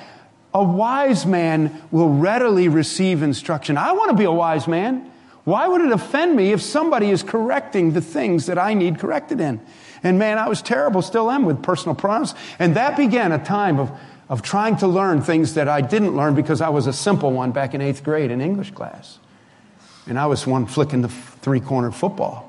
A 0.55 0.63
wise 0.63 1.25
man 1.25 1.81
will 1.91 2.07
readily 2.07 2.69
receive 2.69 3.21
instruction. 3.21 3.77
I 3.77 3.91
want 3.91 4.11
to 4.11 4.15
be 4.15 4.23
a 4.23 4.31
wise 4.31 4.69
man. 4.69 5.11
Why 5.43 5.67
would 5.67 5.81
it 5.81 5.91
offend 5.91 6.33
me 6.33 6.53
if 6.53 6.61
somebody 6.61 7.09
is 7.09 7.23
correcting 7.23 7.91
the 7.91 7.99
things 7.99 8.45
that 8.45 8.57
I 8.57 8.73
need 8.73 8.97
corrected 8.97 9.41
in? 9.41 9.59
And 10.01 10.17
man, 10.17 10.37
I 10.37 10.47
was 10.47 10.61
terrible, 10.61 11.01
still 11.01 11.29
am 11.29 11.43
with 11.43 11.61
personal 11.61 11.93
pronouns. 11.93 12.33
And 12.57 12.77
that 12.77 12.95
began 12.95 13.33
a 13.33 13.43
time 13.43 13.81
of, 13.81 13.91
of 14.29 14.43
trying 14.43 14.77
to 14.77 14.87
learn 14.87 15.21
things 15.21 15.55
that 15.55 15.67
I 15.67 15.81
didn't 15.81 16.15
learn 16.15 16.35
because 16.35 16.61
I 16.61 16.69
was 16.69 16.87
a 16.87 16.93
simple 16.93 17.33
one 17.33 17.51
back 17.51 17.73
in 17.73 17.81
eighth 17.81 18.05
grade 18.05 18.31
in 18.31 18.39
English 18.39 18.71
class. 18.71 19.19
And 20.07 20.17
I 20.17 20.27
was 20.27 20.47
one 20.47 20.67
flicking 20.67 21.01
the 21.01 21.09
three 21.09 21.59
corner 21.59 21.91
football. 21.91 22.44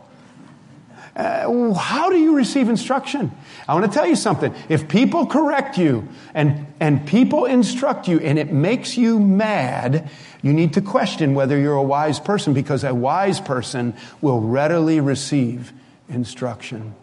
Uh, 1.16 1.72
how 1.72 2.10
do 2.10 2.18
you 2.18 2.36
receive 2.36 2.68
instruction? 2.68 3.32
I 3.66 3.72
want 3.72 3.90
to 3.90 3.90
tell 3.90 4.06
you 4.06 4.16
something. 4.16 4.54
If 4.68 4.86
people 4.86 5.26
correct 5.26 5.78
you 5.78 6.06
and, 6.34 6.66
and 6.78 7.06
people 7.06 7.46
instruct 7.46 8.06
you 8.06 8.20
and 8.20 8.38
it 8.38 8.52
makes 8.52 8.98
you 8.98 9.18
mad, 9.18 10.10
you 10.42 10.52
need 10.52 10.74
to 10.74 10.82
question 10.82 11.34
whether 11.34 11.58
you're 11.58 11.74
a 11.74 11.82
wise 11.82 12.20
person 12.20 12.52
because 12.52 12.84
a 12.84 12.94
wise 12.94 13.40
person 13.40 13.94
will 14.20 14.40
readily 14.40 15.00
receive 15.00 15.72
instruction. 16.10 16.94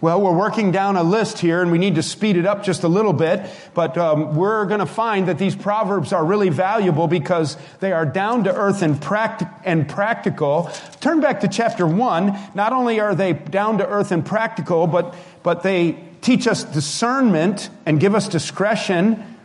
Well, 0.00 0.20
we're 0.20 0.36
working 0.36 0.70
down 0.70 0.96
a 0.96 1.02
list 1.02 1.40
here 1.40 1.60
and 1.60 1.72
we 1.72 1.78
need 1.78 1.96
to 1.96 2.04
speed 2.04 2.36
it 2.36 2.46
up 2.46 2.62
just 2.62 2.84
a 2.84 2.88
little 2.88 3.12
bit, 3.12 3.50
but 3.74 3.98
um, 3.98 4.36
we're 4.36 4.64
going 4.66 4.78
to 4.78 4.86
find 4.86 5.26
that 5.26 5.38
these 5.38 5.56
proverbs 5.56 6.12
are 6.12 6.24
really 6.24 6.50
valuable 6.50 7.08
because 7.08 7.56
they 7.80 7.90
are 7.90 8.06
down 8.06 8.44
to 8.44 8.54
earth 8.54 8.82
and, 8.82 9.04
and 9.64 9.88
practical. 9.88 10.70
Turn 11.00 11.20
back 11.20 11.40
to 11.40 11.48
chapter 11.48 11.84
one. 11.84 12.38
Not 12.54 12.72
only 12.72 13.00
are 13.00 13.16
they 13.16 13.32
down 13.32 13.78
to 13.78 13.88
earth 13.88 14.12
and 14.12 14.24
practical, 14.24 14.86
but, 14.86 15.16
but 15.42 15.64
they 15.64 15.98
teach 16.20 16.46
us 16.46 16.62
discernment 16.62 17.68
and 17.84 17.98
give 17.98 18.14
us 18.14 18.28
discretion. 18.28 19.36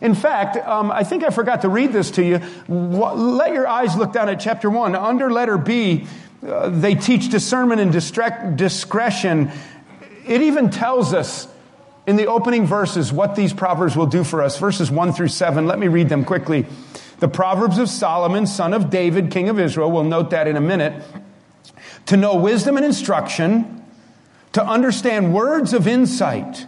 In 0.00 0.16
fact, 0.16 0.56
um, 0.56 0.90
I 0.90 1.04
think 1.04 1.22
I 1.22 1.30
forgot 1.30 1.62
to 1.62 1.68
read 1.68 1.92
this 1.92 2.10
to 2.12 2.24
you. 2.24 2.40
Let 2.66 3.52
your 3.52 3.68
eyes 3.68 3.94
look 3.96 4.12
down 4.12 4.28
at 4.28 4.40
chapter 4.40 4.68
one. 4.68 4.96
Under 4.96 5.30
letter 5.30 5.56
B, 5.56 6.08
uh, 6.44 6.68
they 6.68 6.96
teach 6.96 7.30
discernment 7.30 7.80
and 7.80 7.92
distre- 7.92 8.56
discretion 8.56 9.52
it 10.26 10.42
even 10.42 10.70
tells 10.70 11.12
us 11.14 11.48
in 12.06 12.16
the 12.16 12.26
opening 12.26 12.66
verses 12.66 13.12
what 13.12 13.34
these 13.36 13.52
proverbs 13.52 13.96
will 13.96 14.06
do 14.06 14.24
for 14.24 14.42
us. 14.42 14.58
Verses 14.58 14.90
1 14.90 15.12
through 15.12 15.28
7. 15.28 15.66
Let 15.66 15.78
me 15.78 15.88
read 15.88 16.08
them 16.08 16.24
quickly. 16.24 16.66
The 17.20 17.28
Proverbs 17.28 17.78
of 17.78 17.88
Solomon, 17.88 18.46
son 18.46 18.74
of 18.74 18.90
David, 18.90 19.30
king 19.30 19.48
of 19.48 19.58
Israel, 19.58 19.90
we'll 19.90 20.04
note 20.04 20.30
that 20.30 20.48
in 20.48 20.56
a 20.56 20.60
minute. 20.60 21.02
To 22.06 22.16
know 22.16 22.36
wisdom 22.36 22.76
and 22.76 22.84
instruction, 22.84 23.82
to 24.52 24.64
understand 24.64 25.32
words 25.32 25.72
of 25.72 25.88
insight, 25.88 26.66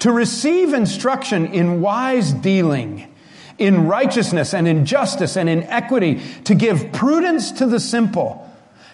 to 0.00 0.12
receive 0.12 0.72
instruction 0.72 1.46
in 1.46 1.80
wise 1.80 2.32
dealing, 2.32 3.12
in 3.58 3.88
righteousness 3.88 4.54
and 4.54 4.68
in 4.68 4.86
justice 4.86 5.36
and 5.36 5.48
in 5.48 5.64
equity, 5.64 6.20
to 6.44 6.54
give 6.54 6.92
prudence 6.92 7.50
to 7.52 7.66
the 7.66 7.80
simple, 7.80 8.48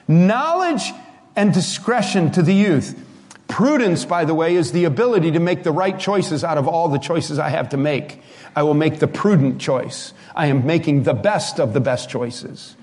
knowledge 0.08 0.92
and 1.34 1.52
discretion 1.52 2.32
to 2.32 2.42
the 2.42 2.54
youth. 2.54 2.98
Prudence, 3.48 4.04
by 4.04 4.24
the 4.24 4.34
way, 4.34 4.56
is 4.56 4.72
the 4.72 4.84
ability 4.84 5.32
to 5.32 5.40
make 5.40 5.62
the 5.62 5.72
right 5.72 5.98
choices 5.98 6.42
out 6.42 6.58
of 6.58 6.66
all 6.66 6.88
the 6.88 6.98
choices 6.98 7.38
I 7.38 7.50
have 7.50 7.68
to 7.70 7.76
make. 7.76 8.20
I 8.56 8.62
will 8.64 8.74
make 8.74 8.98
the 8.98 9.06
prudent 9.06 9.60
choice. 9.60 10.12
I 10.34 10.46
am 10.46 10.66
making 10.66 11.04
the 11.04 11.14
best 11.14 11.60
of 11.60 11.72
the 11.72 11.80
best 11.80 12.10
choices. 12.10 12.74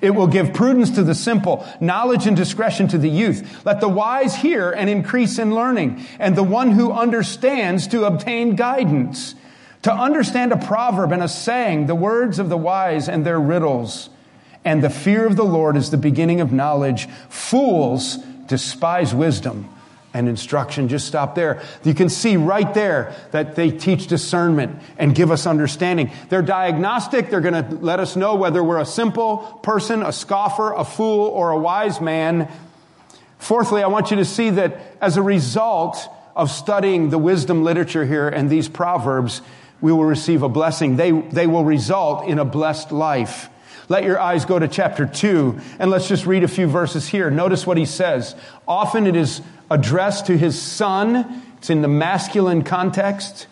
It 0.00 0.10
will 0.10 0.26
give 0.26 0.52
prudence 0.52 0.90
to 0.92 1.02
the 1.02 1.14
simple, 1.14 1.66
knowledge 1.80 2.26
and 2.26 2.36
discretion 2.36 2.88
to 2.88 2.98
the 2.98 3.10
youth. 3.10 3.64
Let 3.64 3.80
the 3.80 3.88
wise 3.88 4.34
hear 4.34 4.70
and 4.70 4.88
increase 4.88 5.38
in 5.38 5.54
learning, 5.54 6.04
and 6.18 6.36
the 6.36 6.42
one 6.42 6.72
who 6.72 6.92
understands 6.92 7.88
to 7.88 8.04
obtain 8.04 8.56
guidance. 8.56 9.34
To 9.82 9.92
understand 9.92 10.52
a 10.52 10.56
proverb 10.56 11.10
and 11.10 11.22
a 11.22 11.28
saying, 11.28 11.86
the 11.86 11.94
words 11.94 12.38
of 12.38 12.48
the 12.48 12.56
wise 12.56 13.08
and 13.08 13.26
their 13.26 13.40
riddles. 13.40 14.08
And 14.64 14.82
the 14.82 14.90
fear 14.90 15.26
of 15.26 15.34
the 15.34 15.44
Lord 15.44 15.76
is 15.76 15.90
the 15.90 15.96
beginning 15.96 16.40
of 16.40 16.52
knowledge. 16.52 17.08
Fools 17.28 18.16
despise 18.46 19.12
wisdom 19.12 19.68
and 20.14 20.28
instruction. 20.28 20.88
Just 20.88 21.06
stop 21.06 21.34
there. 21.34 21.62
You 21.84 21.94
can 21.94 22.08
see 22.08 22.36
right 22.36 22.72
there 22.74 23.14
that 23.30 23.56
they 23.56 23.70
teach 23.70 24.06
discernment 24.06 24.80
and 24.98 25.14
give 25.14 25.30
us 25.30 25.46
understanding. 25.46 26.10
They're 26.28 26.42
diagnostic. 26.42 27.30
They're 27.30 27.40
going 27.40 27.64
to 27.64 27.76
let 27.76 28.00
us 28.00 28.16
know 28.16 28.34
whether 28.34 28.62
we're 28.62 28.80
a 28.80 28.86
simple 28.86 29.38
person, 29.62 30.02
a 30.02 30.12
scoffer, 30.12 30.72
a 30.72 30.84
fool, 30.84 31.26
or 31.26 31.50
a 31.50 31.58
wise 31.58 32.00
man. 32.00 32.50
Fourthly, 33.38 33.82
I 33.82 33.88
want 33.88 34.10
you 34.10 34.18
to 34.18 34.24
see 34.24 34.50
that 34.50 34.80
as 35.00 35.16
a 35.16 35.22
result 35.22 35.96
of 36.36 36.50
studying 36.50 37.10
the 37.10 37.18
wisdom 37.18 37.64
literature 37.64 38.04
here 38.04 38.28
and 38.28 38.48
these 38.48 38.68
proverbs, 38.68 39.42
we 39.80 39.92
will 39.92 40.04
receive 40.04 40.42
a 40.42 40.48
blessing. 40.48 40.96
They, 40.96 41.10
they 41.10 41.46
will 41.46 41.64
result 41.64 42.28
in 42.28 42.38
a 42.38 42.44
blessed 42.44 42.92
life. 42.92 43.48
Let 43.88 44.04
your 44.04 44.18
eyes 44.18 44.44
go 44.44 44.58
to 44.58 44.68
chapter 44.68 45.06
2, 45.06 45.60
and 45.78 45.90
let's 45.90 46.08
just 46.08 46.24
read 46.24 46.44
a 46.44 46.48
few 46.48 46.66
verses 46.66 47.08
here. 47.08 47.30
Notice 47.30 47.66
what 47.66 47.76
he 47.76 47.84
says. 47.84 48.34
Often 48.66 49.06
it 49.06 49.16
is 49.16 49.42
addressed 49.72 50.26
to 50.26 50.36
his 50.36 50.60
son, 50.60 51.42
it's 51.58 51.70
in 51.70 51.82
the 51.82 51.88
masculine 51.88 52.62
context. 52.62 53.46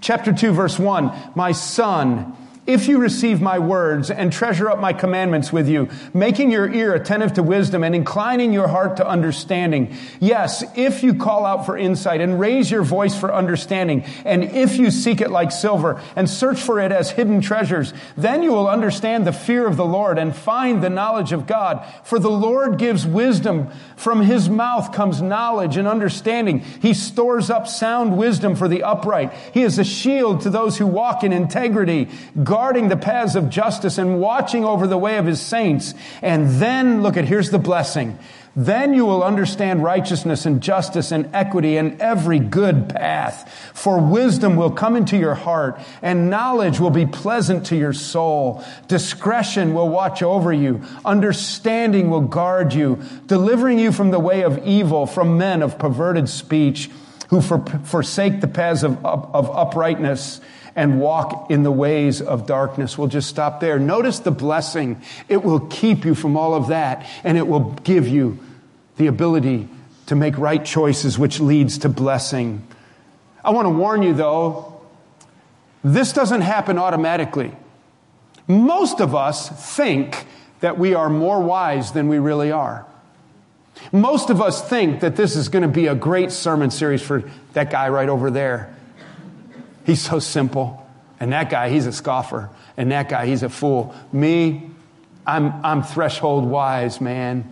Chapter 0.00 0.32
2, 0.32 0.52
verse 0.52 0.78
1 0.78 1.12
My 1.34 1.52
son, 1.52 2.36
if 2.66 2.88
you 2.88 2.98
receive 2.98 3.40
my 3.40 3.58
words 3.58 4.10
and 4.10 4.32
treasure 4.32 4.70
up 4.70 4.80
my 4.80 4.92
commandments 4.92 5.52
with 5.52 5.68
you, 5.68 5.88
making 6.14 6.50
your 6.50 6.72
ear 6.72 6.94
attentive 6.94 7.34
to 7.34 7.42
wisdom 7.42 7.84
and 7.84 7.94
inclining 7.94 8.52
your 8.52 8.68
heart 8.68 8.96
to 8.96 9.06
understanding. 9.06 9.94
Yes, 10.18 10.64
if 10.76 11.02
you 11.02 11.14
call 11.14 11.44
out 11.44 11.66
for 11.66 11.76
insight 11.76 12.20
and 12.20 12.40
raise 12.40 12.70
your 12.70 12.82
voice 12.82 13.18
for 13.18 13.34
understanding, 13.34 14.04
and 14.24 14.44
if 14.44 14.78
you 14.78 14.90
seek 14.90 15.20
it 15.20 15.30
like 15.30 15.52
silver 15.52 16.00
and 16.16 16.28
search 16.28 16.60
for 16.60 16.80
it 16.80 16.90
as 16.90 17.10
hidden 17.10 17.40
treasures, 17.40 17.92
then 18.16 18.42
you 18.42 18.52
will 18.52 18.68
understand 18.68 19.26
the 19.26 19.32
fear 19.32 19.66
of 19.66 19.76
the 19.76 19.84
Lord 19.84 20.18
and 20.18 20.34
find 20.34 20.82
the 20.82 20.90
knowledge 20.90 21.32
of 21.32 21.46
God. 21.46 21.84
For 22.04 22.18
the 22.18 22.30
Lord 22.30 22.78
gives 22.78 23.06
wisdom. 23.06 23.68
From 23.96 24.22
his 24.22 24.48
mouth 24.48 24.92
comes 24.92 25.20
knowledge 25.20 25.76
and 25.76 25.86
understanding. 25.86 26.60
He 26.60 26.94
stores 26.94 27.50
up 27.50 27.68
sound 27.68 28.16
wisdom 28.16 28.56
for 28.56 28.68
the 28.68 28.82
upright. 28.82 29.32
He 29.52 29.62
is 29.62 29.78
a 29.78 29.84
shield 29.84 30.40
to 30.42 30.50
those 30.50 30.78
who 30.78 30.86
walk 30.86 31.24
in 31.24 31.32
integrity 31.32 32.08
guarding 32.54 32.86
the 32.86 32.96
paths 32.96 33.34
of 33.34 33.50
justice 33.50 33.98
and 33.98 34.20
watching 34.20 34.64
over 34.64 34.86
the 34.86 34.96
way 34.96 35.18
of 35.18 35.26
his 35.26 35.40
saints. 35.40 35.92
And 36.22 36.48
then, 36.62 37.02
look 37.02 37.16
at, 37.16 37.24
here's 37.24 37.50
the 37.50 37.58
blessing. 37.58 38.16
Then 38.54 38.94
you 38.94 39.04
will 39.04 39.24
understand 39.24 39.82
righteousness 39.82 40.46
and 40.46 40.60
justice 40.60 41.10
and 41.10 41.34
equity 41.34 41.76
and 41.76 42.00
every 42.00 42.38
good 42.38 42.88
path. 42.90 43.52
For 43.74 43.98
wisdom 43.98 44.54
will 44.54 44.70
come 44.70 44.94
into 44.94 45.16
your 45.16 45.34
heart 45.34 45.80
and 46.00 46.30
knowledge 46.30 46.78
will 46.78 46.90
be 46.90 47.06
pleasant 47.06 47.66
to 47.66 47.76
your 47.76 47.92
soul. 47.92 48.64
Discretion 48.86 49.74
will 49.74 49.88
watch 49.88 50.22
over 50.22 50.52
you. 50.52 50.80
Understanding 51.04 52.08
will 52.08 52.20
guard 52.20 52.72
you, 52.72 53.02
delivering 53.26 53.80
you 53.80 53.90
from 53.90 54.12
the 54.12 54.20
way 54.20 54.42
of 54.42 54.64
evil, 54.64 55.06
from 55.06 55.38
men 55.38 55.60
of 55.60 55.76
perverted 55.76 56.28
speech 56.28 56.88
who 57.30 57.40
forsake 57.40 58.40
the 58.40 58.46
paths 58.46 58.84
of, 58.84 59.04
of 59.04 59.50
uprightness 59.50 60.40
and 60.76 61.00
walk 61.00 61.50
in 61.50 61.62
the 61.62 61.70
ways 61.70 62.20
of 62.20 62.46
darkness. 62.46 62.98
We'll 62.98 63.08
just 63.08 63.28
stop 63.28 63.60
there. 63.60 63.78
Notice 63.78 64.18
the 64.18 64.30
blessing. 64.30 65.00
It 65.28 65.44
will 65.44 65.60
keep 65.60 66.04
you 66.04 66.14
from 66.14 66.36
all 66.36 66.54
of 66.54 66.68
that, 66.68 67.06
and 67.22 67.38
it 67.38 67.46
will 67.46 67.72
give 67.84 68.08
you 68.08 68.38
the 68.96 69.06
ability 69.06 69.68
to 70.06 70.14
make 70.14 70.36
right 70.36 70.64
choices, 70.64 71.18
which 71.18 71.40
leads 71.40 71.78
to 71.78 71.88
blessing. 71.88 72.66
I 73.44 73.50
want 73.50 73.66
to 73.66 73.70
warn 73.70 74.02
you, 74.02 74.14
though, 74.14 74.80
this 75.82 76.12
doesn't 76.12 76.40
happen 76.40 76.78
automatically. 76.78 77.52
Most 78.46 79.00
of 79.00 79.14
us 79.14 79.48
think 79.74 80.26
that 80.60 80.78
we 80.78 80.94
are 80.94 81.10
more 81.10 81.40
wise 81.42 81.92
than 81.92 82.08
we 82.08 82.18
really 82.18 82.50
are. 82.50 82.86
Most 83.92 84.30
of 84.30 84.40
us 84.40 84.66
think 84.66 85.00
that 85.00 85.16
this 85.16 85.36
is 85.36 85.48
going 85.48 85.62
to 85.62 85.68
be 85.68 85.86
a 85.86 85.94
great 85.94 86.30
sermon 86.30 86.70
series 86.70 87.02
for 87.02 87.28
that 87.52 87.70
guy 87.70 87.88
right 87.88 88.08
over 88.08 88.30
there. 88.30 88.74
He's 89.84 90.00
so 90.00 90.18
simple. 90.18 90.86
And 91.20 91.32
that 91.32 91.50
guy, 91.50 91.68
he's 91.68 91.86
a 91.86 91.92
scoffer. 91.92 92.50
And 92.76 92.90
that 92.92 93.08
guy, 93.08 93.26
he's 93.26 93.42
a 93.42 93.48
fool. 93.48 93.94
Me, 94.12 94.70
I'm, 95.26 95.64
I'm 95.64 95.82
threshold 95.82 96.44
wise, 96.44 97.00
man. 97.00 97.50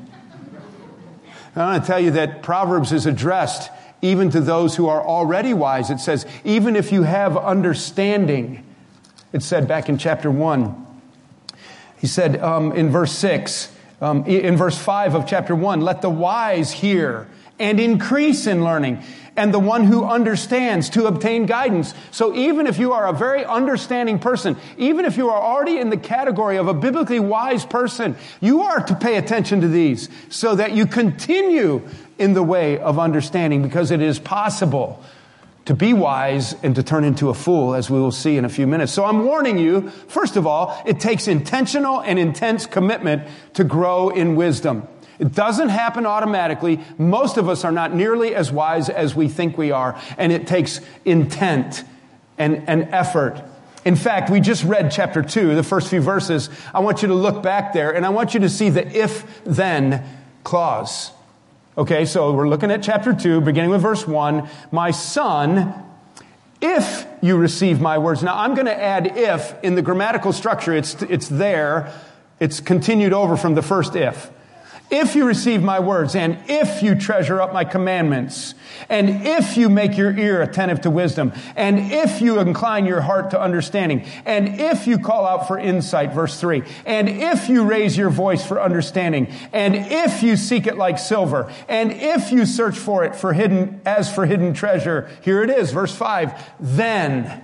I 1.54 1.64
want 1.64 1.82
to 1.82 1.86
tell 1.86 2.00
you 2.00 2.12
that 2.12 2.42
Proverbs 2.42 2.92
is 2.92 3.06
addressed 3.06 3.70
even 4.00 4.30
to 4.30 4.40
those 4.40 4.74
who 4.74 4.88
are 4.88 5.02
already 5.02 5.54
wise. 5.54 5.90
It 5.90 6.00
says, 6.00 6.26
even 6.44 6.76
if 6.76 6.90
you 6.90 7.02
have 7.02 7.36
understanding, 7.36 8.64
it 9.32 9.42
said 9.42 9.68
back 9.68 9.88
in 9.88 9.98
chapter 9.98 10.30
1. 10.30 10.86
He 11.98 12.06
said 12.08 12.40
um, 12.40 12.72
in 12.72 12.90
verse 12.90 13.12
6, 13.12 13.70
um, 14.00 14.24
in 14.24 14.56
verse 14.56 14.76
5 14.76 15.14
of 15.14 15.26
chapter 15.26 15.54
1, 15.54 15.82
let 15.82 16.02
the 16.02 16.10
wise 16.10 16.72
hear 16.72 17.28
and 17.62 17.80
increase 17.80 18.46
in 18.46 18.64
learning 18.64 19.02
and 19.36 19.54
the 19.54 19.58
one 19.58 19.84
who 19.84 20.04
understands 20.04 20.90
to 20.90 21.06
obtain 21.06 21.46
guidance. 21.46 21.94
So 22.10 22.34
even 22.34 22.66
if 22.66 22.78
you 22.78 22.92
are 22.92 23.06
a 23.06 23.12
very 23.12 23.44
understanding 23.44 24.18
person, 24.18 24.56
even 24.76 25.06
if 25.06 25.16
you 25.16 25.30
are 25.30 25.40
already 25.40 25.78
in 25.78 25.88
the 25.88 25.96
category 25.96 26.58
of 26.58 26.68
a 26.68 26.74
biblically 26.74 27.20
wise 27.20 27.64
person, 27.64 28.16
you 28.40 28.62
are 28.62 28.84
to 28.84 28.94
pay 28.94 29.16
attention 29.16 29.62
to 29.62 29.68
these 29.68 30.10
so 30.28 30.54
that 30.56 30.72
you 30.72 30.86
continue 30.86 31.88
in 32.18 32.34
the 32.34 32.42
way 32.42 32.78
of 32.78 32.98
understanding 32.98 33.62
because 33.62 33.90
it 33.90 34.02
is 34.02 34.18
possible 34.18 35.02
to 35.64 35.74
be 35.74 35.94
wise 35.94 36.54
and 36.62 36.74
to 36.74 36.82
turn 36.82 37.04
into 37.04 37.28
a 37.28 37.34
fool, 37.34 37.74
as 37.74 37.88
we 37.88 37.98
will 37.98 38.10
see 38.10 38.36
in 38.36 38.44
a 38.44 38.48
few 38.48 38.66
minutes. 38.66 38.92
So 38.92 39.04
I'm 39.04 39.24
warning 39.24 39.58
you, 39.58 39.90
first 40.08 40.36
of 40.36 40.46
all, 40.46 40.76
it 40.84 40.98
takes 40.98 41.28
intentional 41.28 42.00
and 42.00 42.18
intense 42.18 42.66
commitment 42.66 43.28
to 43.54 43.64
grow 43.64 44.10
in 44.10 44.34
wisdom. 44.34 44.88
It 45.18 45.34
doesn't 45.34 45.68
happen 45.68 46.06
automatically. 46.06 46.80
Most 46.98 47.36
of 47.36 47.48
us 47.48 47.64
are 47.64 47.72
not 47.72 47.94
nearly 47.94 48.34
as 48.34 48.50
wise 48.50 48.88
as 48.88 49.14
we 49.14 49.28
think 49.28 49.56
we 49.56 49.70
are, 49.70 50.00
and 50.18 50.32
it 50.32 50.46
takes 50.46 50.80
intent 51.04 51.84
and, 52.38 52.68
and 52.68 52.84
effort. 52.92 53.42
In 53.84 53.96
fact, 53.96 54.30
we 54.30 54.40
just 54.40 54.64
read 54.64 54.90
chapter 54.90 55.22
2, 55.22 55.54
the 55.54 55.62
first 55.62 55.88
few 55.88 56.00
verses. 56.00 56.48
I 56.72 56.80
want 56.80 57.02
you 57.02 57.08
to 57.08 57.14
look 57.14 57.42
back 57.42 57.72
there, 57.72 57.94
and 57.94 58.06
I 58.06 58.10
want 58.10 58.34
you 58.34 58.40
to 58.40 58.48
see 58.48 58.70
the 58.70 58.86
if 58.96 59.42
then 59.44 60.04
clause. 60.44 61.10
Okay, 61.76 62.04
so 62.04 62.32
we're 62.32 62.48
looking 62.48 62.70
at 62.70 62.82
chapter 62.82 63.12
2, 63.12 63.40
beginning 63.40 63.70
with 63.70 63.82
verse 63.82 64.06
1. 64.06 64.48
My 64.70 64.90
son, 64.90 65.74
if 66.60 67.06
you 67.20 67.36
receive 67.36 67.80
my 67.80 67.98
words. 67.98 68.22
Now, 68.22 68.38
I'm 68.38 68.54
going 68.54 68.66
to 68.66 68.80
add 68.82 69.16
if 69.16 69.54
in 69.64 69.74
the 69.74 69.82
grammatical 69.82 70.32
structure. 70.32 70.72
It's, 70.72 71.02
it's 71.02 71.28
there. 71.28 71.92
It's 72.38 72.60
continued 72.60 73.12
over 73.12 73.36
from 73.36 73.54
the 73.54 73.62
first 73.62 73.96
if. 73.96 74.30
If 74.92 75.14
you 75.14 75.26
receive 75.26 75.62
my 75.62 75.80
words, 75.80 76.14
and 76.14 76.36
if 76.48 76.82
you 76.82 76.94
treasure 76.94 77.40
up 77.40 77.54
my 77.54 77.64
commandments, 77.64 78.54
and 78.90 79.26
if 79.26 79.56
you 79.56 79.70
make 79.70 79.96
your 79.96 80.14
ear 80.18 80.42
attentive 80.42 80.82
to 80.82 80.90
wisdom, 80.90 81.32
and 81.56 81.90
if 81.90 82.20
you 82.20 82.38
incline 82.38 82.84
your 82.84 83.00
heart 83.00 83.30
to 83.30 83.40
understanding, 83.40 84.04
and 84.26 84.60
if 84.60 84.86
you 84.86 84.98
call 84.98 85.26
out 85.26 85.48
for 85.48 85.58
insight, 85.58 86.12
verse 86.12 86.38
3, 86.38 86.62
and 86.84 87.08
if 87.08 87.48
you 87.48 87.64
raise 87.64 87.96
your 87.96 88.10
voice 88.10 88.44
for 88.46 88.60
understanding, 88.60 89.32
and 89.54 89.74
if 89.74 90.22
you 90.22 90.36
seek 90.36 90.66
it 90.66 90.76
like 90.76 90.98
silver, 90.98 91.50
and 91.70 91.90
if 91.92 92.30
you 92.30 92.44
search 92.44 92.76
for 92.76 93.02
it 93.02 93.16
for 93.16 93.32
hidden, 93.32 93.80
as 93.86 94.14
for 94.14 94.26
hidden 94.26 94.52
treasure, 94.52 95.08
here 95.22 95.42
it 95.42 95.48
is, 95.48 95.72
verse 95.72 95.96
5, 95.96 96.52
then, 96.60 97.42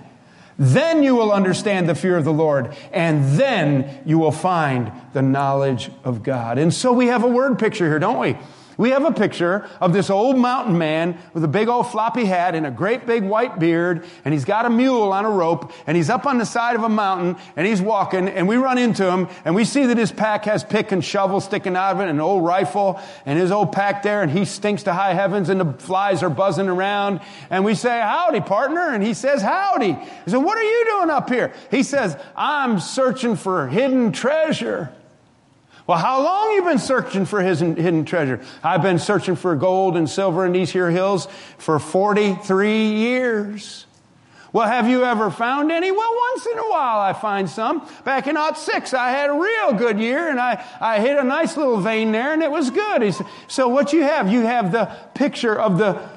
then 0.59 1.01
you 1.01 1.15
will 1.15 1.31
understand 1.31 1.87
the 1.87 1.95
fear 1.95 2.17
of 2.17 2.25
the 2.25 2.33
Lord, 2.33 2.75
and 2.91 3.39
then 3.39 4.01
you 4.05 4.19
will 4.19 4.33
find 4.33 4.91
the 5.13 5.21
knowledge 5.21 5.89
of 6.03 6.21
God. 6.21 6.57
And 6.57 6.73
so 6.73 6.91
we 6.91 7.07
have 7.07 7.23
a 7.23 7.29
word 7.29 7.57
picture 7.57 7.87
here, 7.87 7.97
don't 7.97 8.19
we? 8.19 8.37
We 8.79 8.91
have 8.91 9.03
a 9.03 9.11
picture 9.11 9.67
of 9.81 9.91
this 9.91 10.09
old 10.09 10.37
mountain 10.37 10.77
man 10.77 11.17
with 11.33 11.43
a 11.43 11.49
big 11.49 11.67
old 11.67 11.91
floppy 11.91 12.23
hat 12.23 12.55
and 12.55 12.65
a 12.65 12.71
great 12.71 13.05
big 13.05 13.25
white 13.25 13.59
beard, 13.59 14.05
and 14.23 14.33
he's 14.33 14.45
got 14.45 14.65
a 14.65 14.69
mule 14.69 15.11
on 15.11 15.25
a 15.25 15.29
rope, 15.29 15.73
and 15.85 15.97
he's 15.97 16.09
up 16.09 16.25
on 16.25 16.37
the 16.37 16.45
side 16.45 16.77
of 16.77 16.83
a 16.83 16.89
mountain, 16.89 17.35
and 17.57 17.67
he's 17.67 17.81
walking, 17.81 18.29
and 18.29 18.47
we 18.47 18.55
run 18.55 18.77
into 18.77 19.03
him, 19.11 19.27
and 19.43 19.53
we 19.53 19.65
see 19.65 19.87
that 19.87 19.97
his 19.97 20.13
pack 20.13 20.45
has 20.45 20.63
pick 20.63 20.93
and 20.93 21.03
shovel 21.03 21.41
sticking 21.41 21.75
out 21.75 21.95
of 21.95 21.99
it, 21.99 22.03
and 22.03 22.11
an 22.11 22.21
old 22.21 22.45
rifle, 22.45 23.01
and 23.25 23.37
his 23.37 23.51
old 23.51 23.73
pack 23.73 24.01
there, 24.01 24.23
and 24.23 24.31
he 24.31 24.45
stinks 24.45 24.83
to 24.83 24.93
high 24.93 25.13
heavens, 25.13 25.49
and 25.49 25.59
the 25.59 25.73
flies 25.73 26.23
are 26.23 26.29
buzzing 26.29 26.69
around, 26.69 27.19
and 27.49 27.65
we 27.65 27.75
say, 27.75 27.99
howdy, 27.99 28.39
partner, 28.39 28.93
and 28.93 29.03
he 29.03 29.13
says, 29.13 29.41
howdy. 29.41 29.91
He 29.91 30.31
said, 30.31 30.37
what 30.37 30.57
are 30.57 30.63
you 30.63 30.85
doing 30.85 31.09
up 31.09 31.29
here? 31.29 31.51
He 31.69 31.83
says, 31.83 32.15
I'm 32.33 32.79
searching 32.79 33.35
for 33.35 33.67
hidden 33.67 34.13
treasure. 34.13 34.93
Well, 35.89 35.97
how 35.97 36.23
long 36.23 36.51
you 36.51 36.61
been 36.61 36.77
searching 36.77 37.25
for 37.25 37.41
his 37.41 37.61
hidden 37.61 38.05
treasure? 38.05 38.41
I've 38.63 38.83
been 38.83 38.99
searching 38.99 39.35
for 39.35 39.55
gold 39.55 39.97
and 39.97 40.07
silver 40.07 40.45
in 40.45 40.51
these 40.51 40.69
here 40.69 40.91
hills 40.91 41.27
for 41.57 41.79
43 41.79 42.89
years. 42.91 43.87
Well, 44.53 44.67
have 44.67 44.87
you 44.87 45.03
ever 45.03 45.31
found 45.31 45.71
any? 45.71 45.89
Well, 45.89 46.15
once 46.15 46.45
in 46.45 46.59
a 46.59 46.69
while 46.69 46.99
I 46.99 47.13
find 47.13 47.49
some. 47.49 47.89
Back 48.03 48.27
in 48.27 48.37
06, 48.37 48.93
I 48.93 49.09
had 49.09 49.31
a 49.31 49.33
real 49.33 49.73
good 49.73 49.99
year 49.99 50.29
and 50.29 50.39
I, 50.39 50.63
I 50.79 50.99
hit 50.99 51.17
a 51.17 51.23
nice 51.23 51.57
little 51.57 51.77
vein 51.77 52.11
there 52.11 52.33
and 52.33 52.43
it 52.43 52.51
was 52.51 52.69
good. 52.69 53.15
So 53.47 53.67
what 53.67 53.91
you 53.91 54.03
have, 54.03 54.31
you 54.31 54.41
have 54.41 54.71
the 54.71 54.95
picture 55.15 55.59
of 55.59 55.79
the, 55.79 56.07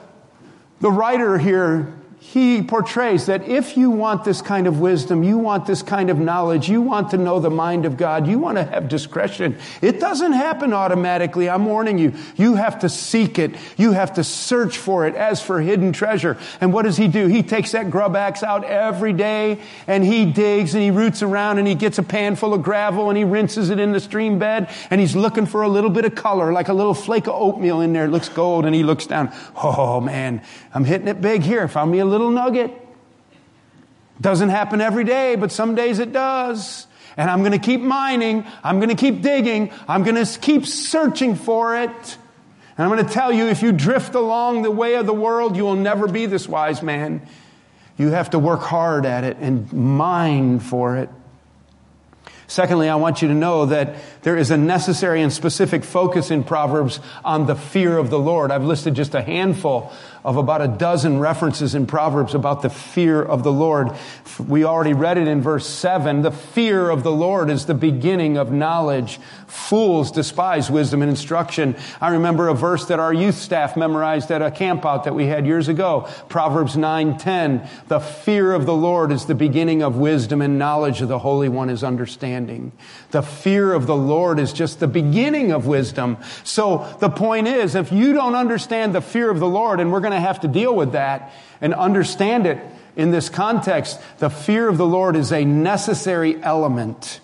the 0.83 0.91
writer 0.91 1.39
here 1.39 1.95
he 2.33 2.63
portrays 2.63 3.27
that 3.27 3.47
if 3.47 3.77
you 3.77 3.91
want 3.91 4.25
this 4.25 4.41
kind 4.41 4.67
of 4.67 4.81
wisdom, 4.81 5.23
you 5.23 5.37
want 5.37 5.67
this 5.67 5.83
kind 5.83 6.09
of 6.09 6.19
knowledge, 6.19 6.67
you 6.67 6.81
want 6.81 7.11
to 7.11 7.19
know 7.19 7.39
the 7.41 7.51
mind 7.51 7.85
of 7.85 7.99
God, 7.99 8.27
you 8.27 8.39
want 8.39 8.57
to 8.57 8.65
have 8.65 8.89
discretion, 8.89 9.59
it 9.83 10.01
doesn't 10.01 10.33
happen 10.33 10.73
automatically. 10.73 11.51
I'm 11.51 11.67
warning 11.67 11.99
you. 11.99 12.15
You 12.37 12.55
have 12.55 12.79
to 12.79 12.89
seek 12.89 13.39
it. 13.39 13.55
You 13.77 13.93
have 13.93 14.15
to 14.15 14.25
search 14.25 14.79
for 14.79 15.07
it 15.07 15.15
as 15.15 15.43
for 15.43 15.61
hidden 15.61 15.93
treasure. 15.93 16.39
And 16.63 16.73
what 16.73 16.85
does 16.85 16.97
he 16.97 17.07
do? 17.07 17.27
He 17.27 17.43
takes 17.43 17.73
that 17.73 17.91
grub 17.91 18.17
axe 18.17 18.43
out 18.43 18.65
every 18.65 19.13
day 19.13 19.61
and 19.87 20.03
he 20.03 20.25
digs 20.25 20.75
and 20.75 20.83
he 20.83 20.91
roots 20.91 21.23
around 21.23 21.59
and 21.59 21.69
he 21.69 21.75
gets 21.75 21.99
a 21.99 22.03
pan 22.03 22.37
full 22.37 22.55
of 22.55 22.63
gravel 22.63 23.11
and 23.11 23.19
he 23.19 23.25
rinses 23.25 23.69
it 23.69 23.79
in 23.79 23.93
the 23.93 24.01
stream 24.01 24.39
bed 24.39 24.71
and 24.89 25.03
he's 25.03 25.15
looking 25.15 25.45
for 25.45 25.65
a 25.65 25.69
little 25.69 25.91
bit 25.91 26.07
of 26.07 26.15
color, 26.15 26.51
like 26.51 26.69
a 26.69 26.73
little 26.73 26.95
flake 26.95 27.27
of 27.27 27.35
oatmeal 27.35 27.83
in 27.83 27.93
there. 27.93 28.07
It 28.07 28.11
looks 28.11 28.31
gold 28.31 28.65
and 28.65 28.75
he 28.75 28.85
looks 28.85 29.07
down. 29.07 29.31
Oh 29.55 30.01
man, 30.01 30.41
I'm 30.73 30.87
hitting 30.87 31.09
it 31.09 31.21
big 31.21 31.43
here. 31.43 31.69
Found 31.69 31.91
me 31.91 31.99
a 31.99 32.07
little 32.07 32.22
little 32.23 32.35
nugget. 32.35 32.71
Doesn't 34.21 34.51
happen 34.51 34.81
every 34.81 35.05
day, 35.05 35.37
but 35.37 35.51
some 35.51 35.75
days 35.75 35.99
it 35.99 36.13
does. 36.13 36.87
And 37.17 37.31
I'm 37.31 37.41
going 37.41 37.53
to 37.53 37.59
keep 37.59 37.81
mining. 37.81 38.47
I'm 38.63 38.79
going 38.79 38.89
to 38.89 38.95
keep 38.95 39.21
digging. 39.21 39.73
I'm 39.89 40.03
going 40.03 40.25
to 40.25 40.39
keep 40.41 40.67
searching 40.67 41.35
for 41.35 41.77
it. 41.77 42.19
And 42.77 42.87
I'm 42.87 42.89
going 42.89 43.05
to 43.05 43.13
tell 43.13 43.33
you 43.33 43.49
if 43.49 43.63
you 43.63 43.73
drift 43.73 44.15
along 44.15 44.63
the 44.63 44.71
way 44.71 44.95
of 44.95 45.07
the 45.07 45.13
world, 45.13 45.57
you 45.57 45.65
will 45.65 45.75
never 45.75 46.09
be 46.09 46.27
this 46.27 46.49
wise 46.49 46.83
man. 46.83 47.27
You 47.99 48.09
have 48.09 48.31
to 48.31 48.39
work 48.39 48.61
hard 48.61 49.05
at 49.05 49.25
it 49.25 49.37
and 49.41 49.71
mine 49.73 50.61
for 50.61 50.97
it. 50.97 51.11
Secondly, 52.53 52.91
I 52.91 52.97
want 52.97 53.23
you 53.23 53.29
to 53.29 53.35
know 53.35 53.65
that 53.65 53.95
there 54.21 54.37
is 54.37 54.51
a 54.51 54.59
necessary 54.59 55.23
and 55.23 55.33
specific 55.33 55.85
focus 55.85 56.31
in 56.31 56.45
Proverbs 56.45 57.01
on 57.25 57.47
the 57.47 57.55
fear 57.55 57.97
of 57.97 58.11
the 58.11 58.19
Lord. 58.19 58.51
I've 58.51 58.63
listed 58.63 58.95
just 58.95 59.15
a 59.15 59.23
handful 59.23 59.91
of 60.23 60.37
about 60.37 60.61
a 60.61 60.69
dozen 60.69 61.19
references 61.19 61.75
in 61.75 61.87
Proverbs 61.87 62.35
about 62.35 62.63
the 62.63 62.69
fear 62.71 63.21
of 63.21 63.43
the 63.43 63.51
Lord. 63.51 63.91
We 64.39 64.65
already 64.65 64.93
read 64.93 65.19
it 65.19 65.27
in 65.27 65.41
verse 65.41 65.67
7. 65.67 66.23
The 66.23 66.31
fear 66.31 66.91
of 66.91 67.03
the 67.03 67.11
Lord 67.11 67.51
is 67.51 67.65
the 67.67 67.75
beginning 67.75 68.37
of 68.37 68.53
knowledge. 68.53 69.19
Fools 69.47 70.13
despise 70.13 70.71
wisdom 70.71 71.03
and 71.03 71.11
instruction. 71.11 71.75
I 72.01 72.11
remember 72.11 72.49
a 72.49 72.55
verse 72.55 72.87
that 72.87 73.01
our 73.01 73.13
youth 73.13 73.35
staff 73.35 73.77
memorized 73.77 74.31
at 74.31 74.43
a 74.43 74.51
campout 74.51 75.05
that 75.05 75.15
we 75.15 75.27
had 75.27 75.47
years 75.47 75.69
ago. 75.69 76.07
Proverbs 76.29 76.77
9:10. 76.77 77.67
The 77.89 77.99
fear 77.99 78.53
of 78.53 78.67
the 78.67 78.75
Lord 78.75 79.11
is 79.11 79.25
the 79.25 79.35
beginning 79.35 79.83
of 79.83 79.97
wisdom 79.97 80.41
and 80.41 80.59
knowledge 80.59 81.01
of 81.01 81.09
the 81.09 81.19
Holy 81.19 81.49
One 81.49 81.71
is 81.71 81.83
understanding. 81.83 82.42
The 83.11 83.23
fear 83.23 83.73
of 83.73 83.87
the 83.87 83.97
Lord 83.97 84.39
is 84.39 84.53
just 84.53 84.81
the 84.81 84.89
beginning 84.89 85.53
of 85.53 85.67
wisdom. 85.67 86.19
So 86.45 86.97
the 87.01 87.11
point 87.11 87.49
is, 87.49 87.75
if 87.75 87.93
you 87.93 88.13
don't 88.13 88.35
understand 88.35 88.95
the 88.95 89.01
fear 89.01 89.31
of 89.31 89.41
the 89.41 89.49
Lord, 89.49 89.81
and 89.81 89.93
we're 89.93 90.01
going 90.01 90.13
to 90.13 90.21
have 90.21 90.41
to 90.41 90.49
deal 90.49 90.75
with 90.75 90.93
that 90.93 91.33
and 91.61 91.75
understand 91.75 92.47
it 92.47 92.59
in 92.97 93.11
this 93.11 93.29
context, 93.29 94.01
the 94.19 94.31
fear 94.31 94.69
of 94.69 94.79
the 94.79 94.87
Lord 94.87 95.17
is 95.17 95.33
a 95.33 95.45
necessary 95.45 96.43
element. 96.43 97.21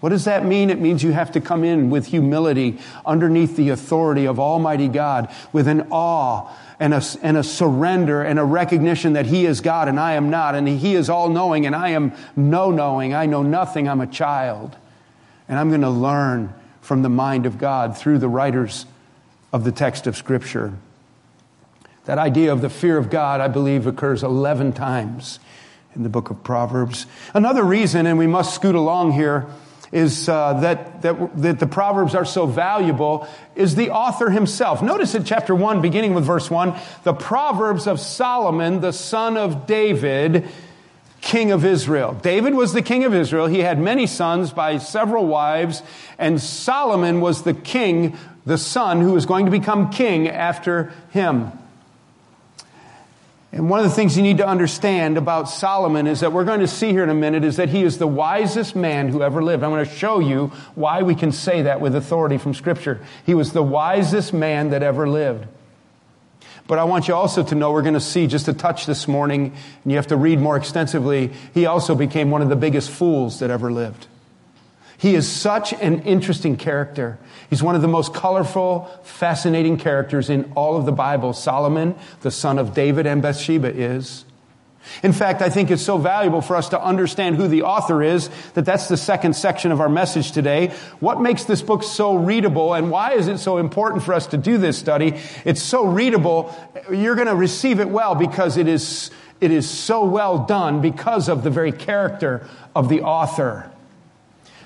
What 0.00 0.10
does 0.10 0.26
that 0.26 0.44
mean? 0.44 0.68
It 0.68 0.78
means 0.78 1.02
you 1.02 1.12
have 1.12 1.32
to 1.32 1.40
come 1.40 1.64
in 1.64 1.88
with 1.88 2.06
humility 2.06 2.78
underneath 3.04 3.56
the 3.56 3.70
authority 3.70 4.26
of 4.26 4.38
Almighty 4.38 4.88
God, 4.88 5.34
with 5.52 5.66
an 5.68 5.88
awe 5.90 6.54
and 6.78 6.94
a, 6.94 7.02
and 7.22 7.36
a 7.36 7.42
surrender 7.42 8.22
and 8.22 8.38
a 8.38 8.44
recognition 8.44 9.14
that 9.14 9.26
He 9.26 9.46
is 9.46 9.60
God 9.60 9.88
and 9.88 9.98
I 9.98 10.14
am 10.14 10.30
not, 10.30 10.54
and 10.54 10.68
He 10.68 10.94
is 10.94 11.08
all 11.08 11.28
knowing 11.28 11.66
and 11.66 11.74
I 11.74 11.90
am 11.90 12.12
no 12.34 12.70
knowing. 12.70 13.14
I 13.14 13.26
know 13.26 13.42
nothing. 13.42 13.88
I'm 13.88 14.00
a 14.00 14.06
child. 14.06 14.76
And 15.48 15.58
I'm 15.58 15.68
going 15.68 15.82
to 15.82 15.90
learn 15.90 16.52
from 16.80 17.02
the 17.02 17.08
mind 17.08 17.46
of 17.46 17.58
God 17.58 17.96
through 17.96 18.18
the 18.18 18.28
writers 18.28 18.86
of 19.52 19.64
the 19.64 19.72
text 19.72 20.06
of 20.06 20.16
Scripture. 20.16 20.72
That 22.04 22.18
idea 22.18 22.52
of 22.52 22.60
the 22.60 22.70
fear 22.70 22.98
of 22.98 23.10
God, 23.10 23.40
I 23.40 23.48
believe, 23.48 23.86
occurs 23.86 24.22
11 24.22 24.72
times 24.72 25.40
in 25.94 26.02
the 26.02 26.08
book 26.08 26.30
of 26.30 26.44
Proverbs. 26.44 27.06
Another 27.34 27.64
reason, 27.64 28.06
and 28.06 28.18
we 28.18 28.26
must 28.26 28.54
scoot 28.54 28.74
along 28.74 29.12
here, 29.12 29.46
is 29.92 30.28
uh, 30.28 30.54
that, 30.60 31.02
that, 31.02 31.36
that 31.36 31.58
the 31.58 31.66
Proverbs 31.66 32.14
are 32.14 32.24
so 32.24 32.46
valuable 32.46 33.28
is 33.54 33.74
the 33.74 33.90
author 33.90 34.30
himself. 34.30 34.82
Notice 34.82 35.14
in 35.14 35.24
chapter 35.24 35.54
1, 35.54 35.80
beginning 35.80 36.14
with 36.14 36.24
verse 36.24 36.50
1, 36.50 36.74
the 37.04 37.14
Proverbs 37.14 37.86
of 37.86 38.00
Solomon, 38.00 38.80
the 38.80 38.92
son 38.92 39.36
of 39.36 39.66
David, 39.66 40.48
king 41.20 41.50
of 41.50 41.64
Israel. 41.64 42.14
David 42.22 42.54
was 42.54 42.72
the 42.72 42.82
king 42.82 43.04
of 43.04 43.14
Israel. 43.14 43.46
He 43.46 43.60
had 43.60 43.78
many 43.78 44.06
sons 44.06 44.52
by 44.52 44.78
several 44.78 45.26
wives, 45.26 45.82
and 46.18 46.40
Solomon 46.40 47.20
was 47.20 47.42
the 47.42 47.54
king, 47.54 48.16
the 48.44 48.58
son 48.58 49.00
who 49.00 49.12
was 49.12 49.26
going 49.26 49.46
to 49.46 49.50
become 49.50 49.90
king 49.90 50.28
after 50.28 50.92
him. 51.10 51.52
And 53.56 53.70
one 53.70 53.78
of 53.80 53.86
the 53.86 53.90
things 53.90 54.18
you 54.18 54.22
need 54.22 54.36
to 54.36 54.46
understand 54.46 55.16
about 55.16 55.48
Solomon 55.48 56.06
is 56.06 56.20
that 56.20 56.30
we're 56.30 56.44
going 56.44 56.60
to 56.60 56.68
see 56.68 56.90
here 56.90 57.02
in 57.02 57.08
a 57.08 57.14
minute 57.14 57.42
is 57.42 57.56
that 57.56 57.70
he 57.70 57.84
is 57.84 57.96
the 57.96 58.06
wisest 58.06 58.76
man 58.76 59.08
who 59.08 59.22
ever 59.22 59.42
lived. 59.42 59.62
I'm 59.62 59.70
going 59.70 59.82
to 59.82 59.90
show 59.90 60.18
you 60.18 60.48
why 60.74 61.00
we 61.00 61.14
can 61.14 61.32
say 61.32 61.62
that 61.62 61.80
with 61.80 61.96
authority 61.96 62.36
from 62.36 62.52
Scripture. 62.52 63.00
He 63.24 63.32
was 63.32 63.54
the 63.54 63.62
wisest 63.62 64.34
man 64.34 64.70
that 64.70 64.82
ever 64.82 65.08
lived. 65.08 65.46
But 66.66 66.78
I 66.78 66.84
want 66.84 67.08
you 67.08 67.14
also 67.14 67.42
to 67.44 67.54
know 67.54 67.72
we're 67.72 67.80
going 67.80 67.94
to 67.94 68.00
see 68.00 68.26
just 68.26 68.46
a 68.46 68.52
touch 68.52 68.84
this 68.84 69.08
morning, 69.08 69.54
and 69.84 69.90
you 69.90 69.96
have 69.96 70.08
to 70.08 70.18
read 70.18 70.38
more 70.38 70.58
extensively. 70.58 71.32
He 71.54 71.64
also 71.64 71.94
became 71.94 72.30
one 72.30 72.42
of 72.42 72.50
the 72.50 72.56
biggest 72.56 72.90
fools 72.90 73.38
that 73.38 73.48
ever 73.48 73.72
lived. 73.72 74.06
He 74.98 75.14
is 75.14 75.30
such 75.30 75.72
an 75.74 76.02
interesting 76.02 76.56
character. 76.56 77.18
He's 77.50 77.62
one 77.62 77.74
of 77.74 77.82
the 77.82 77.88
most 77.88 78.14
colorful, 78.14 78.90
fascinating 79.02 79.76
characters 79.76 80.30
in 80.30 80.52
all 80.54 80.76
of 80.76 80.86
the 80.86 80.92
Bible. 80.92 81.32
Solomon, 81.32 81.94
the 82.22 82.30
son 82.30 82.58
of 82.58 82.74
David 82.74 83.06
and 83.06 83.20
Bathsheba, 83.20 83.68
is. 83.68 84.24
In 85.02 85.12
fact, 85.12 85.42
I 85.42 85.50
think 85.50 85.70
it's 85.70 85.82
so 85.82 85.98
valuable 85.98 86.40
for 86.40 86.56
us 86.56 86.68
to 86.70 86.80
understand 86.80 87.36
who 87.36 87.48
the 87.48 87.62
author 87.62 88.02
is 88.02 88.30
that 88.54 88.64
that's 88.64 88.88
the 88.88 88.96
second 88.96 89.34
section 89.34 89.72
of 89.72 89.80
our 89.80 89.88
message 89.88 90.32
today. 90.32 90.68
What 91.00 91.20
makes 91.20 91.44
this 91.44 91.60
book 91.60 91.82
so 91.82 92.14
readable 92.14 92.72
and 92.72 92.90
why 92.90 93.12
is 93.12 93.28
it 93.28 93.38
so 93.38 93.58
important 93.58 94.04
for 94.04 94.14
us 94.14 94.28
to 94.28 94.36
do 94.36 94.58
this 94.58 94.78
study? 94.78 95.20
It's 95.44 95.62
so 95.62 95.84
readable. 95.84 96.54
You're 96.90 97.16
going 97.16 97.26
to 97.26 97.34
receive 97.34 97.80
it 97.80 97.88
well 97.88 98.14
because 98.14 98.56
it 98.56 98.68
is, 98.68 99.10
it 99.40 99.50
is 99.50 99.68
so 99.68 100.04
well 100.04 100.46
done 100.46 100.80
because 100.80 101.28
of 101.28 101.42
the 101.42 101.50
very 101.50 101.72
character 101.72 102.46
of 102.74 102.88
the 102.88 103.02
author. 103.02 103.70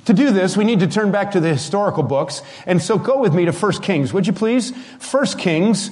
To 0.07 0.15
do 0.15 0.33
this, 0.33 0.57
we 0.57 0.65
need 0.65 0.81
to 0.81 0.87
turn 0.87 1.13
back 1.13 1.33
to 1.33 1.41
the 1.41 1.49
historical 1.49 2.03
books. 2.03 2.43
And 2.67 2.81
so 2.81 2.99
go 2.99 3.19
with 3.19 3.35
me 3.35 3.45
to 3.45 3.53
1 3.53 3.73
Kings, 3.83 4.13
would 4.13 4.27
you 4.27 4.33
please? 4.33 4.73
1 5.11 5.27
Kings, 5.39 5.91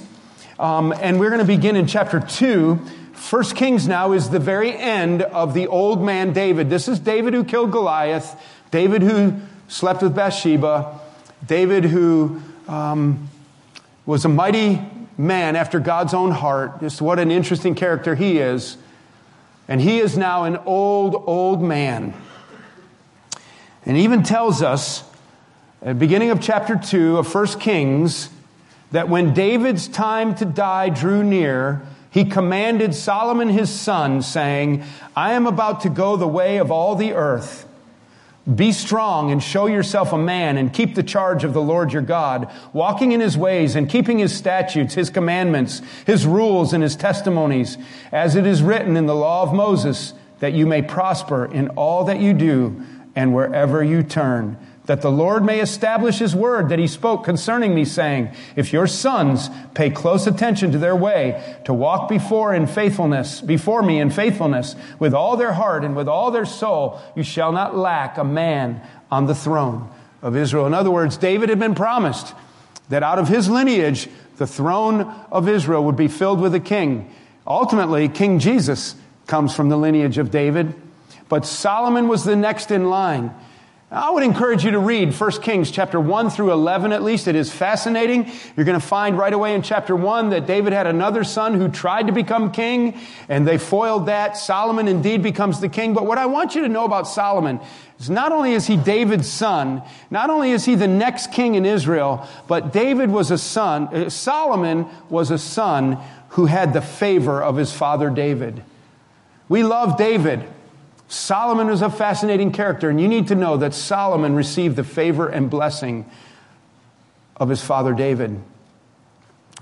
um, 0.59 0.93
and 1.01 1.21
we're 1.21 1.31
going 1.31 1.41
to 1.41 1.47
begin 1.47 1.77
in 1.77 1.87
chapter 1.87 2.19
2. 2.19 2.75
1 2.75 3.45
Kings 3.55 3.87
now 3.87 4.13
is 4.13 4.31
the 4.31 4.39
very 4.39 4.77
end 4.77 5.23
of 5.23 5.53
the 5.53 5.67
old 5.67 6.03
man 6.03 6.33
David. 6.33 6.71
This 6.71 6.89
is 6.89 6.99
David 6.99 7.35
who 7.35 7.45
killed 7.45 7.71
Goliath, 7.71 8.41
David 8.71 9.03
who 9.03 9.35
slept 9.69 10.03
with 10.03 10.15
Bathsheba, 10.15 11.01
David 11.47 11.85
who 11.85 12.41
um, 12.67 13.29
was 14.07 14.25
a 14.25 14.29
mighty 14.29 14.81
man 15.19 15.57
after 15.57 15.81
God's 15.81 16.15
own 16.15 16.31
heart. 16.31 16.81
Just 16.81 17.03
what 17.03 17.19
an 17.19 17.31
interesting 17.31 17.75
character 17.75 18.15
he 18.15 18.39
is. 18.39 18.77
And 19.67 19.81
he 19.81 19.99
is 19.99 20.17
now 20.17 20.45
an 20.45 20.57
old, 20.65 21.15
old 21.27 21.63
man. 21.63 22.15
And 23.89 23.97
even 23.97 24.23
tells 24.23 24.61
us 24.61 25.03
at 25.81 25.99
beginning 25.99 26.31
of 26.31 26.43
chapter 26.43 26.77
2 26.77 27.17
of 27.17 27.35
1 27.35 27.47
Kings 27.59 28.29
that 28.91 29.09
when 29.09 29.33
David's 29.33 29.89
time 29.89 30.35
to 30.37 30.45
die 30.45 30.91
drew 30.91 31.25
near, 31.25 31.81
he 32.11 32.27
commanded 32.27 32.95
Solomon 32.95 33.49
his 33.49 33.71
son, 33.71 34.21
saying, 34.21 34.85
I 35.17 35.33
am 35.33 35.47
about 35.47 35.81
to 35.83 35.89
go 35.89 36.17
the 36.17 36.29
way 36.29 36.59
of 36.59 36.71
all 36.71 36.97
the 36.97 37.15
earth. 37.15 37.67
Be 38.55 38.73
strong 38.73 39.33
and 39.33 39.43
show 39.43 39.67
yourself 39.67 40.13
a 40.13 40.19
man 40.19 40.59
and 40.59 40.73
keep 40.73 40.95
the 40.95 41.03
charge 41.03 41.43
of 41.45 41.55
the 41.55 41.63
Lord 41.63 41.93
your 41.93 42.03
God, 42.03 42.51
walking 42.75 43.13
in 43.13 43.21
his 43.21 43.39
ways 43.39 43.75
and 43.75 43.89
keeping 43.89 44.19
his 44.19 44.37
statutes, 44.37 44.95
his 44.95 45.09
commandments, 45.09 45.81
his 46.07 46.27
rules, 46.27 46.75
and 46.75 46.83
his 46.83 46.97
testimonies, 46.97 47.79
as 48.13 48.37
it 48.37 48.47
is 48.47 48.63
written 48.63 48.99
in 48.99 49.07
the 49.07 49.15
law 49.15 49.43
of 49.43 49.55
Moses, 49.55 50.13
that 50.41 50.53
you 50.53 50.67
may 50.67 50.83
prosper 50.83 51.47
in 51.47 51.69
all 51.71 52.05
that 52.05 52.21
you 52.21 52.35
do 52.35 52.85
and 53.19 53.35
wherever 53.35 53.83
you 53.83 54.05
turn 54.05 54.57
that 54.87 55.03
the 55.03 55.11
Lord 55.11 55.45
may 55.45 55.61
establish 55.61 56.19
his 56.19 56.35
word 56.35 56.71
that 56.71 56.79
he 56.79 56.87
spoke 56.87 57.23
concerning 57.23 57.75
me, 57.75 57.85
saying, 57.85 58.31
If 58.57 58.73
your 58.73 58.87
sons 58.87 59.51
pay 59.75 59.91
close 59.91 60.27
attention 60.27 60.73
to 60.73 60.79
their 60.79 60.97
way, 60.97 61.59
to 61.67 61.75
walk 61.75 62.09
before 62.09 62.55
in 62.55 62.67
faithfulness, 62.67 63.43
before 63.43 63.83
me 63.83 64.01
in 64.01 64.09
faithfulness, 64.09 64.77
with 64.99 65.13
all 65.13 65.37
their 65.37 65.53
heart 65.53 65.85
and 65.85 65.95
with 65.95 66.09
all 66.09 66.31
their 66.31 66.47
soul, 66.47 67.03
you 67.15 67.23
shall 67.23 67.53
not 67.53 67.77
lack 67.77 68.17
a 68.17 68.25
man 68.25 68.81
on 69.11 69.27
the 69.27 69.35
throne 69.35 69.91
of 70.23 70.35
Israel. 70.35 70.67
In 70.67 70.73
other 70.73 70.91
words, 70.91 71.19
David 71.19 71.51
had 71.51 71.59
been 71.59 71.75
promised 71.75 72.35
that 72.89 73.03
out 73.03 73.19
of 73.19 73.29
his 73.29 73.51
lineage, 73.51 74.09
the 74.37 74.47
throne 74.47 75.03
of 75.31 75.51
Israel 75.51 75.85
would 75.85 75.97
be 75.97 76.09
filled 76.09 76.41
with 76.41 76.55
a 76.55 76.61
king. 76.61 77.13
Ultimately, 77.47 78.09
King 78.09 78.39
Jesus 78.39 78.95
comes 79.27 79.55
from 79.55 79.69
the 79.69 79.77
lineage 79.77 80.17
of 80.17 80.31
David, 80.31 80.73
but 81.29 81.47
Solomon 81.47 82.09
was 82.09 82.25
the 82.25 82.37
next 82.37 82.71
in 82.71 82.91
line. 82.91 83.35
I 83.91 84.11
would 84.11 84.23
encourage 84.23 84.67
you 84.67 84.73
to 84.73 84.79
read 84.79 85.19
1 85.19 85.31
Kings 85.41 85.71
chapter 85.71 85.99
1 85.99 86.29
through 86.29 86.53
11 86.53 86.93
at 86.93 87.03
least. 87.03 87.27
It 87.27 87.35
is 87.35 87.51
fascinating. 87.51 88.31
You're 88.55 88.67
going 88.67 88.79
to 88.79 88.87
find 88.87 89.17
right 89.17 89.33
away 89.33 89.55
in 89.55 89.63
chapter 89.63 89.97
1 89.97 90.29
that 90.31 90.47
David 90.47 90.75
had 90.75 90.87
another 90.87 91.25
son 91.25 91.55
who 91.55 91.71
tried 91.71 92.09
to 92.09 92.13
become 92.13 92.53
king 92.53 93.01
and 93.31 93.49
they 93.49 93.57
foiled 93.57 94.07
that. 94.07 94.37
Solomon 94.37 94.89
indeed 94.89 95.23
becomes 95.23 95.61
the 95.61 95.71
king. 95.71 95.95
But 95.95 96.05
what 96.05 96.19
I 96.19 96.27
want 96.27 96.55
you 96.55 96.61
to 96.63 96.69
know 96.69 96.85
about 96.85 97.09
Solomon 97.09 97.61
is 97.99 98.11
not 98.11 98.31
only 98.31 98.53
is 98.53 98.67
he 98.67 98.77
David's 98.77 99.29
son, 99.29 99.81
not 100.11 100.29
only 100.29 100.51
is 100.51 100.67
he 100.67 100.75
the 100.75 100.87
next 100.87 101.33
king 101.33 101.55
in 101.55 101.65
Israel, 101.65 102.29
but 102.47 102.75
David 102.75 103.11
was 103.11 103.31
a 103.31 103.39
son, 103.39 103.89
uh, 103.89 104.11
Solomon 104.11 104.87
was 105.09 105.31
a 105.31 105.39
son 105.39 105.97
who 106.31 106.45
had 106.45 106.75
the 106.75 106.83
favor 106.83 107.43
of 107.43 107.57
his 107.57 107.73
father 107.73 108.11
David. 108.11 108.63
We 109.49 109.63
love 109.63 109.97
David. 109.97 110.47
Solomon 111.09 111.71
is 111.71 111.81
a 111.81 111.91
fascinating 111.91 112.53
character, 112.53 112.91
and 112.91 113.01
you 113.01 113.09
need 113.09 113.29
to 113.29 113.35
know 113.35 113.57
that 113.57 113.73
Solomon 113.73 114.35
received 114.35 114.77
the 114.77 114.85
favor 114.85 115.27
and 115.27 115.49
blessing 115.49 116.09
of 117.37 117.49
his 117.49 117.63
father 117.63 117.95
David. 117.95 118.39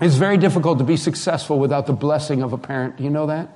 It's 0.01 0.15
very 0.15 0.37
difficult 0.37 0.77
to 0.79 0.83
be 0.83 0.97
successful 0.97 1.57
without 1.57 1.87
the 1.87 1.93
blessing 1.93 2.43
of 2.43 2.51
a 2.53 2.57
parent. 2.57 2.97
Do 2.97 3.03
you 3.03 3.09
know 3.09 3.27
that? 3.27 3.49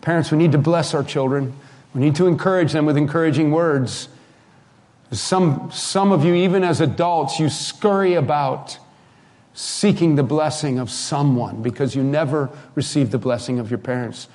Parents, 0.00 0.30
we 0.30 0.38
need 0.38 0.52
to 0.52 0.58
bless 0.58 0.94
our 0.94 1.02
children. 1.02 1.54
We 1.94 2.00
need 2.00 2.14
to 2.16 2.26
encourage 2.26 2.72
them 2.72 2.86
with 2.86 2.96
encouraging 2.96 3.50
words. 3.50 4.08
Some, 5.10 5.70
some 5.72 6.12
of 6.12 6.24
you, 6.24 6.34
even 6.34 6.64
as 6.64 6.80
adults, 6.80 7.40
you 7.40 7.48
scurry 7.48 8.14
about 8.14 8.78
seeking 9.52 10.14
the 10.14 10.22
blessing 10.22 10.78
of 10.78 10.90
someone 10.90 11.62
because 11.62 11.94
you 11.94 12.02
never 12.02 12.50
received 12.74 13.12
the 13.12 13.18
blessing 13.18 13.58
of 13.58 13.70
your 13.70 13.78
parents. 13.78 14.28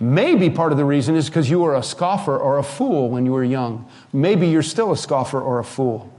Maybe 0.00 0.48
part 0.48 0.70
of 0.72 0.78
the 0.78 0.84
reason 0.84 1.16
is 1.16 1.28
because 1.28 1.50
you 1.50 1.60
were 1.60 1.74
a 1.74 1.82
scoffer 1.82 2.36
or 2.36 2.58
a 2.58 2.62
fool 2.62 3.10
when 3.10 3.26
you 3.26 3.32
were 3.32 3.44
young. 3.44 3.88
Maybe 4.12 4.48
you're 4.48 4.62
still 4.62 4.92
a 4.92 4.96
scoffer 4.96 5.40
or 5.40 5.58
a 5.58 5.64
fool. 5.64 6.12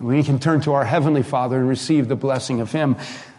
We 0.00 0.22
can 0.24 0.40
turn 0.40 0.60
to 0.62 0.72
our 0.72 0.84
Heavenly 0.84 1.22
Father 1.22 1.58
and 1.58 1.68
receive 1.68 2.08
the 2.08 2.16
blessing 2.16 2.60
of 2.60 2.72
Him. 2.72 2.96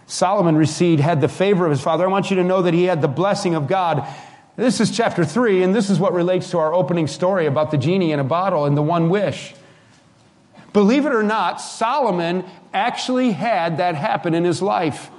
Solomon 0.08 0.56
received, 0.56 1.02
had 1.02 1.22
the 1.22 1.28
favor 1.28 1.66
of 1.66 1.72
his 1.72 1.82
father. 1.82 2.06
I 2.06 2.08
want 2.08 2.30
you 2.30 2.38
to 2.38 2.44
know 2.44 2.62
that 2.62 2.74
he 2.74 2.84
had 2.84 3.02
the 3.02 3.08
blessing 3.08 3.56
of 3.56 3.68
God. 3.68 4.08
This 4.56 4.80
is 4.80 4.96
chapter 4.96 5.26
3, 5.26 5.64
and 5.64 5.74
this 5.74 5.90
is 5.90 6.00
what 6.00 6.14
relates 6.14 6.52
to 6.52 6.60
our 6.60 6.74
opening 6.74 7.08
story 7.08 7.48
about 7.48 7.72
the 7.72 7.78
genie 7.78 8.12
in 8.12 8.20
a 8.20 8.24
bottle 8.24 8.66
and 8.66 8.78
the 8.78 8.84
one 8.84 9.10
wish. 9.10 9.54
Believe 10.74 11.06
it 11.06 11.14
or 11.14 11.24
not, 11.24 11.60
Solomon 11.60 12.46
actually 12.74 13.32
had 13.32 13.78
that 13.78 13.96
happen 13.96 14.34
in 14.34 14.44
his 14.44 14.62
life. 14.62 15.10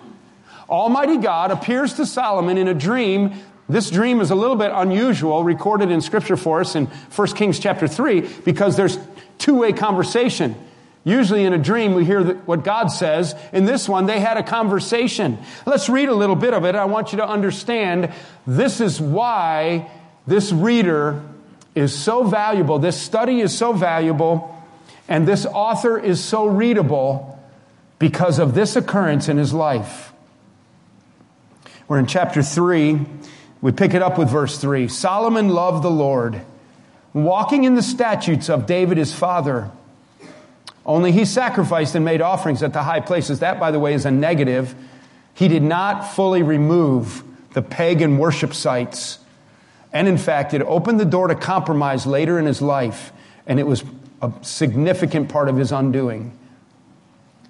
Almighty 0.68 1.16
God 1.16 1.50
appears 1.50 1.94
to 1.94 2.06
Solomon 2.06 2.58
in 2.58 2.68
a 2.68 2.74
dream 2.74 3.34
this 3.68 3.90
dream 3.90 4.20
is 4.20 4.30
a 4.30 4.34
little 4.34 4.56
bit 4.56 4.70
unusual, 4.72 5.42
recorded 5.42 5.90
in 5.90 6.00
scripture 6.00 6.36
for 6.36 6.60
us 6.60 6.76
in 6.76 6.86
1 6.86 7.28
Kings 7.28 7.58
chapter 7.58 7.88
3, 7.88 8.20
because 8.44 8.76
there's 8.76 8.98
two-way 9.38 9.72
conversation. 9.72 10.54
Usually 11.04 11.44
in 11.44 11.52
a 11.52 11.58
dream, 11.58 11.94
we 11.94 12.04
hear 12.04 12.34
what 12.34 12.64
God 12.64 12.88
says. 12.88 13.34
In 13.52 13.64
this 13.64 13.88
one, 13.88 14.06
they 14.06 14.18
had 14.18 14.36
a 14.36 14.42
conversation. 14.42 15.38
Let's 15.64 15.88
read 15.88 16.08
a 16.08 16.14
little 16.14 16.34
bit 16.34 16.52
of 16.52 16.64
it. 16.64 16.74
I 16.74 16.86
want 16.86 17.12
you 17.12 17.18
to 17.18 17.28
understand 17.28 18.12
this 18.46 18.80
is 18.80 19.00
why 19.00 19.90
this 20.26 20.50
reader 20.50 21.22
is 21.76 21.96
so 21.96 22.24
valuable. 22.24 22.80
This 22.80 23.00
study 23.00 23.40
is 23.40 23.56
so 23.56 23.72
valuable, 23.72 24.52
and 25.08 25.28
this 25.28 25.46
author 25.46 25.98
is 25.98 26.22
so 26.22 26.46
readable 26.46 27.38
because 27.98 28.38
of 28.38 28.54
this 28.54 28.74
occurrence 28.74 29.28
in 29.28 29.36
his 29.36 29.54
life. 29.54 30.12
We're 31.86 31.98
in 31.98 32.06
chapter 32.06 32.42
3. 32.42 33.06
We 33.60 33.72
pick 33.72 33.94
it 33.94 34.02
up 34.02 34.18
with 34.18 34.28
verse 34.28 34.58
3. 34.58 34.88
Solomon 34.88 35.48
loved 35.48 35.82
the 35.82 35.90
Lord, 35.90 36.42
walking 37.12 37.64
in 37.64 37.74
the 37.74 37.82
statutes 37.82 38.48
of 38.48 38.66
David 38.66 38.98
his 38.98 39.14
father. 39.14 39.70
Only 40.84 41.10
he 41.10 41.24
sacrificed 41.24 41.94
and 41.94 42.04
made 42.04 42.20
offerings 42.20 42.62
at 42.62 42.72
the 42.72 42.82
high 42.82 43.00
places. 43.00 43.40
That, 43.40 43.58
by 43.58 43.70
the 43.70 43.80
way, 43.80 43.94
is 43.94 44.06
a 44.06 44.10
negative. 44.10 44.74
He 45.34 45.48
did 45.48 45.62
not 45.62 46.02
fully 46.14 46.42
remove 46.42 47.24
the 47.54 47.62
pagan 47.62 48.18
worship 48.18 48.54
sites. 48.54 49.18
And 49.92 50.06
in 50.06 50.18
fact, 50.18 50.54
it 50.54 50.62
opened 50.62 51.00
the 51.00 51.04
door 51.06 51.28
to 51.28 51.34
compromise 51.34 52.06
later 52.06 52.38
in 52.38 52.44
his 52.44 52.60
life, 52.60 53.12
and 53.46 53.58
it 53.58 53.66
was 53.66 53.82
a 54.20 54.32
significant 54.42 55.28
part 55.30 55.48
of 55.48 55.56
his 55.56 55.72
undoing. 55.72 56.38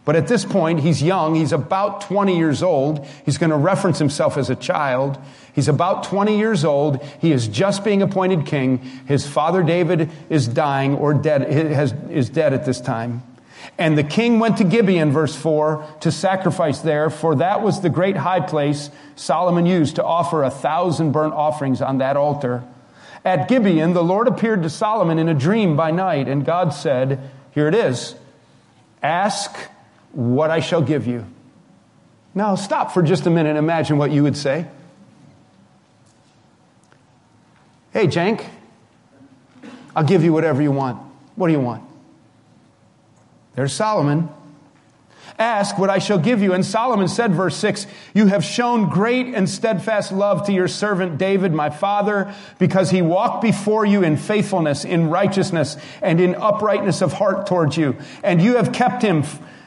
But 0.06 0.14
at 0.14 0.28
this 0.28 0.44
point, 0.44 0.80
he's 0.80 1.02
young. 1.02 1.34
He's 1.34 1.50
about 1.50 2.02
20 2.02 2.38
years 2.38 2.62
old. 2.62 3.04
He's 3.26 3.38
going 3.38 3.50
to 3.50 3.56
reference 3.56 3.98
himself 3.98 4.36
as 4.36 4.48
a 4.48 4.54
child. 4.54 5.18
He's 5.52 5.66
about 5.66 6.04
20 6.04 6.38
years 6.38 6.64
old. 6.64 7.02
He 7.20 7.32
is 7.32 7.48
just 7.48 7.82
being 7.84 8.02
appointed 8.02 8.46
king. 8.46 8.78
His 8.78 9.26
father 9.26 9.64
David 9.64 10.10
is 10.30 10.46
dying 10.46 10.94
or 10.94 11.12
dead, 11.12 11.50
has, 11.50 11.92
is 12.08 12.30
dead 12.30 12.54
at 12.54 12.64
this 12.64 12.80
time. 12.80 13.24
And 13.78 13.98
the 13.98 14.04
king 14.04 14.38
went 14.38 14.58
to 14.58 14.64
Gibeon, 14.64 15.10
verse 15.10 15.34
4, 15.34 15.84
to 16.02 16.12
sacrifice 16.12 16.78
there, 16.78 17.10
for 17.10 17.34
that 17.34 17.62
was 17.62 17.80
the 17.80 17.90
great 17.90 18.16
high 18.16 18.40
place 18.40 18.90
Solomon 19.16 19.66
used 19.66 19.96
to 19.96 20.04
offer 20.04 20.44
a 20.44 20.50
thousand 20.50 21.10
burnt 21.10 21.34
offerings 21.34 21.82
on 21.82 21.98
that 21.98 22.16
altar. 22.16 22.62
At 23.24 23.48
Gibeon, 23.48 23.92
the 23.92 24.04
Lord 24.04 24.28
appeared 24.28 24.62
to 24.62 24.70
Solomon 24.70 25.18
in 25.18 25.28
a 25.28 25.34
dream 25.34 25.74
by 25.74 25.90
night, 25.90 26.28
and 26.28 26.44
God 26.44 26.72
said, 26.72 27.28
Here 27.50 27.66
it 27.66 27.74
is. 27.74 28.14
Ask 29.02 29.52
what 30.16 30.50
I 30.50 30.60
shall 30.60 30.80
give 30.80 31.06
you. 31.06 31.26
Now, 32.34 32.54
stop 32.54 32.92
for 32.92 33.02
just 33.02 33.26
a 33.26 33.30
minute 33.30 33.50
and 33.50 33.58
imagine 33.58 33.98
what 33.98 34.10
you 34.10 34.22
would 34.22 34.36
say. 34.36 34.66
Hey, 37.92 38.06
Jank, 38.06 38.44
I'll 39.94 40.04
give 40.04 40.24
you 40.24 40.32
whatever 40.32 40.62
you 40.62 40.72
want. 40.72 40.98
What 41.34 41.48
do 41.48 41.52
you 41.52 41.60
want? 41.60 41.82
There's 43.56 43.74
Solomon. 43.74 44.30
Ask 45.38 45.76
what 45.76 45.90
I 45.90 45.98
shall 45.98 46.18
give 46.18 46.40
you. 46.40 46.54
And 46.54 46.64
Solomon 46.64 47.08
said, 47.08 47.34
verse 47.34 47.56
6, 47.58 47.86
You 48.14 48.26
have 48.26 48.42
shown 48.42 48.88
great 48.88 49.34
and 49.34 49.46
steadfast 49.46 50.12
love 50.12 50.46
to 50.46 50.52
your 50.52 50.68
servant 50.68 51.18
David, 51.18 51.52
my 51.52 51.68
father, 51.68 52.34
because 52.58 52.90
he 52.90 53.02
walked 53.02 53.42
before 53.42 53.84
you 53.84 54.02
in 54.02 54.16
faithfulness, 54.16 54.86
in 54.86 55.10
righteousness, 55.10 55.76
and 56.00 56.22
in 56.22 56.34
uprightness 56.34 57.02
of 57.02 57.12
heart 57.12 57.46
towards 57.46 57.76
you. 57.76 57.96
And 58.22 58.40
you 58.40 58.56
have 58.56 58.72
kept 58.72 59.02
him 59.02 59.24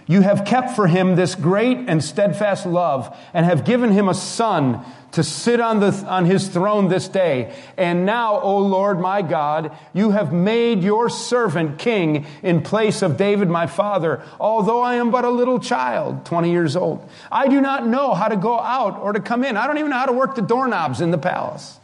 You 0.10 0.22
have 0.22 0.43
kept 0.43 0.72
for 0.76 0.88
him 0.88 1.16
this 1.16 1.36
great 1.36 1.78
and 1.88 2.03
steadfast 2.03 2.66
love 2.66 3.16
and 3.32 3.45
have 3.45 3.64
given 3.64 3.91
him 3.91 4.10
a 4.10 4.16
son 4.16 4.84
to 5.12 5.24
sit 5.24 5.60
on, 5.60 5.82
the, 5.82 5.91
on 6.07 6.26
his 6.26 6.47
throne 6.47 6.88
this 6.88 7.07
day. 7.07 7.55
And 7.78 8.07
now, 8.07 8.41
O 8.41 8.57
Lord 8.57 8.99
my 8.99 9.22
God, 9.22 9.72
you 9.93 10.10
have 10.10 10.34
made 10.34 10.82
your 10.82 11.10
servant 11.10 11.78
king 11.78 12.26
in 12.41 12.64
place 12.64 13.03
of 13.03 13.18
David 13.18 13.49
my 13.49 13.68
father, 13.68 14.24
although 14.39 14.82
I 14.82 14.95
am 14.95 15.12
but 15.12 15.26
a 15.26 15.30
little 15.30 15.60
child, 15.60 16.26
20 16.26 16.49
years 16.49 16.76
old. 16.76 17.07
I 17.32 17.47
do 17.47 17.62
not 17.62 17.86
know 17.86 18.16
how 18.16 18.30
to 18.30 18.36
go 18.36 18.60
out 18.60 18.97
or 18.99 19.14
to 19.14 19.20
come 19.20 19.43
in. 19.43 19.57
I 19.57 19.68
don't 19.68 19.78
even 19.78 19.91
know 19.91 19.99
how 19.99 20.07
to 20.07 20.14
work 20.14 20.34
the 20.34 20.41
doorknobs 20.41 21.01
in 21.01 21.12
the 21.12 21.20
palace. 21.20 21.80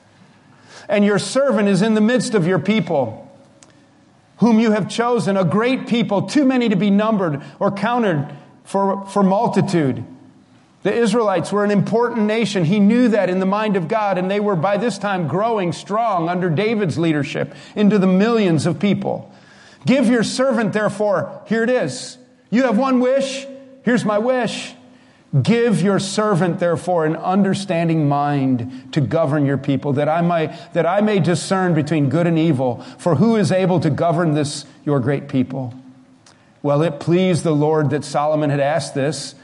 And 0.89 1.05
your 1.05 1.19
servant 1.19 1.67
is 1.67 1.83
in 1.83 1.93
the 1.93 2.01
midst 2.01 2.33
of 2.33 2.47
your 2.47 2.57
people 2.57 3.24
whom 4.37 4.59
you 4.59 4.71
have 4.71 4.89
chosen, 4.89 5.37
a 5.37 5.45
great 5.45 5.87
people, 5.87 6.23
too 6.23 6.45
many 6.45 6.69
to 6.69 6.75
be 6.75 6.89
numbered 6.89 7.41
or 7.59 7.71
counted 7.71 8.29
for, 8.63 9.05
for 9.07 9.23
multitude. 9.23 10.03
The 10.83 10.93
Israelites 10.93 11.51
were 11.51 11.63
an 11.63 11.71
important 11.71 12.27
nation. 12.27 12.63
He 12.65 12.79
knew 12.79 13.07
that 13.07 13.29
in 13.29 13.39
the 13.39 13.45
mind 13.45 13.75
of 13.75 13.87
God, 13.87 14.17
and 14.17 14.29
they 14.29 14.39
were 14.39 14.55
by 14.55 14.77
this 14.77 14.97
time 14.97 15.27
growing 15.27 15.71
strong 15.71 16.29
under 16.29 16.49
David's 16.49 16.97
leadership 16.99 17.55
into 17.75 17.97
the 17.97 18.07
millions 18.07 18.65
of 18.65 18.79
people. 18.79 19.31
Give 19.85 20.07
your 20.07 20.23
servant, 20.23 20.73
therefore, 20.73 21.41
here 21.47 21.63
it 21.63 21.69
is. 21.69 22.17
You 22.49 22.63
have 22.63 22.77
one 22.77 22.99
wish. 22.99 23.47
Here's 23.83 24.05
my 24.05 24.19
wish. 24.19 24.73
Give 25.41 25.81
your 25.81 25.99
servant, 25.99 26.59
therefore, 26.59 27.05
an 27.05 27.17
understanding 27.17 28.07
mind 28.07 28.93
to 28.93 29.01
govern 29.01 29.45
your 29.45 29.57
people, 29.57 29.93
that 29.93 30.07
I, 30.07 30.21
may, 30.21 30.57
that 30.73 30.85
I 30.85 31.01
may 31.01 31.19
discern 31.19 31.73
between 31.73 32.09
good 32.09 32.25
and 32.25 32.39
evil. 32.39 32.81
For 32.97 33.15
who 33.15 33.35
is 33.35 33.51
able 33.51 33.81
to 33.81 33.89
govern 33.89 34.33
this, 34.33 34.65
your 34.85 35.01
great 35.01 35.27
people? 35.27 35.73
Well, 36.61 36.81
it 36.83 37.01
pleased 37.01 37.43
the 37.43 37.51
Lord 37.51 37.89
that 37.89 38.05
Solomon 38.05 38.49
had 38.49 38.61
asked 38.61 38.95
this. 38.95 39.35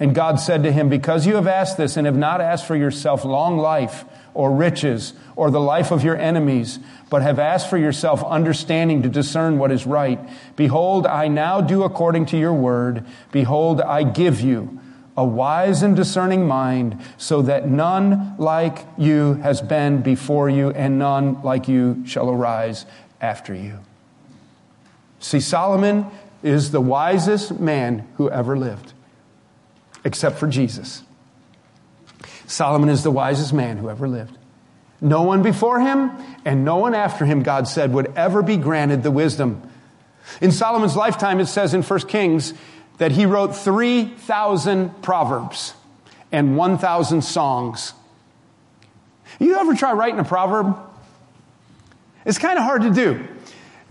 And 0.00 0.14
God 0.14 0.40
said 0.40 0.64
to 0.64 0.72
him, 0.72 0.88
Because 0.88 1.26
you 1.26 1.36
have 1.36 1.46
asked 1.46 1.76
this 1.76 1.96
and 1.96 2.06
have 2.06 2.16
not 2.16 2.40
asked 2.40 2.66
for 2.66 2.76
yourself 2.76 3.24
long 3.24 3.56
life 3.56 4.04
or 4.34 4.50
riches 4.52 5.14
or 5.36 5.50
the 5.50 5.60
life 5.60 5.90
of 5.90 6.02
your 6.02 6.16
enemies, 6.16 6.78
but 7.08 7.22
have 7.22 7.38
asked 7.38 7.70
for 7.70 7.78
yourself 7.78 8.22
understanding 8.24 9.02
to 9.02 9.08
discern 9.08 9.58
what 9.58 9.70
is 9.70 9.86
right, 9.86 10.18
behold, 10.56 11.06
I 11.06 11.28
now 11.28 11.60
do 11.60 11.84
according 11.84 12.26
to 12.26 12.36
your 12.36 12.52
word. 12.52 13.04
Behold, 13.32 13.80
I 13.80 14.02
give 14.02 14.40
you 14.40 14.80
a 15.16 15.24
wise 15.24 15.82
and 15.82 15.96
discerning 15.96 16.46
mind, 16.46 17.00
so 17.16 17.42
that 17.42 17.68
none 17.68 18.36
like 18.38 18.86
you 18.98 19.34
has 19.34 19.62
been 19.62 20.02
before 20.02 20.48
you, 20.50 20.70
and 20.70 20.98
none 20.98 21.42
like 21.42 21.68
you 21.68 22.04
shall 22.06 22.30
arise 22.30 22.86
after 23.20 23.54
you. 23.54 23.78
See, 25.20 25.40
Solomon 25.40 26.06
is 26.42 26.70
the 26.70 26.80
wisest 26.80 27.58
man 27.58 28.06
who 28.16 28.30
ever 28.30 28.56
lived, 28.56 28.92
except 30.04 30.38
for 30.38 30.46
Jesus. 30.46 31.02
Solomon 32.46 32.88
is 32.88 33.02
the 33.02 33.10
wisest 33.10 33.52
man 33.52 33.78
who 33.78 33.90
ever 33.90 34.06
lived. 34.06 34.36
No 35.00 35.22
one 35.22 35.42
before 35.42 35.80
him 35.80 36.10
and 36.44 36.64
no 36.64 36.76
one 36.76 36.94
after 36.94 37.24
him, 37.24 37.42
God 37.42 37.68
said, 37.68 37.92
would 37.92 38.12
ever 38.16 38.42
be 38.42 38.56
granted 38.56 39.02
the 39.02 39.10
wisdom. 39.10 39.62
In 40.40 40.52
Solomon's 40.52 40.96
lifetime, 40.96 41.40
it 41.40 41.46
says 41.46 41.74
in 41.74 41.82
1 41.82 42.00
Kings, 42.00 42.54
that 42.98 43.12
he 43.12 43.26
wrote 43.26 43.54
3,000 43.54 45.02
proverbs 45.02 45.74
and 46.32 46.56
1,000 46.56 47.22
songs. 47.22 47.92
You 49.38 49.56
ever 49.58 49.74
try 49.74 49.92
writing 49.92 50.18
a 50.18 50.24
proverb? 50.24 50.76
It's 52.24 52.38
kind 52.38 52.58
of 52.58 52.64
hard 52.64 52.82
to 52.82 52.90
do. 52.90 53.26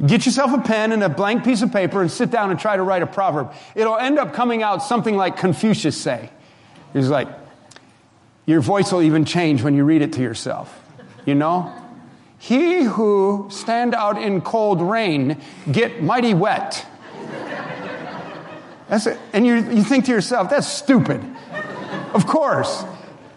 Get 0.05 0.25
yourself 0.25 0.51
a 0.53 0.61
pen 0.61 0.91
and 0.91 1.03
a 1.03 1.09
blank 1.09 1.45
piece 1.45 1.61
of 1.61 1.71
paper 1.71 2.01
and 2.01 2.11
sit 2.11 2.29
down 2.29 2.51
and 2.51 2.59
try 2.59 2.75
to 2.75 2.83
write 2.83 3.01
a 3.01 3.07
proverb. 3.07 3.53
It'll 3.75 3.97
end 3.97 4.19
up 4.19 4.33
coming 4.33 4.61
out 4.61 4.83
something 4.83 5.15
like 5.15 5.37
Confucius 5.37 5.95
say. 5.95 6.29
He's 6.91 7.09
like, 7.09 7.29
your 8.45 8.59
voice 8.59 8.91
will 8.91 9.01
even 9.01 9.23
change 9.23 9.63
when 9.63 9.75
you 9.75 9.85
read 9.85 10.01
it 10.01 10.13
to 10.13 10.21
yourself. 10.21 10.81
You 11.25 11.35
know? 11.35 11.73
He 12.37 12.83
who 12.83 13.47
stand 13.49 13.95
out 13.95 14.21
in 14.21 14.41
cold 14.41 14.81
rain 14.81 15.41
get 15.71 16.03
mighty 16.03 16.33
wet. 16.33 16.85
That's 18.87 19.07
it. 19.07 19.17
And 19.33 19.45
you, 19.45 19.55
you 19.55 19.83
think 19.83 20.05
to 20.05 20.11
yourself, 20.11 20.49
that's 20.49 20.67
stupid. 20.67 21.23
Of 22.13 22.27
course. 22.27 22.83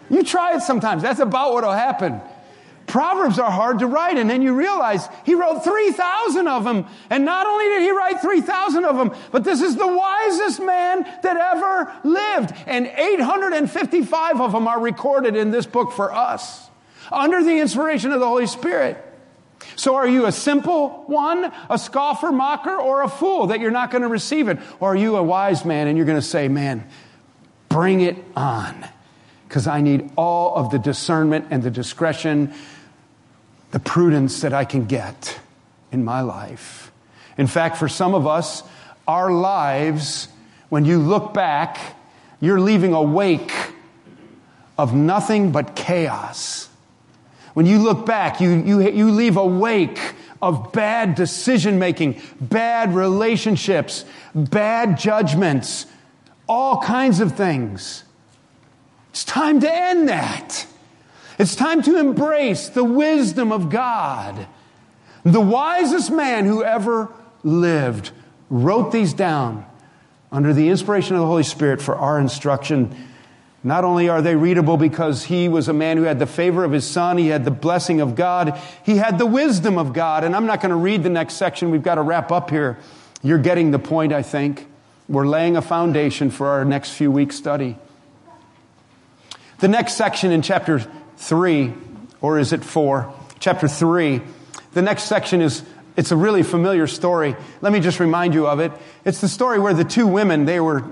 You 0.09 0.23
try 0.23 0.55
it 0.55 0.61
sometimes. 0.61 1.01
That's 1.01 1.19
about 1.19 1.53
what 1.53 1.63
will 1.63 1.71
happen. 1.71 2.21
Proverbs 2.87 3.37
are 3.37 3.51
hard 3.51 3.79
to 3.79 3.87
write, 3.87 4.17
and 4.17 4.27
then 4.27 4.41
you 4.41 4.55
realize 4.55 5.07
he 5.23 5.35
wrote 5.35 5.63
3,000 5.63 6.47
of 6.47 6.63
them. 6.63 6.87
And 7.11 7.23
not 7.23 7.45
only 7.45 7.65
did 7.65 7.83
he 7.83 7.91
write 7.91 8.19
3,000 8.19 8.83
of 8.83 8.97
them, 8.97 9.11
but 9.31 9.43
this 9.43 9.61
is 9.61 9.75
the 9.75 9.87
wisest 9.87 10.59
man 10.59 11.03
that 11.21 11.37
ever 11.37 11.93
lived. 12.03 12.55
And 12.65 12.87
855 12.87 14.41
of 14.41 14.53
them 14.53 14.67
are 14.67 14.79
recorded 14.79 15.35
in 15.35 15.51
this 15.51 15.67
book 15.67 15.91
for 15.91 16.11
us 16.11 16.67
under 17.11 17.43
the 17.43 17.59
inspiration 17.59 18.11
of 18.11 18.19
the 18.19 18.27
Holy 18.27 18.47
Spirit. 18.47 19.05
So 19.75 19.95
are 19.95 20.07
you 20.07 20.25
a 20.25 20.31
simple 20.31 21.03
one, 21.07 21.51
a 21.69 21.77
scoffer, 21.77 22.31
mocker, 22.31 22.75
or 22.75 23.03
a 23.03 23.09
fool 23.09 23.47
that 23.47 23.59
you're 23.59 23.71
not 23.71 23.91
going 23.91 24.01
to 24.01 24.07
receive 24.07 24.47
it? 24.47 24.57
Or 24.79 24.93
are 24.93 24.95
you 24.95 25.17
a 25.17 25.23
wise 25.23 25.65
man 25.65 25.87
and 25.87 25.97
you're 25.97 26.05
going 26.05 26.19
to 26.19 26.25
say, 26.25 26.47
man, 26.47 26.87
bring 27.67 28.01
it 28.01 28.17
on? 28.35 28.87
Because 29.47 29.67
I 29.67 29.81
need 29.81 30.11
all 30.15 30.55
of 30.55 30.69
the 30.71 30.79
discernment 30.79 31.47
and 31.49 31.63
the 31.63 31.71
discretion, 31.71 32.53
the 33.71 33.79
prudence 33.79 34.41
that 34.41 34.53
I 34.53 34.65
can 34.65 34.85
get 34.85 35.39
in 35.91 36.03
my 36.03 36.21
life. 36.21 36.91
In 37.37 37.47
fact, 37.47 37.77
for 37.77 37.87
some 37.87 38.13
of 38.13 38.27
us, 38.27 38.63
our 39.07 39.31
lives, 39.31 40.27
when 40.69 40.85
you 40.85 40.99
look 40.99 41.33
back, 41.33 41.79
you're 42.39 42.59
leaving 42.59 42.93
a 42.93 43.01
wake 43.01 43.53
of 44.77 44.93
nothing 44.93 45.51
but 45.51 45.75
chaos 45.75 46.68
when 47.59 47.65
you 47.65 47.79
look 47.79 48.05
back, 48.05 48.39
you, 48.39 48.51
you, 48.51 48.89
you 48.89 49.11
leave 49.11 49.35
a 49.35 49.45
wake 49.45 49.99
of 50.41 50.71
bad 50.71 51.15
decision 51.15 51.77
making, 51.77 52.21
bad 52.39 52.95
relationships, 52.95 54.05
bad 54.33 54.97
judgments, 54.97 55.85
all 56.47 56.81
kinds 56.81 57.19
of 57.19 57.35
things. 57.35 58.05
It's 59.09 59.25
time 59.25 59.59
to 59.59 59.69
end 59.69 60.07
that. 60.07 60.67
It's 61.37 61.53
time 61.53 61.81
to 61.81 61.99
embrace 61.99 62.69
the 62.69 62.85
wisdom 62.85 63.51
of 63.51 63.69
God. 63.69 64.47
The 65.25 65.41
wisest 65.41 66.11
man 66.11 66.45
who 66.45 66.63
ever 66.63 67.11
lived 67.43 68.11
wrote 68.49 68.93
these 68.93 69.13
down 69.13 69.65
under 70.31 70.53
the 70.53 70.69
inspiration 70.69 71.17
of 71.17 71.19
the 71.23 71.27
Holy 71.27 71.43
Spirit 71.43 71.81
for 71.81 71.97
our 71.97 72.21
instruction 72.21 72.95
not 73.63 73.83
only 73.83 74.07
are 74.07 74.21
they 74.21 74.35
readable 74.35 74.77
because 74.77 75.25
he 75.25 75.49
was 75.49 75.67
a 75.67 75.73
man 75.73 75.97
who 75.97 76.03
had 76.03 76.19
the 76.19 76.25
favor 76.25 76.63
of 76.63 76.71
his 76.71 76.85
son, 76.85 77.17
he 77.17 77.27
had 77.27 77.43
the 77.43 77.51
blessing 77.51 77.99
of 77.99 78.15
God, 78.15 78.59
he 78.83 78.97
had 78.97 79.17
the 79.17 79.25
wisdom 79.25 79.77
of 79.77 79.93
God. 79.93 80.23
And 80.23 80.35
I'm 80.35 80.45
not 80.45 80.61
going 80.61 80.69
to 80.69 80.77
read 80.77 81.03
the 81.03 81.09
next 81.09 81.33
section. 81.35 81.69
We've 81.69 81.83
got 81.83 81.95
to 81.95 82.01
wrap 82.01 82.31
up 82.31 82.49
here. 82.49 82.77
You're 83.21 83.37
getting 83.39 83.71
the 83.71 83.79
point, 83.79 84.13
I 84.13 84.21
think. 84.21 84.65
We're 85.09 85.27
laying 85.27 85.57
a 85.57 85.61
foundation 85.61 86.29
for 86.29 86.47
our 86.47 86.63
next 86.63 86.91
few 86.91 87.11
weeks' 87.11 87.35
study. 87.35 87.75
The 89.59 89.67
next 89.67 89.95
section 89.95 90.31
in 90.31 90.41
chapter 90.41 90.85
3, 91.17 91.73
or 92.21 92.39
is 92.39 92.53
it 92.53 92.63
4? 92.63 93.13
Chapter 93.39 93.67
3. 93.67 94.21
The 94.71 94.81
next 94.81 95.03
section 95.03 95.41
is 95.41 95.63
it's 95.97 96.11
a 96.11 96.15
really 96.15 96.43
familiar 96.43 96.87
story. 96.87 97.35
Let 97.59 97.73
me 97.73 97.81
just 97.81 97.99
remind 97.99 98.33
you 98.33 98.47
of 98.47 98.61
it. 98.61 98.71
It's 99.03 99.19
the 99.19 99.27
story 99.27 99.59
where 99.59 99.73
the 99.73 99.83
two 99.83 100.07
women, 100.07 100.45
they 100.45 100.61
were 100.61 100.85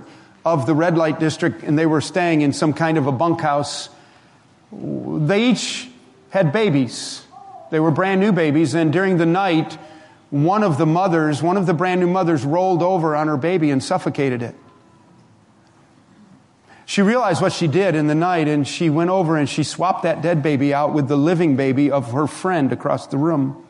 of 0.53 0.65
the 0.65 0.73
red 0.73 0.97
light 0.97 1.19
district 1.19 1.63
and 1.63 1.77
they 1.77 1.85
were 1.85 2.01
staying 2.01 2.41
in 2.41 2.53
some 2.53 2.73
kind 2.73 2.97
of 2.97 3.07
a 3.07 3.11
bunkhouse. 3.11 3.89
They 4.71 5.49
each 5.49 5.89
had 6.29 6.51
babies. 6.51 7.25
They 7.71 7.79
were 7.79 7.91
brand 7.91 8.21
new 8.21 8.31
babies, 8.31 8.73
and 8.75 8.93
during 8.93 9.17
the 9.17 9.25
night, 9.25 9.77
one 10.29 10.63
of 10.63 10.77
the 10.77 10.85
mothers, 10.85 11.41
one 11.41 11.57
of 11.57 11.65
the 11.65 11.73
brand 11.73 11.99
new 12.01 12.07
mothers, 12.07 12.45
rolled 12.45 12.81
over 12.81 13.15
on 13.15 13.27
her 13.27 13.37
baby 13.37 13.71
and 13.71 13.83
suffocated 13.83 14.41
it. 14.41 14.55
She 16.85 17.01
realized 17.01 17.41
what 17.41 17.51
she 17.51 17.67
did 17.67 17.95
in 17.95 18.07
the 18.07 18.15
night, 18.15 18.47
and 18.47 18.65
she 18.65 18.89
went 18.89 19.09
over 19.09 19.35
and 19.35 19.49
she 19.49 19.63
swapped 19.63 20.03
that 20.03 20.21
dead 20.21 20.41
baby 20.41 20.73
out 20.73 20.93
with 20.93 21.09
the 21.09 21.17
living 21.17 21.57
baby 21.57 21.91
of 21.91 22.11
her 22.11 22.27
friend 22.27 22.71
across 22.71 23.07
the 23.07 23.17
room. 23.17 23.65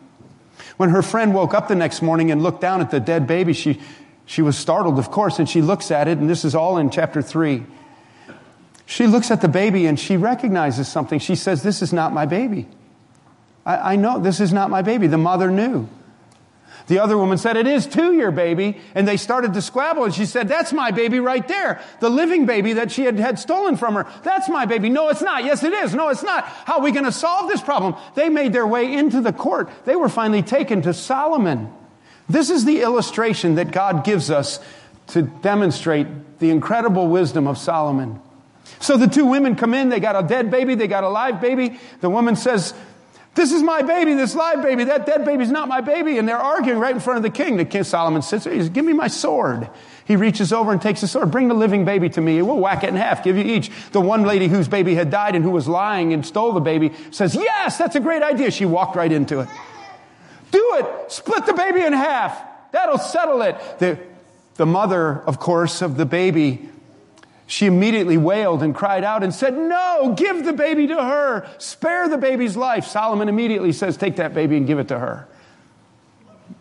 When 0.77 0.89
her 0.89 1.01
friend 1.01 1.33
woke 1.33 1.55
up 1.55 1.67
the 1.67 1.75
next 1.75 2.03
morning 2.03 2.29
and 2.29 2.43
looked 2.43 2.61
down 2.61 2.81
at 2.81 2.91
the 2.91 2.99
dead 2.99 3.25
baby, 3.25 3.53
she, 3.53 3.81
she 4.27 4.41
was 4.41 4.57
startled, 4.57 4.99
of 4.99 5.09
course, 5.09 5.39
and 5.39 5.49
she 5.49 5.61
looks 5.61 5.89
at 5.89 6.09
it, 6.09 6.17
and 6.17 6.29
this 6.29 6.43
is 6.43 6.53
all 6.53 6.77
in 6.77 6.91
chapter 6.91 7.21
3. 7.21 7.65
She 8.85 9.07
looks 9.07 9.31
at 9.31 9.41
the 9.41 9.47
baby 9.47 9.85
and 9.85 9.99
she 9.99 10.15
recognizes 10.15 10.87
something. 10.87 11.19
She 11.19 11.35
says, 11.35 11.63
This 11.63 11.81
is 11.81 11.91
not 11.91 12.13
my 12.13 12.25
baby. 12.25 12.67
I, 13.65 13.93
I 13.93 13.95
know 13.95 14.19
this 14.19 14.39
is 14.39 14.53
not 14.53 14.69
my 14.69 14.81
baby. 14.81 15.07
The 15.07 15.17
mother 15.17 15.49
knew. 15.49 15.89
The 16.87 16.99
other 16.99 17.17
woman 17.17 17.37
said, 17.37 17.57
It 17.57 17.67
is 17.67 17.85
too 17.85 18.13
your 18.13 18.31
baby. 18.31 18.79
And 18.95 19.05
they 19.05 19.17
started 19.17 19.53
to 19.53 19.61
squabble. 19.61 20.05
And 20.05 20.13
she 20.13 20.25
said, 20.25 20.47
That's 20.47 20.71
my 20.71 20.91
baby 20.91 21.19
right 21.19 21.45
there. 21.45 21.81
The 21.99 22.09
living 22.09 22.45
baby 22.45 22.73
that 22.73 22.91
she 22.91 23.03
had, 23.03 23.19
had 23.19 23.39
stolen 23.39 23.75
from 23.75 23.95
her. 23.95 24.07
That's 24.23 24.47
my 24.47 24.65
baby. 24.65 24.89
No, 24.89 25.09
it's 25.09 25.21
not. 25.21 25.43
Yes, 25.43 25.63
it 25.63 25.73
is. 25.73 25.93
No, 25.93 26.07
it's 26.07 26.23
not. 26.23 26.45
How 26.45 26.77
are 26.77 26.83
we 26.83 26.91
going 26.91 27.05
to 27.05 27.11
solve 27.11 27.49
this 27.49 27.61
problem? 27.61 27.95
They 28.15 28.29
made 28.29 28.53
their 28.53 28.67
way 28.67 28.93
into 28.93 29.19
the 29.19 29.33
court. 29.33 29.69
They 29.83 29.97
were 29.97 30.09
finally 30.09 30.43
taken 30.43 30.81
to 30.83 30.93
Solomon. 30.93 31.73
This 32.29 32.49
is 32.49 32.65
the 32.65 32.81
illustration 32.81 33.55
that 33.55 33.71
God 33.71 34.03
gives 34.03 34.29
us 34.29 34.59
to 35.07 35.21
demonstrate 35.21 36.07
the 36.39 36.49
incredible 36.49 37.07
wisdom 37.07 37.47
of 37.47 37.57
Solomon. 37.57 38.19
So 38.79 38.97
the 38.97 39.07
two 39.07 39.25
women 39.25 39.55
come 39.55 39.73
in, 39.73 39.89
they 39.89 39.99
got 39.99 40.21
a 40.21 40.27
dead 40.27 40.51
baby, 40.51 40.75
they 40.75 40.87
got 40.87 41.03
a 41.03 41.09
live 41.09 41.41
baby. 41.41 41.79
The 42.01 42.09
woman 42.09 42.35
says, 42.35 42.73
This 43.33 43.51
is 43.51 43.63
my 43.63 43.81
baby, 43.81 44.13
this 44.13 44.35
live 44.35 44.61
baby, 44.61 44.83
that 44.85 45.05
dead 45.05 45.25
baby's 45.25 45.49
not 45.49 45.67
my 45.67 45.81
baby. 45.81 46.17
And 46.17 46.27
they're 46.27 46.37
arguing 46.37 46.79
right 46.79 46.93
in 46.93 46.99
front 46.99 47.17
of 47.17 47.23
the 47.23 47.29
king. 47.29 47.57
The 47.57 47.65
king 47.65 47.83
Solomon 47.83 48.21
sits 48.21 48.43
there, 48.43 48.53
he 48.53 48.59
says, 48.59 48.69
Give 48.69 48.85
me 48.85 48.93
my 48.93 49.07
sword. 49.07 49.69
He 50.05 50.15
reaches 50.15 50.53
over 50.53 50.71
and 50.71 50.81
takes 50.81 51.01
the 51.01 51.07
sword. 51.07 51.31
Bring 51.31 51.47
the 51.47 51.53
living 51.53 51.83
baby 51.83 52.09
to 52.11 52.21
me. 52.21 52.41
We'll 52.41 52.59
whack 52.59 52.83
it 52.83 52.89
in 52.89 52.95
half, 52.95 53.23
give 53.23 53.37
you 53.37 53.43
each. 53.43 53.71
The 53.91 53.99
one 53.99 54.23
lady 54.23 54.47
whose 54.47 54.67
baby 54.67 54.95
had 54.95 55.09
died 55.09 55.35
and 55.35 55.43
who 55.43 55.51
was 55.51 55.67
lying 55.67 56.13
and 56.13 56.25
stole 56.25 56.53
the 56.53 56.61
baby 56.61 56.91
says, 57.11 57.35
Yes, 57.35 57.77
that's 57.77 57.95
a 57.95 58.01
great 58.01 58.21
idea. 58.21 58.51
She 58.51 58.65
walked 58.65 58.95
right 58.95 59.11
into 59.11 59.39
it. 59.39 59.49
Do 60.51 60.75
it. 60.75 61.11
Split 61.11 61.45
the 61.45 61.53
baby 61.53 61.81
in 61.81 61.93
half. 61.93 62.39
That'll 62.71 62.97
settle 62.97 63.41
it. 63.41 63.57
The, 63.79 63.99
the 64.55 64.65
mother, 64.65 65.21
of 65.21 65.39
course, 65.39 65.81
of 65.81 65.97
the 65.97 66.05
baby, 66.05 66.69
she 67.47 67.65
immediately 67.65 68.17
wailed 68.17 68.63
and 68.63 68.75
cried 68.75 69.03
out 69.03 69.23
and 69.23 69.33
said, 69.33 69.57
No, 69.57 70.13
give 70.17 70.45
the 70.45 70.53
baby 70.53 70.87
to 70.87 70.95
her. 70.95 71.49
Spare 71.57 72.09
the 72.09 72.17
baby's 72.17 72.57
life. 72.57 72.85
Solomon 72.85 73.29
immediately 73.29 73.71
says, 73.71 73.97
Take 73.97 74.17
that 74.17 74.33
baby 74.33 74.57
and 74.57 74.67
give 74.67 74.79
it 74.79 74.89
to 74.89 74.99
her 74.99 75.27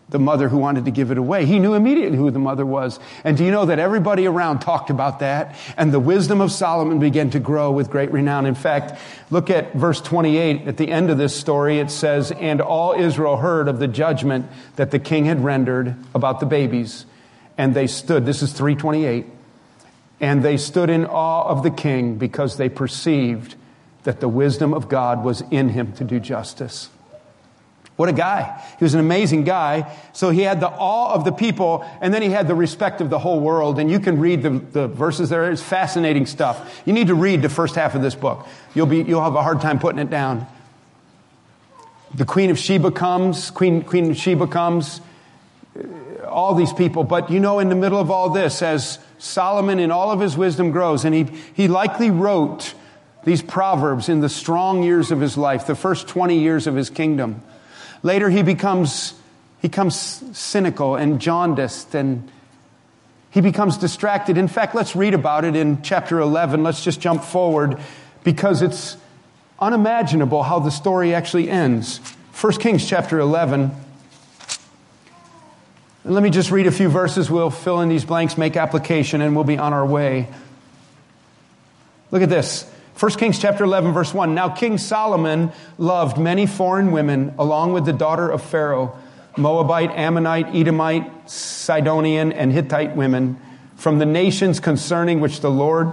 the 0.09 0.19
mother 0.21 0.49
who 0.49 0.59
wanted 0.59 0.85
to 0.85 0.93
give 0.93 1.11
it 1.11 1.19
away. 1.19 1.47
He 1.47 1.59
knew 1.59 1.75
immediately 1.75 2.17
who 2.17 2.31
the 2.31 2.39
mother 2.39 2.65
was. 2.65 3.01
And 3.25 3.37
do 3.37 3.45
you 3.45 3.51
know 3.51 3.67
that 3.67 3.81
everybody 3.81 4.27
around 4.27 4.61
talked 4.61 4.89
about 4.89 5.19
that? 5.19 5.57
And 5.77 5.93
the 5.93 5.99
wisdom 5.99 6.41
of 6.41 6.53
Solomon 6.53 7.01
began 7.01 7.31
to 7.31 7.41
grow 7.41 7.73
with 7.73 7.91
great 7.91 8.13
renown. 8.13 8.47
In 8.47 8.55
fact, 8.55 9.01
look 9.31 9.51
at 9.51 9.75
verse 9.75 10.01
28. 10.01 10.69
At 10.69 10.77
the 10.77 10.93
end 10.93 11.11
of 11.11 11.19
this 11.19 11.35
story, 11.35 11.81
it 11.81 11.91
says, 11.91 12.31
And 12.31 12.61
all 12.61 12.93
Israel 12.93 13.39
heard 13.39 13.67
of 13.67 13.81
the 13.81 13.89
judgment 13.89 14.47
that 14.77 14.93
the 14.93 15.01
king 15.01 15.25
had 15.25 15.43
rendered 15.43 15.97
about 16.15 16.39
the 16.39 16.47
babies. 16.47 17.05
And 17.59 17.75
they 17.75 17.89
stood, 17.89 18.27
this 18.27 18.43
is 18.43 18.53
328, 18.53 19.27
and 20.21 20.45
they 20.45 20.57
stood 20.57 20.89
in 20.89 21.05
awe 21.07 21.49
of 21.49 21.63
the 21.63 21.71
king 21.71 22.17
because 22.17 22.59
they 22.59 22.69
perceived 22.69 23.57
that 24.05 24.21
the 24.21 24.29
wisdom 24.29 24.73
of 24.73 24.89
God 24.89 25.25
was 25.25 25.43
in 25.51 25.71
him 25.71 25.93
to 25.95 26.05
do 26.05 26.21
justice. 26.21 26.91
What 27.97 28.11
a 28.11 28.13
guy. 28.13 28.63
He 28.79 28.85
was 28.85 28.93
an 28.93 29.01
amazing 29.01 29.45
guy. 29.45 29.91
So 30.13 30.29
he 30.29 30.43
had 30.43 30.61
the 30.61 30.69
awe 30.69 31.15
of 31.15 31.25
the 31.25 31.33
people, 31.33 31.85
and 32.03 32.13
then 32.13 32.21
he 32.21 32.29
had 32.29 32.47
the 32.47 32.55
respect 32.55 33.01
of 33.01 33.09
the 33.09 33.19
whole 33.19 33.41
world. 33.41 33.79
And 33.79 33.91
you 33.91 34.01
can 34.01 34.21
read 34.21 34.43
the, 34.43 34.51
the 34.51 34.89
verses 34.89 35.31
there. 35.31 35.51
It's 35.51 35.63
fascinating 35.63 36.27
stuff. 36.27 36.83
You 36.85 36.93
need 36.93 37.07
to 37.07 37.15
read 37.15 37.41
the 37.41 37.49
first 37.49 37.75
half 37.75 37.95
of 37.95 38.03
this 38.03 38.15
book. 38.15 38.47
You'll, 38.75 38.87
be, 38.87 39.03
you'll 39.03 39.25
have 39.25 39.35
a 39.35 39.43
hard 39.43 39.63
time 39.63 39.79
putting 39.79 39.99
it 39.99 40.11
down. 40.11 40.47
The 42.15 42.27
Queen 42.27 42.51
of 42.51 42.59
Sheba 42.59 42.91
comes, 42.93 43.51
Queen, 43.51 43.83
Queen 43.83 44.11
of 44.11 44.17
Sheba 44.17 44.47
comes, 44.47 45.01
uh, 45.79 46.27
all 46.27 46.55
these 46.55 46.73
people. 46.73 47.03
But 47.03 47.31
you 47.31 47.41
know, 47.41 47.59
in 47.59 47.71
the 47.71 47.75
middle 47.75 47.99
of 47.99 48.11
all 48.11 48.31
this, 48.31 48.63
as 48.63 48.99
Solomon 49.19 49.79
in 49.79 49.91
all 49.91 50.11
of 50.11 50.21
his 50.21 50.37
wisdom 50.37 50.71
grows, 50.71 51.05
and 51.07 51.15
he, 51.15 51.25
he 51.55 51.67
likely 51.67 52.11
wrote 52.11 52.75
these 53.25 53.43
proverbs 53.43 54.09
in 54.09 54.21
the 54.21 54.29
strong 54.29 54.83
years 54.83 55.11
of 55.11 55.21
his 55.21 55.37
life, 55.37 55.67
the 55.67 55.75
first 55.75 56.07
20 56.09 56.39
years 56.39 56.67
of 56.67 56.75
his 56.75 56.91
kingdom. 56.91 57.43
Later, 58.03 58.31
he 58.31 58.43
becomes, 58.43 59.15
he 59.61 59.69
becomes 59.69 59.97
cynical 60.37 60.97
and 60.97 61.21
jaundiced 61.21 61.95
and 61.95 62.31
he 63.31 63.41
becomes 63.41 63.77
distracted. 63.77 64.39
In 64.39 64.49
fact, 64.49 64.75
let's 64.75 64.97
read 64.97 65.15
about 65.15 65.45
it 65.45 65.57
in 65.57 65.83
chapter 65.83 66.21
11. 66.21 66.63
Let's 66.63 66.83
just 66.83 67.01
jump 67.01 67.23
forward 67.23 67.79
because 68.25 68.63
it's 68.63 68.97
unimaginable 69.59 70.43
how 70.43 70.59
the 70.59 70.71
story 70.71 71.15
actually 71.15 71.51
ends. 71.51 71.99
1 72.41 72.53
Kings 72.55 72.89
chapter 72.89 73.19
11. 73.19 73.71
And 76.05 76.15
let 76.15 76.23
me 76.23 76.31
just 76.31 76.51
read 76.51 76.67
a 76.67 76.73
few 76.73 76.89
verses. 76.89 77.31
We'll 77.31 77.51
fill 77.51 77.81
in 77.81 77.89
these 77.89 78.05
blanks, 78.05 78.39
make 78.39 78.57
application, 78.57 79.21
and 79.21 79.35
we'll 79.35 79.45
be 79.45 79.59
on 79.59 79.73
our 79.73 79.85
way. 79.85 80.29
Look 82.11 82.23
at 82.23 82.29
this. 82.29 82.71
1 82.99 83.13
Kings 83.13 83.39
chapter 83.39 83.63
11 83.65 83.93
verse 83.93 84.15
1. 84.15 84.35
Now 84.35 84.49
King 84.49 84.79
Solomon 84.79 85.53
loved 85.77 86.17
many 86.17 86.47
foreign 86.47 86.93
women 86.93 87.35
along 87.39 87.75
with 87.75 87.85
the 87.85 87.93
daughter 87.93 88.31
of 88.31 88.43
Pharaoh, 88.43 88.97
Moabite, 89.37 89.91
Ammonite, 89.91 90.55
Edomite, 90.55 91.29
Sidonian, 91.29 92.33
and 92.33 92.51
Hittite 92.51 92.97
women 92.97 93.39
from 93.77 93.99
the 93.99 94.07
nations 94.07 94.61
concerning 94.61 95.21
which 95.21 95.41
the 95.41 95.51
Lord 95.51 95.93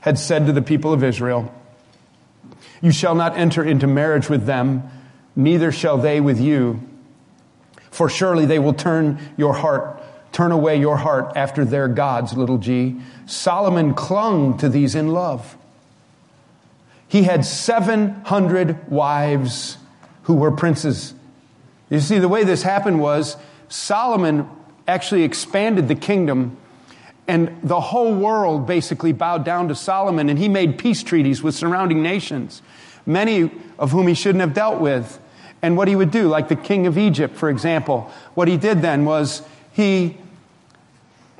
had 0.00 0.18
said 0.18 0.44
to 0.44 0.52
the 0.52 0.60
people 0.60 0.92
of 0.92 1.02
Israel, 1.02 1.50
You 2.82 2.92
shall 2.92 3.14
not 3.14 3.38
enter 3.38 3.64
into 3.64 3.86
marriage 3.86 4.28
with 4.28 4.44
them, 4.44 4.82
neither 5.34 5.72
shall 5.72 5.96
they 5.96 6.20
with 6.20 6.38
you. 6.38 6.86
For 7.90 8.10
surely 8.10 8.44
they 8.44 8.58
will 8.58 8.74
turn 8.74 9.18
your 9.38 9.54
heart, 9.54 10.02
turn 10.32 10.52
away 10.52 10.78
your 10.78 10.98
heart 10.98 11.32
after 11.36 11.64
their 11.64 11.88
gods, 11.88 12.34
little 12.36 12.58
g. 12.58 13.00
Solomon 13.24 13.94
clung 13.94 14.58
to 14.58 14.68
these 14.68 14.94
in 14.94 15.08
love. 15.08 15.57
He 17.08 17.22
had 17.22 17.44
700 17.44 18.90
wives 18.90 19.78
who 20.24 20.34
were 20.34 20.50
princes. 20.50 21.14
You 21.88 22.00
see, 22.00 22.18
the 22.18 22.28
way 22.28 22.44
this 22.44 22.62
happened 22.62 23.00
was 23.00 23.36
Solomon 23.68 24.48
actually 24.86 25.22
expanded 25.22 25.88
the 25.88 25.94
kingdom, 25.94 26.56
and 27.26 27.58
the 27.62 27.80
whole 27.80 28.14
world 28.14 28.66
basically 28.66 29.12
bowed 29.12 29.44
down 29.44 29.68
to 29.68 29.74
Solomon, 29.74 30.28
and 30.28 30.38
he 30.38 30.48
made 30.48 30.78
peace 30.78 31.02
treaties 31.02 31.42
with 31.42 31.54
surrounding 31.54 32.02
nations, 32.02 32.62
many 33.06 33.50
of 33.78 33.90
whom 33.90 34.06
he 34.06 34.14
shouldn't 34.14 34.40
have 34.40 34.54
dealt 34.54 34.80
with. 34.80 35.18
And 35.60 35.76
what 35.76 35.88
he 35.88 35.96
would 35.96 36.10
do, 36.10 36.28
like 36.28 36.48
the 36.48 36.56
king 36.56 36.86
of 36.86 36.96
Egypt, 36.96 37.36
for 37.36 37.50
example, 37.50 38.10
what 38.34 38.48
he 38.48 38.56
did 38.56 38.80
then 38.80 39.04
was 39.04 39.42
he, 39.72 40.16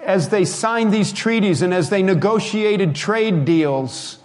as 0.03 0.31
they 0.31 0.45
signed 0.45 0.93
these 0.93 1.13
treaties 1.13 1.63
and 1.63 1.73
as 1.73 1.91
they 1.91 2.03
negotiated 2.03 2.95
trade 2.95 3.45
deals, 3.45 4.19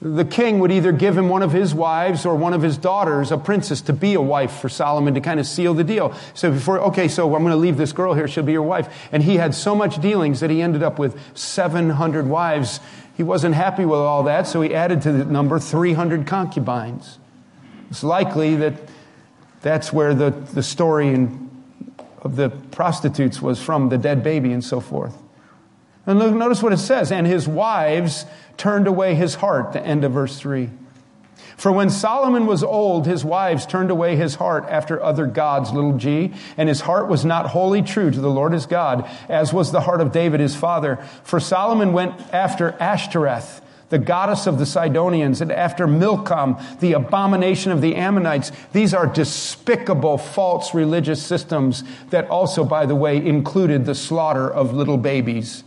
the 0.00 0.24
king 0.24 0.60
would 0.60 0.70
either 0.70 0.92
give 0.92 1.18
him 1.18 1.28
one 1.28 1.42
of 1.42 1.52
his 1.52 1.74
wives 1.74 2.24
or 2.24 2.36
one 2.36 2.54
of 2.54 2.62
his 2.62 2.78
daughters, 2.78 3.32
a 3.32 3.36
princess, 3.36 3.80
to 3.82 3.92
be 3.92 4.14
a 4.14 4.20
wife 4.20 4.60
for 4.60 4.68
Solomon 4.68 5.14
to 5.14 5.20
kind 5.20 5.40
of 5.40 5.46
seal 5.46 5.74
the 5.74 5.82
deal. 5.82 6.14
So 6.34 6.52
before, 6.52 6.78
okay, 6.80 7.08
so 7.08 7.34
I'm 7.34 7.42
going 7.42 7.50
to 7.50 7.56
leave 7.56 7.76
this 7.76 7.92
girl 7.92 8.14
here, 8.14 8.28
she'll 8.28 8.44
be 8.44 8.52
your 8.52 8.62
wife. 8.62 9.08
And 9.10 9.24
he 9.24 9.36
had 9.36 9.56
so 9.56 9.74
much 9.74 10.00
dealings 10.00 10.38
that 10.38 10.50
he 10.50 10.62
ended 10.62 10.84
up 10.84 11.00
with 11.00 11.20
700 11.36 12.28
wives. 12.28 12.78
He 13.16 13.24
wasn't 13.24 13.56
happy 13.56 13.84
with 13.84 13.98
all 13.98 14.22
that, 14.24 14.46
so 14.46 14.62
he 14.62 14.72
added 14.72 15.02
to 15.02 15.10
the 15.10 15.24
number 15.24 15.58
300 15.58 16.28
concubines. 16.28 17.18
It's 17.90 18.04
likely 18.04 18.54
that 18.56 18.74
that's 19.62 19.92
where 19.92 20.14
the, 20.14 20.30
the 20.30 20.62
story 20.62 21.08
in, 21.08 21.50
of 22.22 22.36
the 22.36 22.50
prostitutes 22.50 23.42
was 23.42 23.60
from, 23.60 23.88
the 23.88 23.98
dead 23.98 24.22
baby 24.22 24.52
and 24.52 24.62
so 24.62 24.78
forth. 24.78 25.16
And 26.08 26.18
look, 26.18 26.34
notice 26.34 26.62
what 26.62 26.72
it 26.72 26.78
says. 26.78 27.12
And 27.12 27.26
his 27.26 27.46
wives 27.46 28.24
turned 28.56 28.86
away 28.86 29.14
his 29.14 29.36
heart, 29.36 29.74
the 29.74 29.86
end 29.86 30.04
of 30.04 30.12
verse 30.12 30.40
3. 30.40 30.70
For 31.58 31.70
when 31.70 31.90
Solomon 31.90 32.46
was 32.46 32.62
old, 32.62 33.06
his 33.06 33.24
wives 33.24 33.66
turned 33.66 33.90
away 33.90 34.16
his 34.16 34.36
heart 34.36 34.64
after 34.68 35.02
other 35.02 35.26
gods, 35.26 35.72
little 35.72 35.98
g, 35.98 36.32
and 36.56 36.68
his 36.68 36.82
heart 36.82 37.08
was 37.08 37.24
not 37.24 37.46
wholly 37.48 37.82
true 37.82 38.10
to 38.10 38.20
the 38.20 38.30
Lord 38.30 38.52
his 38.52 38.64
God, 38.64 39.10
as 39.28 39.52
was 39.52 39.70
the 39.70 39.82
heart 39.82 40.00
of 40.00 40.12
David 40.12 40.40
his 40.40 40.56
father. 40.56 40.96
For 41.24 41.40
Solomon 41.40 41.92
went 41.92 42.14
after 42.32 42.76
Ashtoreth, 42.80 43.60
the 43.88 43.98
goddess 43.98 44.46
of 44.46 44.58
the 44.58 44.66
Sidonians, 44.66 45.40
and 45.40 45.50
after 45.50 45.86
Milcom, 45.86 46.58
the 46.80 46.92
abomination 46.92 47.72
of 47.72 47.80
the 47.80 47.96
Ammonites. 47.96 48.52
These 48.72 48.94
are 48.94 49.06
despicable 49.06 50.16
false 50.16 50.72
religious 50.74 51.20
systems 51.20 51.82
that 52.10 52.30
also, 52.30 52.64
by 52.64 52.86
the 52.86 52.96
way, 52.96 53.16
included 53.16 53.84
the 53.84 53.94
slaughter 53.94 54.48
of 54.48 54.72
little 54.72 54.98
babies. 54.98 55.64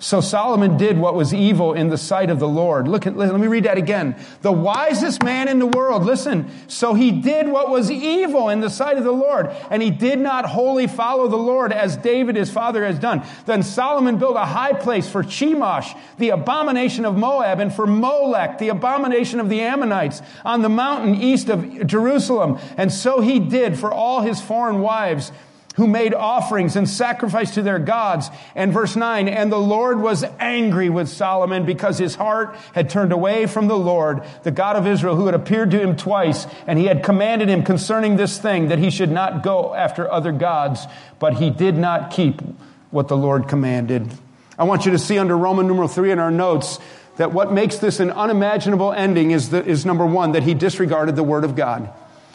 So 0.00 0.20
Solomon 0.20 0.76
did 0.76 0.98
what 0.98 1.14
was 1.14 1.34
evil 1.34 1.74
in 1.74 1.88
the 1.88 1.98
sight 1.98 2.30
of 2.30 2.38
the 2.38 2.48
Lord. 2.48 2.86
Look 2.86 3.06
at, 3.06 3.16
let 3.16 3.34
me 3.38 3.46
read 3.46 3.64
that 3.64 3.78
again. 3.78 4.16
The 4.42 4.52
wisest 4.52 5.22
man 5.22 5.48
in 5.48 5.58
the 5.58 5.66
world, 5.66 6.04
listen. 6.04 6.50
So 6.68 6.94
he 6.94 7.10
did 7.10 7.48
what 7.48 7.68
was 7.68 7.90
evil 7.90 8.48
in 8.48 8.60
the 8.60 8.70
sight 8.70 8.96
of 8.96 9.04
the 9.04 9.12
Lord, 9.12 9.50
and 9.70 9.82
he 9.82 9.90
did 9.90 10.18
not 10.20 10.46
wholly 10.46 10.86
follow 10.86 11.26
the 11.28 11.36
Lord 11.36 11.72
as 11.72 11.96
David 11.96 12.36
his 12.36 12.50
father 12.50 12.84
has 12.84 12.98
done. 12.98 13.24
Then 13.46 13.62
Solomon 13.62 14.18
built 14.18 14.36
a 14.36 14.44
high 14.44 14.72
place 14.72 15.08
for 15.10 15.22
Chemosh, 15.22 15.98
the 16.18 16.30
abomination 16.30 17.04
of 17.04 17.16
Moab, 17.16 17.58
and 17.58 17.74
for 17.74 17.86
Molech, 17.86 18.58
the 18.58 18.68
abomination 18.68 19.40
of 19.40 19.48
the 19.48 19.60
Ammonites, 19.60 20.22
on 20.44 20.62
the 20.62 20.68
mountain 20.68 21.16
east 21.16 21.48
of 21.48 21.86
Jerusalem. 21.86 22.58
And 22.76 22.92
so 22.92 23.20
he 23.20 23.40
did 23.40 23.78
for 23.78 23.92
all 23.92 24.20
his 24.20 24.40
foreign 24.40 24.80
wives 24.80 25.32
who 25.78 25.86
made 25.86 26.12
offerings 26.12 26.74
and 26.74 26.88
sacrificed 26.88 27.54
to 27.54 27.62
their 27.62 27.78
gods. 27.78 28.30
And 28.56 28.72
verse 28.72 28.96
9, 28.96 29.28
and 29.28 29.50
the 29.50 29.60
Lord 29.60 30.00
was 30.00 30.24
angry 30.40 30.90
with 30.90 31.08
Solomon 31.08 31.64
because 31.64 31.98
his 31.98 32.16
heart 32.16 32.56
had 32.72 32.90
turned 32.90 33.12
away 33.12 33.46
from 33.46 33.68
the 33.68 33.78
Lord, 33.78 34.24
the 34.42 34.50
God 34.50 34.74
of 34.74 34.88
Israel, 34.88 35.14
who 35.14 35.26
had 35.26 35.36
appeared 35.36 35.70
to 35.70 35.80
him 35.80 35.96
twice, 35.96 36.48
and 36.66 36.80
he 36.80 36.86
had 36.86 37.04
commanded 37.04 37.48
him 37.48 37.62
concerning 37.62 38.16
this 38.16 38.38
thing 38.38 38.68
that 38.68 38.80
he 38.80 38.90
should 38.90 39.12
not 39.12 39.44
go 39.44 39.72
after 39.72 40.10
other 40.10 40.32
gods, 40.32 40.84
but 41.20 41.34
he 41.34 41.48
did 41.48 41.76
not 41.76 42.10
keep 42.10 42.42
what 42.90 43.06
the 43.06 43.16
Lord 43.16 43.46
commanded. 43.46 44.10
I 44.58 44.64
want 44.64 44.84
you 44.84 44.90
to 44.90 44.98
see 44.98 45.16
under 45.16 45.38
Roman 45.38 45.68
numeral 45.68 45.86
3 45.86 46.10
in 46.10 46.18
our 46.18 46.32
notes 46.32 46.80
that 47.18 47.30
what 47.30 47.52
makes 47.52 47.78
this 47.78 48.00
an 48.00 48.10
unimaginable 48.10 48.92
ending 48.92 49.30
is, 49.30 49.50
the, 49.50 49.64
is 49.64 49.86
number 49.86 50.04
one, 50.04 50.32
that 50.32 50.42
he 50.42 50.54
disregarded 50.54 51.14
the 51.14 51.22
word 51.22 51.44
of 51.44 51.54
God. 51.54 51.92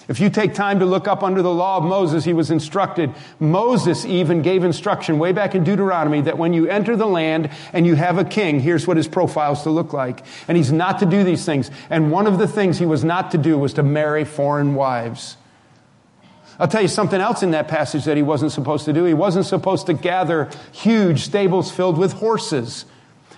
If 0.08 0.20
you 0.20 0.30
take 0.30 0.54
time 0.54 0.80
to 0.80 0.86
look 0.86 1.08
up 1.08 1.24
under 1.24 1.42
the 1.42 1.54
law 1.54 1.78
of 1.78 1.84
Moses, 1.84 2.26
he 2.26 2.34
was 2.34 2.52
instructed. 2.52 3.14
Moses 3.40 4.06
even 4.06 4.42
gave 4.42 4.64
instruction 4.64 5.18
way 5.18 5.32
back 5.32 5.56
in 5.56 5.64
Deuteronomy 5.64 6.22
that 6.22 6.38
when 6.38 6.54
you 6.54 6.68
enter 6.68 6.98
the 6.98 7.06
land 7.06 7.50
and 7.72 7.88
you 7.88 7.96
have 7.96 8.18
a 8.18 8.26
king, 8.26 8.60
here's 8.60 8.86
what 8.86 8.98
his 8.98 9.08
profile 9.08 9.54
is 9.54 9.62
to 9.62 9.70
look 9.70 9.94
like. 9.94 10.26
And 10.48 10.58
he's 10.58 10.72
not 10.72 11.00
to 11.00 11.06
do 11.06 11.24
these 11.24 11.46
things. 11.46 11.72
And 11.90 12.12
one 12.12 12.28
of 12.28 12.38
the 12.38 12.48
things 12.48 12.80
he 12.80 12.86
was 12.86 13.04
not 13.04 13.32
to 13.32 13.38
do 13.38 13.58
was 13.58 13.74
to 13.74 13.84
marry 13.84 14.26
foreign 14.26 14.76
wives. 14.76 15.38
I'll 16.60 16.68
tell 16.68 16.82
you 16.82 16.88
something 16.88 17.20
else 17.20 17.42
in 17.42 17.52
that 17.52 17.68
passage 17.68 18.06
that 18.06 18.18
he 18.18 18.24
wasn't 18.24 18.52
supposed 18.52 18.86
to 18.86 18.94
do. 18.94 19.06
He 19.06 19.14
wasn't 19.14 19.46
supposed 19.46 19.88
to 19.88 19.94
gather 19.94 20.50
huge 20.72 21.22
stables 21.22 21.72
filled 21.72 21.98
with 21.98 22.14
horses. 22.14 22.86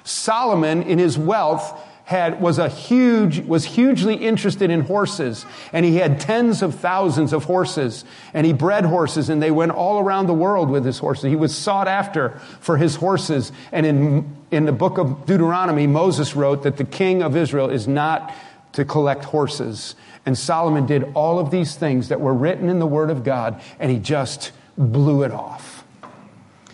Solomon, 0.04 0.84
in 0.84 1.00
his 1.00 1.18
wealth, 1.18 1.82
had, 2.06 2.40
was 2.40 2.60
a 2.60 2.70
huge, 2.70 3.40
was 3.42 3.66
hugely 3.66 4.16
interested 4.16 4.70
in 4.70 4.82
horses. 4.82 5.46
And 5.74 5.84
he 5.86 5.98
had 5.98 6.20
tens 6.20 6.62
of 6.62 6.76
thousands 6.76 7.34
of 7.34 7.46
horses. 7.46 8.06
And 8.34 8.46
he 8.46 8.54
bred 8.54 8.86
horses 8.86 9.30
and 9.30 9.42
they 9.42 9.52
went 9.52 9.72
all 9.72 10.00
around 10.00 10.28
the 10.28 10.34
world 10.34 10.70
with 10.70 10.86
his 10.86 11.00
horses. 11.00 11.26
He 11.26 11.36
was 11.36 11.56
sought 11.56 11.88
after 11.88 12.30
for 12.60 12.78
his 12.78 12.96
horses. 12.96 13.52
And 13.72 13.86
in, 13.86 14.36
in 14.52 14.66
the 14.66 14.72
book 14.72 15.00
of 15.00 15.26
Deuteronomy, 15.26 15.88
Moses 15.88 16.36
wrote 16.36 16.64
that 16.64 16.78
the 16.78 16.84
king 16.84 17.24
of 17.24 17.36
Israel 17.36 17.70
is 17.70 17.88
not 17.88 18.34
to 18.74 18.86
collect 18.86 19.26
horses. 19.26 19.96
And 20.26 20.38
Solomon 20.38 20.86
did 20.86 21.12
all 21.16 21.40
of 21.40 21.50
these 21.50 21.76
things 21.76 22.10
that 22.10 22.20
were 22.20 22.34
written 22.34 22.70
in 22.70 22.80
the 22.80 22.88
Word 22.88 23.10
of 23.10 23.24
God, 23.24 23.62
and 23.80 23.92
he 23.92 24.00
just 24.00 24.52
blew 24.78 25.24
it 25.24 25.32
off. 25.32 25.84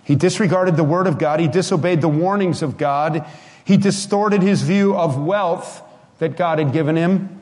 He 0.04 0.16
disregarded 0.16 0.78
the 0.78 0.84
Word 0.84 1.08
of 1.08 1.20
God, 1.20 1.40
he 1.40 1.48
disobeyed 1.48 2.02
the 2.02 2.10
warnings 2.10 2.62
of 2.62 2.78
God, 2.78 3.26
he 3.72 3.78
distorted 3.78 4.42
his 4.42 4.64
view 4.64 4.98
of 4.98 5.18
wealth 5.18 5.82
that 6.20 6.36
God 6.36 6.60
had 6.60 6.74
given 6.74 6.98
him. 6.98 7.40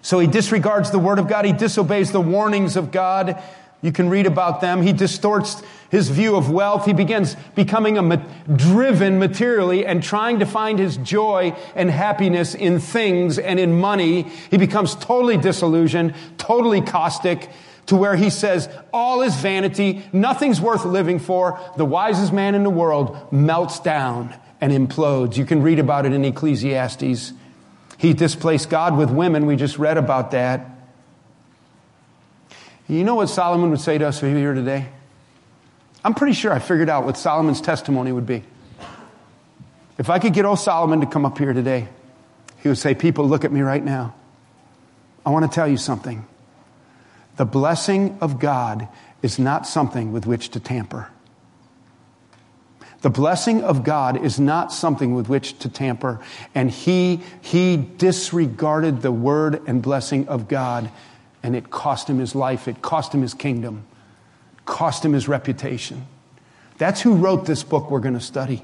So 0.00 0.20
he 0.20 0.28
disregards 0.28 0.92
the 0.92 1.00
Word 1.00 1.18
of 1.18 1.26
God, 1.26 1.44
he 1.44 1.52
disobeys 1.52 2.12
the 2.12 2.20
warnings 2.20 2.76
of 2.76 2.92
God. 2.92 3.42
You 3.80 3.90
can 3.90 4.08
read 4.08 4.26
about 4.26 4.60
them. 4.60 4.82
He 4.82 4.92
distorts 4.92 5.60
his 5.90 6.10
view 6.10 6.36
of 6.36 6.48
wealth. 6.48 6.84
He 6.84 6.92
begins 6.92 7.34
becoming 7.56 7.98
a 7.98 8.02
ma- 8.02 8.22
driven 8.54 9.18
materially 9.18 9.84
and 9.84 10.00
trying 10.00 10.38
to 10.38 10.46
find 10.46 10.78
his 10.78 10.96
joy 10.98 11.56
and 11.74 11.90
happiness 11.90 12.54
in 12.54 12.78
things 12.78 13.36
and 13.36 13.58
in 13.58 13.80
money. 13.80 14.22
He 14.48 14.58
becomes 14.58 14.94
totally 14.94 15.38
disillusioned, 15.38 16.14
totally 16.38 16.82
caustic, 16.82 17.50
to 17.86 17.96
where 17.96 18.14
he 18.14 18.30
says, 18.30 18.68
all 18.92 19.22
is 19.22 19.34
vanity, 19.34 20.04
nothing's 20.12 20.60
worth 20.60 20.84
living 20.84 21.18
for. 21.18 21.58
The 21.76 21.84
wisest 21.84 22.32
man 22.32 22.54
in 22.54 22.62
the 22.62 22.70
world 22.70 23.32
melts 23.32 23.80
down 23.80 24.32
and 24.62 24.72
implodes. 24.72 25.36
You 25.36 25.44
can 25.44 25.60
read 25.60 25.80
about 25.80 26.06
it 26.06 26.12
in 26.12 26.24
Ecclesiastes. 26.24 27.32
He 27.98 28.14
displaced 28.14 28.70
God 28.70 28.96
with 28.96 29.10
women. 29.10 29.44
We 29.44 29.56
just 29.56 29.76
read 29.76 29.98
about 29.98 30.30
that. 30.30 30.70
You 32.88 33.02
know 33.02 33.16
what 33.16 33.28
Solomon 33.28 33.70
would 33.70 33.80
say 33.80 33.98
to 33.98 34.06
us 34.06 34.22
if 34.22 34.28
he 34.28 34.32
were 34.32 34.38
here 34.38 34.54
today? 34.54 34.88
I'm 36.04 36.14
pretty 36.14 36.34
sure 36.34 36.52
I 36.52 36.60
figured 36.60 36.88
out 36.88 37.04
what 37.04 37.16
Solomon's 37.16 37.60
testimony 37.60 38.12
would 38.12 38.26
be. 38.26 38.44
If 39.98 40.08
I 40.08 40.20
could 40.20 40.32
get 40.32 40.44
old 40.44 40.60
Solomon 40.60 41.00
to 41.00 41.06
come 41.06 41.26
up 41.26 41.38
here 41.38 41.52
today, 41.52 41.88
he 42.62 42.68
would 42.68 42.78
say, 42.78 42.94
People, 42.94 43.28
look 43.28 43.44
at 43.44 43.50
me 43.50 43.62
right 43.62 43.84
now. 43.84 44.14
I 45.26 45.30
want 45.30 45.50
to 45.50 45.54
tell 45.54 45.66
you 45.66 45.76
something. 45.76 46.24
The 47.36 47.44
blessing 47.44 48.18
of 48.20 48.38
God 48.38 48.86
is 49.22 49.40
not 49.40 49.66
something 49.66 50.12
with 50.12 50.24
which 50.24 50.50
to 50.50 50.60
tamper. 50.60 51.08
The 53.02 53.10
blessing 53.10 53.64
of 53.64 53.82
God 53.82 54.24
is 54.24 54.38
not 54.38 54.72
something 54.72 55.14
with 55.14 55.28
which 55.28 55.58
to 55.58 55.68
tamper. 55.68 56.20
And 56.54 56.70
he, 56.70 57.20
he 57.40 57.76
disregarded 57.76 59.02
the 59.02 59.12
word 59.12 59.60
and 59.66 59.82
blessing 59.82 60.28
of 60.28 60.48
God, 60.48 60.90
and 61.42 61.56
it 61.56 61.68
cost 61.70 62.08
him 62.08 62.18
his 62.18 62.34
life, 62.34 62.68
it 62.68 62.80
cost 62.80 63.12
him 63.12 63.22
his 63.22 63.34
kingdom, 63.34 63.84
cost 64.64 65.04
him 65.04 65.12
his 65.12 65.26
reputation. 65.26 66.06
That's 66.78 67.00
who 67.00 67.14
wrote 67.14 67.44
this 67.44 67.64
book 67.64 67.90
we're 67.90 68.00
going 68.00 68.14
to 68.14 68.20
study. 68.20 68.62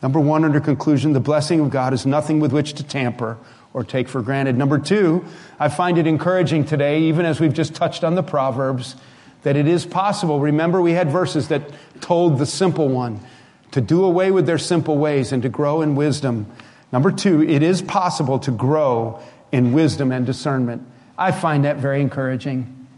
Number 0.00 0.20
one, 0.20 0.44
under 0.44 0.60
conclusion, 0.60 1.12
the 1.12 1.20
blessing 1.20 1.60
of 1.60 1.70
God 1.70 1.92
is 1.92 2.06
nothing 2.06 2.38
with 2.38 2.52
which 2.52 2.74
to 2.74 2.84
tamper 2.84 3.36
or 3.72 3.82
take 3.82 4.08
for 4.08 4.22
granted. 4.22 4.56
Number 4.56 4.78
two, 4.78 5.24
I 5.58 5.68
find 5.68 5.98
it 5.98 6.06
encouraging 6.06 6.66
today, 6.66 7.02
even 7.02 7.26
as 7.26 7.40
we've 7.40 7.52
just 7.52 7.74
touched 7.74 8.04
on 8.04 8.14
the 8.14 8.22
Proverbs, 8.22 8.94
that 9.44 9.56
it 9.56 9.68
is 9.68 9.86
possible. 9.86 10.40
Remember, 10.40 10.82
we 10.82 10.92
had 10.92 11.10
verses 11.10 11.48
that 11.48 11.62
told 12.00 12.38
the 12.38 12.46
simple 12.46 12.88
one 12.88 13.20
to 13.70 13.80
do 13.80 14.04
away 14.04 14.30
with 14.30 14.46
their 14.46 14.58
simple 14.58 14.98
ways 14.98 15.32
and 15.32 15.42
to 15.42 15.48
grow 15.48 15.82
in 15.82 15.94
wisdom. 15.94 16.46
Number 16.92 17.12
two, 17.12 17.42
it 17.42 17.62
is 17.62 17.82
possible 17.82 18.38
to 18.40 18.50
grow 18.50 19.20
in 19.52 19.72
wisdom 19.72 20.12
and 20.12 20.26
discernment. 20.26 20.86
I 21.16 21.30
find 21.32 21.64
that 21.64 21.76
very 21.76 22.00
encouraging. 22.00 22.88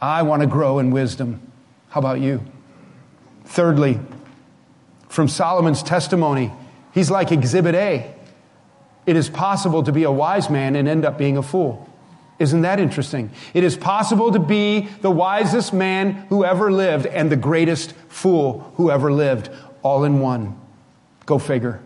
I 0.00 0.22
want 0.22 0.42
to 0.42 0.46
grow 0.46 0.78
in 0.78 0.90
wisdom. 0.90 1.40
How 1.88 2.00
about 2.00 2.20
you? 2.20 2.42
Thirdly, 3.44 4.00
from 5.08 5.28
Solomon's 5.28 5.82
testimony, 5.82 6.52
he's 6.92 7.10
like 7.10 7.32
Exhibit 7.32 7.74
A. 7.74 8.14
It 9.06 9.16
is 9.16 9.28
possible 9.28 9.82
to 9.82 9.92
be 9.92 10.04
a 10.04 10.10
wise 10.10 10.48
man 10.48 10.76
and 10.76 10.88
end 10.88 11.04
up 11.04 11.18
being 11.18 11.36
a 11.36 11.42
fool. 11.42 11.88
Isn't 12.38 12.62
that 12.62 12.80
interesting? 12.80 13.30
It 13.52 13.62
is 13.62 13.76
possible 13.76 14.32
to 14.32 14.40
be 14.40 14.88
the 15.00 15.10
wisest 15.10 15.72
man 15.72 16.12
who 16.28 16.44
ever 16.44 16.72
lived 16.72 17.06
and 17.06 17.30
the 17.30 17.36
greatest 17.36 17.92
fool 18.08 18.72
who 18.76 18.90
ever 18.90 19.12
lived, 19.12 19.50
all 19.82 20.04
in 20.04 20.18
one. 20.18 20.58
Go 21.26 21.38
figure. 21.38 21.80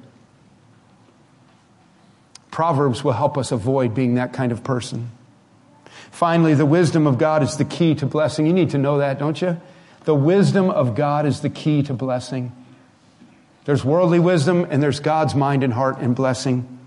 Proverbs 2.51 3.05
will 3.05 3.12
help 3.12 3.36
us 3.36 3.53
avoid 3.53 3.94
being 3.94 4.14
that 4.14 4.32
kind 4.32 4.51
of 4.51 4.64
person. 4.64 5.11
Finally, 6.11 6.55
the 6.55 6.66
wisdom 6.66 7.07
of 7.07 7.18
God 7.18 7.42
is 7.42 7.57
the 7.57 7.64
key 7.64 7.94
to 7.96 8.07
blessing. 8.07 8.46
You 8.46 8.53
need 8.53 8.70
to 8.70 8.78
know 8.78 8.99
that, 8.99 9.18
don't 9.18 9.40
you? 9.40 9.61
The 10.05 10.14
wisdom 10.14 10.70
of 10.70 10.94
God 10.94 11.26
is 11.26 11.40
the 11.40 11.51
key 11.51 11.82
to 11.84 11.92
blessing. 11.92 12.53
There's 13.66 13.84
worldly 13.84 14.18
wisdom 14.18 14.66
and 14.70 14.82
there's 14.82 15.01
God's 15.01 15.34
mind 15.34 15.62
and 15.62 15.72
heart 15.72 15.99
and 15.99 16.16
blessing. 16.16 16.77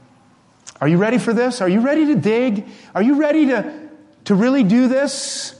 Are 0.82 0.88
you 0.88 0.98
ready 0.98 1.20
for 1.20 1.32
this? 1.32 1.62
Are 1.62 1.70
you 1.70 1.82
ready 1.82 2.08
to 2.08 2.16
dig? 2.16 2.68
Are 2.96 3.04
you 3.04 3.14
ready 3.16 3.46
to, 3.46 3.90
to 4.26 4.36
really 4.36 4.64
do 4.64 4.88
this? 4.88 5.56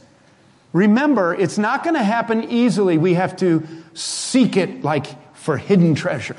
Remember, 0.74 1.34
it's 1.36 1.60
not 1.60 1.84
going 1.84 1.94
to 1.94 2.04
happen 2.04 2.46
easily. 2.46 2.98
We 2.98 3.14
have 3.14 3.38
to 3.38 3.66
seek 3.94 4.58
it 4.58 4.84
like 4.84 5.36
for 5.36 5.58
hidden 5.58 5.94
treasure. 5.94 6.36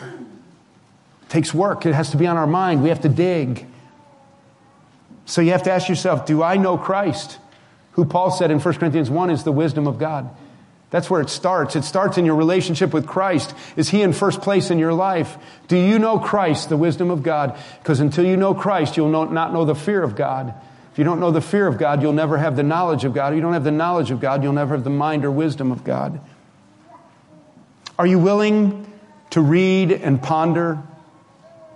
It 1.22 1.28
takes 1.28 1.55
work. 1.55 1.87
It 1.87 1.95
has 1.95 2.11
to 2.11 2.16
be 2.16 2.26
on 2.26 2.37
our 2.37 2.47
mind. 2.47 2.83
We 2.83 2.89
have 2.89 3.03
to 3.03 3.09
dig. 3.09 3.66
So 5.26 5.41
you 5.41 5.53
have 5.53 5.62
to 5.64 5.72
ask 5.72 5.89
yourself, 5.89 6.26
do 6.26 6.43
I 6.43 6.57
know 6.57 6.76
Christ? 6.76 7.39
Who 7.93 8.05
Paul 8.05 8.30
said 8.30 8.51
in 8.51 8.59
1 8.59 8.74
Corinthians 8.74 9.11
1 9.11 9.30
is 9.30 9.45
the 9.45 9.53
wisdom 9.53 9.87
of 9.87 9.99
God. 9.99 10.35
That's 10.93 11.09
where 11.09 11.22
it 11.22 11.30
starts. 11.30 11.74
It 11.74 11.84
starts 11.84 12.18
in 12.18 12.26
your 12.26 12.36
relationship 12.36 12.93
with 12.93 13.07
Christ. 13.07 13.55
Is 13.76 13.88
He 13.88 14.03
in 14.03 14.12
first 14.12 14.43
place 14.43 14.70
in 14.70 14.78
your 14.78 14.93
life? 14.93 15.38
Do 15.66 15.76
you 15.76 15.99
know 15.99 16.18
Christ, 16.18 16.68
the 16.68 16.76
wisdom 16.76 17.11
of 17.11 17.22
God? 17.22 17.59
Because 17.78 17.99
until 17.99 18.26
you 18.26 18.36
know 18.36 18.55
Christ, 18.55 18.99
you'll 18.99 19.09
not 19.09 19.53
know 19.55 19.64
the 19.64 19.74
fear 19.74 20.03
of 20.03 20.14
God. 20.14 20.55
If 20.93 20.99
you 20.99 21.05
don't 21.05 21.18
know 21.18 21.30
the 21.30 21.40
fear 21.40 21.66
of 21.66 21.78
God, 21.78 22.03
you'll 22.03 22.12
never 22.12 22.36
have 22.36 22.57
the 22.57 22.62
knowledge 22.62 23.05
of 23.05 23.14
God. 23.14 23.32
If 23.32 23.36
you 23.36 23.40
don't 23.40 23.55
have 23.55 23.64
the 23.64 23.70
knowledge 23.70 24.11
of 24.11 24.20
God, 24.20 24.43
you'll 24.43 24.53
never 24.53 24.74
have 24.74 24.84
the 24.84 24.90
mind 24.90 25.24
or 25.24 25.30
wisdom 25.30 25.72
of 25.72 25.82
God. 25.82 26.20
Are 27.99 28.07
you 28.07 28.18
willing 28.18 28.86
to 29.30 29.40
read 29.40 29.93
and 29.93 30.22
ponder? 30.22 30.82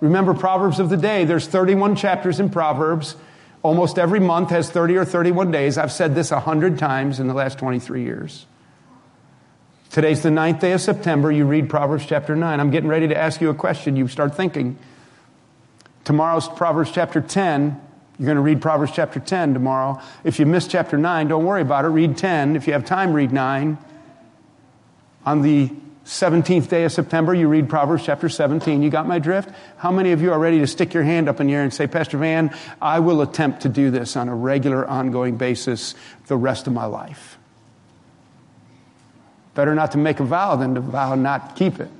Remember 0.00 0.34
Proverbs 0.34 0.78
of 0.78 0.90
the 0.90 0.98
day. 0.98 1.24
There's 1.24 1.46
31 1.46 1.96
chapters 1.96 2.38
in 2.38 2.50
Proverbs. 2.50 3.16
Almost 3.62 3.98
every 3.98 4.20
month 4.20 4.50
has 4.50 4.70
30 4.70 4.98
or 4.98 5.06
31 5.06 5.50
days. 5.50 5.78
I've 5.78 5.90
said 5.90 6.14
this 6.14 6.30
a 6.32 6.40
hundred 6.40 6.78
times 6.78 7.18
in 7.18 7.28
the 7.28 7.34
last 7.34 7.58
23 7.58 8.02
years. 8.02 8.44
Today's 9.96 10.22
the 10.22 10.30
ninth 10.30 10.60
day 10.60 10.72
of 10.72 10.82
September. 10.82 11.32
You 11.32 11.46
read 11.46 11.70
Proverbs 11.70 12.04
chapter 12.04 12.36
9. 12.36 12.60
I'm 12.60 12.70
getting 12.70 12.90
ready 12.90 13.08
to 13.08 13.16
ask 13.16 13.40
you 13.40 13.48
a 13.48 13.54
question. 13.54 13.96
You 13.96 14.08
start 14.08 14.34
thinking. 14.34 14.76
Tomorrow's 16.04 16.50
Proverbs 16.50 16.90
chapter 16.92 17.22
10. 17.22 17.80
You're 18.18 18.26
going 18.26 18.36
to 18.36 18.42
read 18.42 18.60
Proverbs 18.60 18.92
chapter 18.94 19.20
10 19.20 19.54
tomorrow. 19.54 19.98
If 20.22 20.38
you 20.38 20.44
miss 20.44 20.68
chapter 20.68 20.98
9, 20.98 21.28
don't 21.28 21.46
worry 21.46 21.62
about 21.62 21.86
it. 21.86 21.88
Read 21.88 22.18
10. 22.18 22.56
If 22.56 22.66
you 22.66 22.74
have 22.74 22.84
time, 22.84 23.14
read 23.14 23.32
9. 23.32 23.78
On 25.24 25.40
the 25.40 25.72
17th 26.04 26.68
day 26.68 26.84
of 26.84 26.92
September, 26.92 27.34
you 27.34 27.48
read 27.48 27.70
Proverbs 27.70 28.04
chapter 28.04 28.28
17. 28.28 28.82
You 28.82 28.90
got 28.90 29.06
my 29.06 29.18
drift? 29.18 29.48
How 29.78 29.92
many 29.92 30.12
of 30.12 30.20
you 30.20 30.30
are 30.30 30.38
ready 30.38 30.58
to 30.58 30.66
stick 30.66 30.92
your 30.92 31.04
hand 31.04 31.26
up 31.26 31.40
in 31.40 31.46
the 31.46 31.54
air 31.54 31.62
and 31.62 31.72
say, 31.72 31.86
Pastor 31.86 32.18
Van, 32.18 32.54
I 32.82 33.00
will 33.00 33.22
attempt 33.22 33.62
to 33.62 33.70
do 33.70 33.90
this 33.90 34.14
on 34.14 34.28
a 34.28 34.34
regular, 34.34 34.86
ongoing 34.86 35.38
basis 35.38 35.94
the 36.26 36.36
rest 36.36 36.66
of 36.66 36.74
my 36.74 36.84
life? 36.84 37.35
Better 39.56 39.74
not 39.74 39.92
to 39.92 39.98
make 39.98 40.20
a 40.20 40.24
vow 40.24 40.54
than 40.54 40.74
to 40.74 40.82
vow 40.82 41.14
not 41.14 41.56
keep 41.56 41.80
it. 41.80 41.90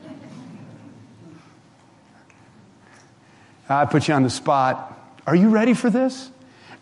I 3.67 3.87
put 3.87 4.07
you 4.07 4.15
on 4.15 4.23
the 4.23 4.31
spot. 4.31 4.93
Are 5.27 5.35
you 5.35 5.49
ready 5.49 5.73
for 5.73 5.89
this? 5.89 6.31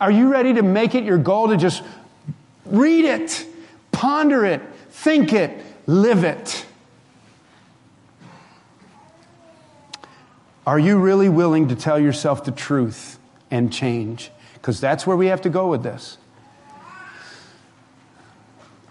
Are 0.00 0.10
you 0.10 0.28
ready 0.28 0.52
to 0.54 0.62
make 0.62 0.96
it 0.96 1.04
your 1.04 1.16
goal 1.16 1.48
to 1.48 1.56
just 1.56 1.84
read 2.66 3.04
it, 3.04 3.46
ponder 3.92 4.44
it, 4.44 4.60
think 4.90 5.32
it, 5.32 5.64
live 5.86 6.24
it? 6.24 6.66
Are 10.66 10.78
you 10.78 10.98
really 10.98 11.28
willing 11.28 11.68
to 11.68 11.76
tell 11.76 12.00
yourself 12.00 12.44
the 12.44 12.50
truth 12.50 13.18
and 13.48 13.72
change? 13.72 14.32
Because 14.54 14.80
that's 14.80 15.06
where 15.06 15.16
we 15.16 15.26
have 15.26 15.42
to 15.42 15.50
go 15.50 15.68
with 15.68 15.84
this. 15.84 16.18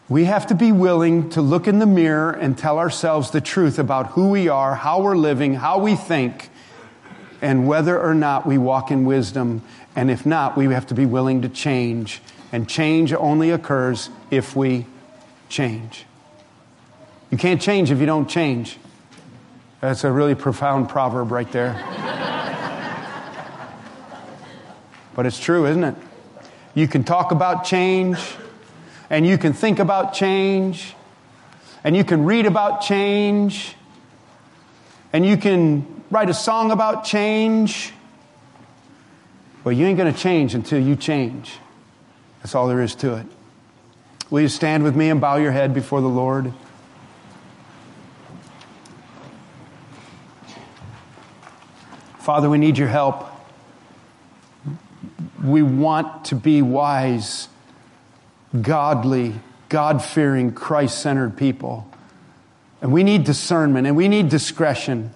We 0.10 0.26
have 0.26 0.48
to 0.48 0.56
be 0.56 0.74
willing 0.74 1.30
to 1.32 1.42
look 1.42 1.68
in 1.68 1.80
the 1.80 1.86
mirror 1.86 2.32
and 2.32 2.58
tell 2.58 2.78
ourselves 2.78 3.32
the 3.32 3.40
truth 3.40 3.80
about 3.80 4.08
who 4.08 4.30
we 4.30 4.50
are, 4.50 4.76
how 4.76 5.02
we're 5.02 5.16
living, 5.16 5.54
how 5.54 5.80
we 5.80 5.96
think, 5.96 6.50
and 7.42 7.68
whether 7.68 8.00
or 8.00 8.14
not 8.14 8.46
we 8.46 8.58
walk 8.58 8.92
in 8.92 9.06
wisdom. 9.06 9.62
And 9.96 10.12
if 10.12 10.26
not, 10.26 10.58
we 10.58 10.66
have 10.74 10.88
to 10.88 10.94
be 10.94 11.06
willing 11.06 11.44
to 11.44 11.50
change. 11.50 12.22
And 12.52 12.68
change 12.68 13.14
only 13.14 13.52
occurs 13.52 14.10
if 14.30 14.56
we 14.56 14.86
change. 15.48 16.06
You 17.32 17.38
can't 17.38 17.62
change 17.62 17.90
if 17.90 18.00
you 18.00 18.06
don't 18.06 18.30
change. 18.30 18.78
That's 19.80 20.04
a 20.04 20.12
really 20.12 20.36
profound 20.36 20.90
proverb 20.90 21.32
right 21.32 21.52
there. 21.52 21.74
but 25.16 25.26
it's 25.26 25.40
true, 25.40 25.66
isn't 25.66 25.84
it? 25.84 25.96
You 26.76 26.88
can 26.88 27.04
talk 27.04 27.32
about 27.32 27.64
change, 27.64 28.18
and 29.14 29.28
you 29.28 29.38
can 29.38 29.54
think 29.54 29.78
about 29.78 30.16
change, 30.16 30.96
and 31.84 31.96
you 31.96 32.04
can 32.04 32.26
read 32.26 32.48
about 32.48 32.82
change, 32.82 33.76
and 35.14 35.24
you 35.24 35.38
can 35.38 35.86
write 36.10 36.32
a 36.32 36.34
song 36.34 36.72
about 36.72 37.04
change. 37.04 37.94
Well, 39.64 39.72
you 39.72 39.86
ain't 39.86 40.00
going 40.00 40.12
to 40.12 40.20
change 40.20 40.56
until 40.56 40.80
you 40.82 40.96
change. 40.96 41.60
That's 42.40 42.56
all 42.56 42.68
there 42.68 42.82
is 42.82 42.96
to 42.96 43.14
it. 43.14 43.28
Will 44.32 44.42
you 44.42 44.50
stand 44.50 44.84
with 44.84 44.96
me 44.96 45.12
and 45.12 45.22
bow 45.22 45.36
your 45.36 45.52
head 45.52 45.76
before 45.76 46.02
the 46.02 46.10
Lord? 46.10 46.52
Father, 52.18 52.50
we 52.50 52.58
need 52.58 52.80
your 52.80 52.88
help. 52.88 53.30
We 55.44 55.62
want 55.62 56.26
to 56.26 56.36
be 56.36 56.64
wise, 56.64 57.48
godly, 58.62 59.34
God 59.70 60.04
fearing, 60.04 60.54
Christ 60.54 61.00
centered 61.00 61.38
people. 61.38 61.90
And 62.82 62.92
we 62.92 63.04
need 63.04 63.24
discernment 63.24 63.88
and 63.88 63.96
we 63.96 64.08
need 64.08 64.30
discretion. 64.30 65.12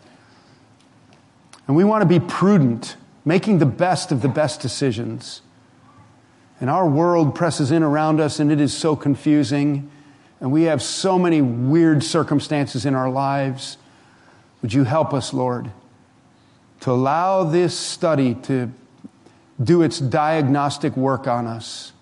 And 1.67 1.75
we 1.75 1.83
want 1.83 2.01
to 2.01 2.07
be 2.07 2.19
prudent, 2.19 2.95
making 3.25 3.59
the 3.59 3.65
best 3.65 4.11
of 4.11 4.21
the 4.21 4.29
best 4.29 4.61
decisions. 4.61 5.41
And 6.59 6.69
our 6.69 6.87
world 6.87 7.35
presses 7.35 7.71
in 7.71 7.83
around 7.83 8.19
us 8.19 8.39
and 8.39 8.51
it 8.51 8.61
is 8.61 8.75
so 8.75 8.95
confusing. 8.95 9.91
And 10.39 10.51
we 10.51 10.63
have 10.63 10.81
so 10.81 11.19
many 11.19 11.41
weird 11.41 12.03
circumstances 12.03 12.85
in 12.85 12.95
our 12.95 13.09
lives. 13.09 13.77
Would 14.61 14.73
you 14.73 14.85
help 14.85 15.13
us, 15.13 15.33
Lord, 15.33 15.71
to 16.81 16.91
allow 16.91 17.43
this 17.43 17.77
study 17.77 18.35
to 18.43 18.71
do 19.61 19.81
its 19.81 19.99
diagnostic 19.99 20.95
work 20.95 21.27
on 21.27 21.47
us. 21.47 21.93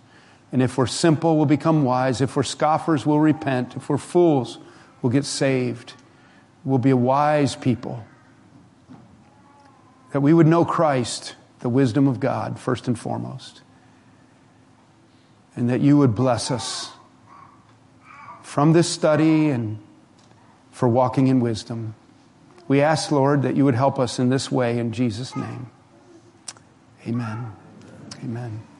And 0.56 0.64
if 0.64 0.78
we're 0.78 0.88
simple, 0.88 1.36
we'll 1.36 1.46
become 1.46 1.84
wise. 1.84 2.22
If 2.22 2.38
we're 2.38 2.44
scoffers, 2.44 3.06
we'll 3.06 3.20
repent. 3.20 3.76
If 3.76 3.90
we're 3.90 3.98
fools, 3.98 4.58
we'll 5.02 5.12
get 5.12 5.26
saved. 5.26 5.96
We'll 6.64 6.78
be 6.78 6.92
a 6.92 6.96
wise 6.96 7.58
people. 7.58 8.06
That 10.14 10.22
we 10.22 10.34
would 10.34 10.48
know 10.48 10.64
Christ, 10.64 11.36
the 11.60 11.68
wisdom 11.68 12.08
of 12.08 12.22
God, 12.22 12.58
first 12.58 12.88
and 12.88 12.98
foremost. 12.98 13.64
And 15.58 15.70
that 15.70 15.82
you 15.82 15.98
would 15.98 16.16
bless 16.16 16.50
us 16.50 16.90
from 18.42 18.72
this 18.72 18.88
study 18.88 19.50
and 19.50 19.78
for 20.72 20.88
walking 20.88 21.28
in 21.28 21.42
wisdom. 21.42 21.96
We 22.70 22.80
ask, 22.80 23.12
Lord, 23.12 23.42
that 23.42 23.58
you 23.58 23.66
would 23.66 23.76
help 23.76 24.00
us 24.00 24.20
in 24.20 24.30
this 24.30 24.50
way 24.50 24.80
in 24.80 24.94
Jesus' 24.94 25.36
name. 25.36 25.70
Amen. 27.06 27.52
Amen. 28.24 28.75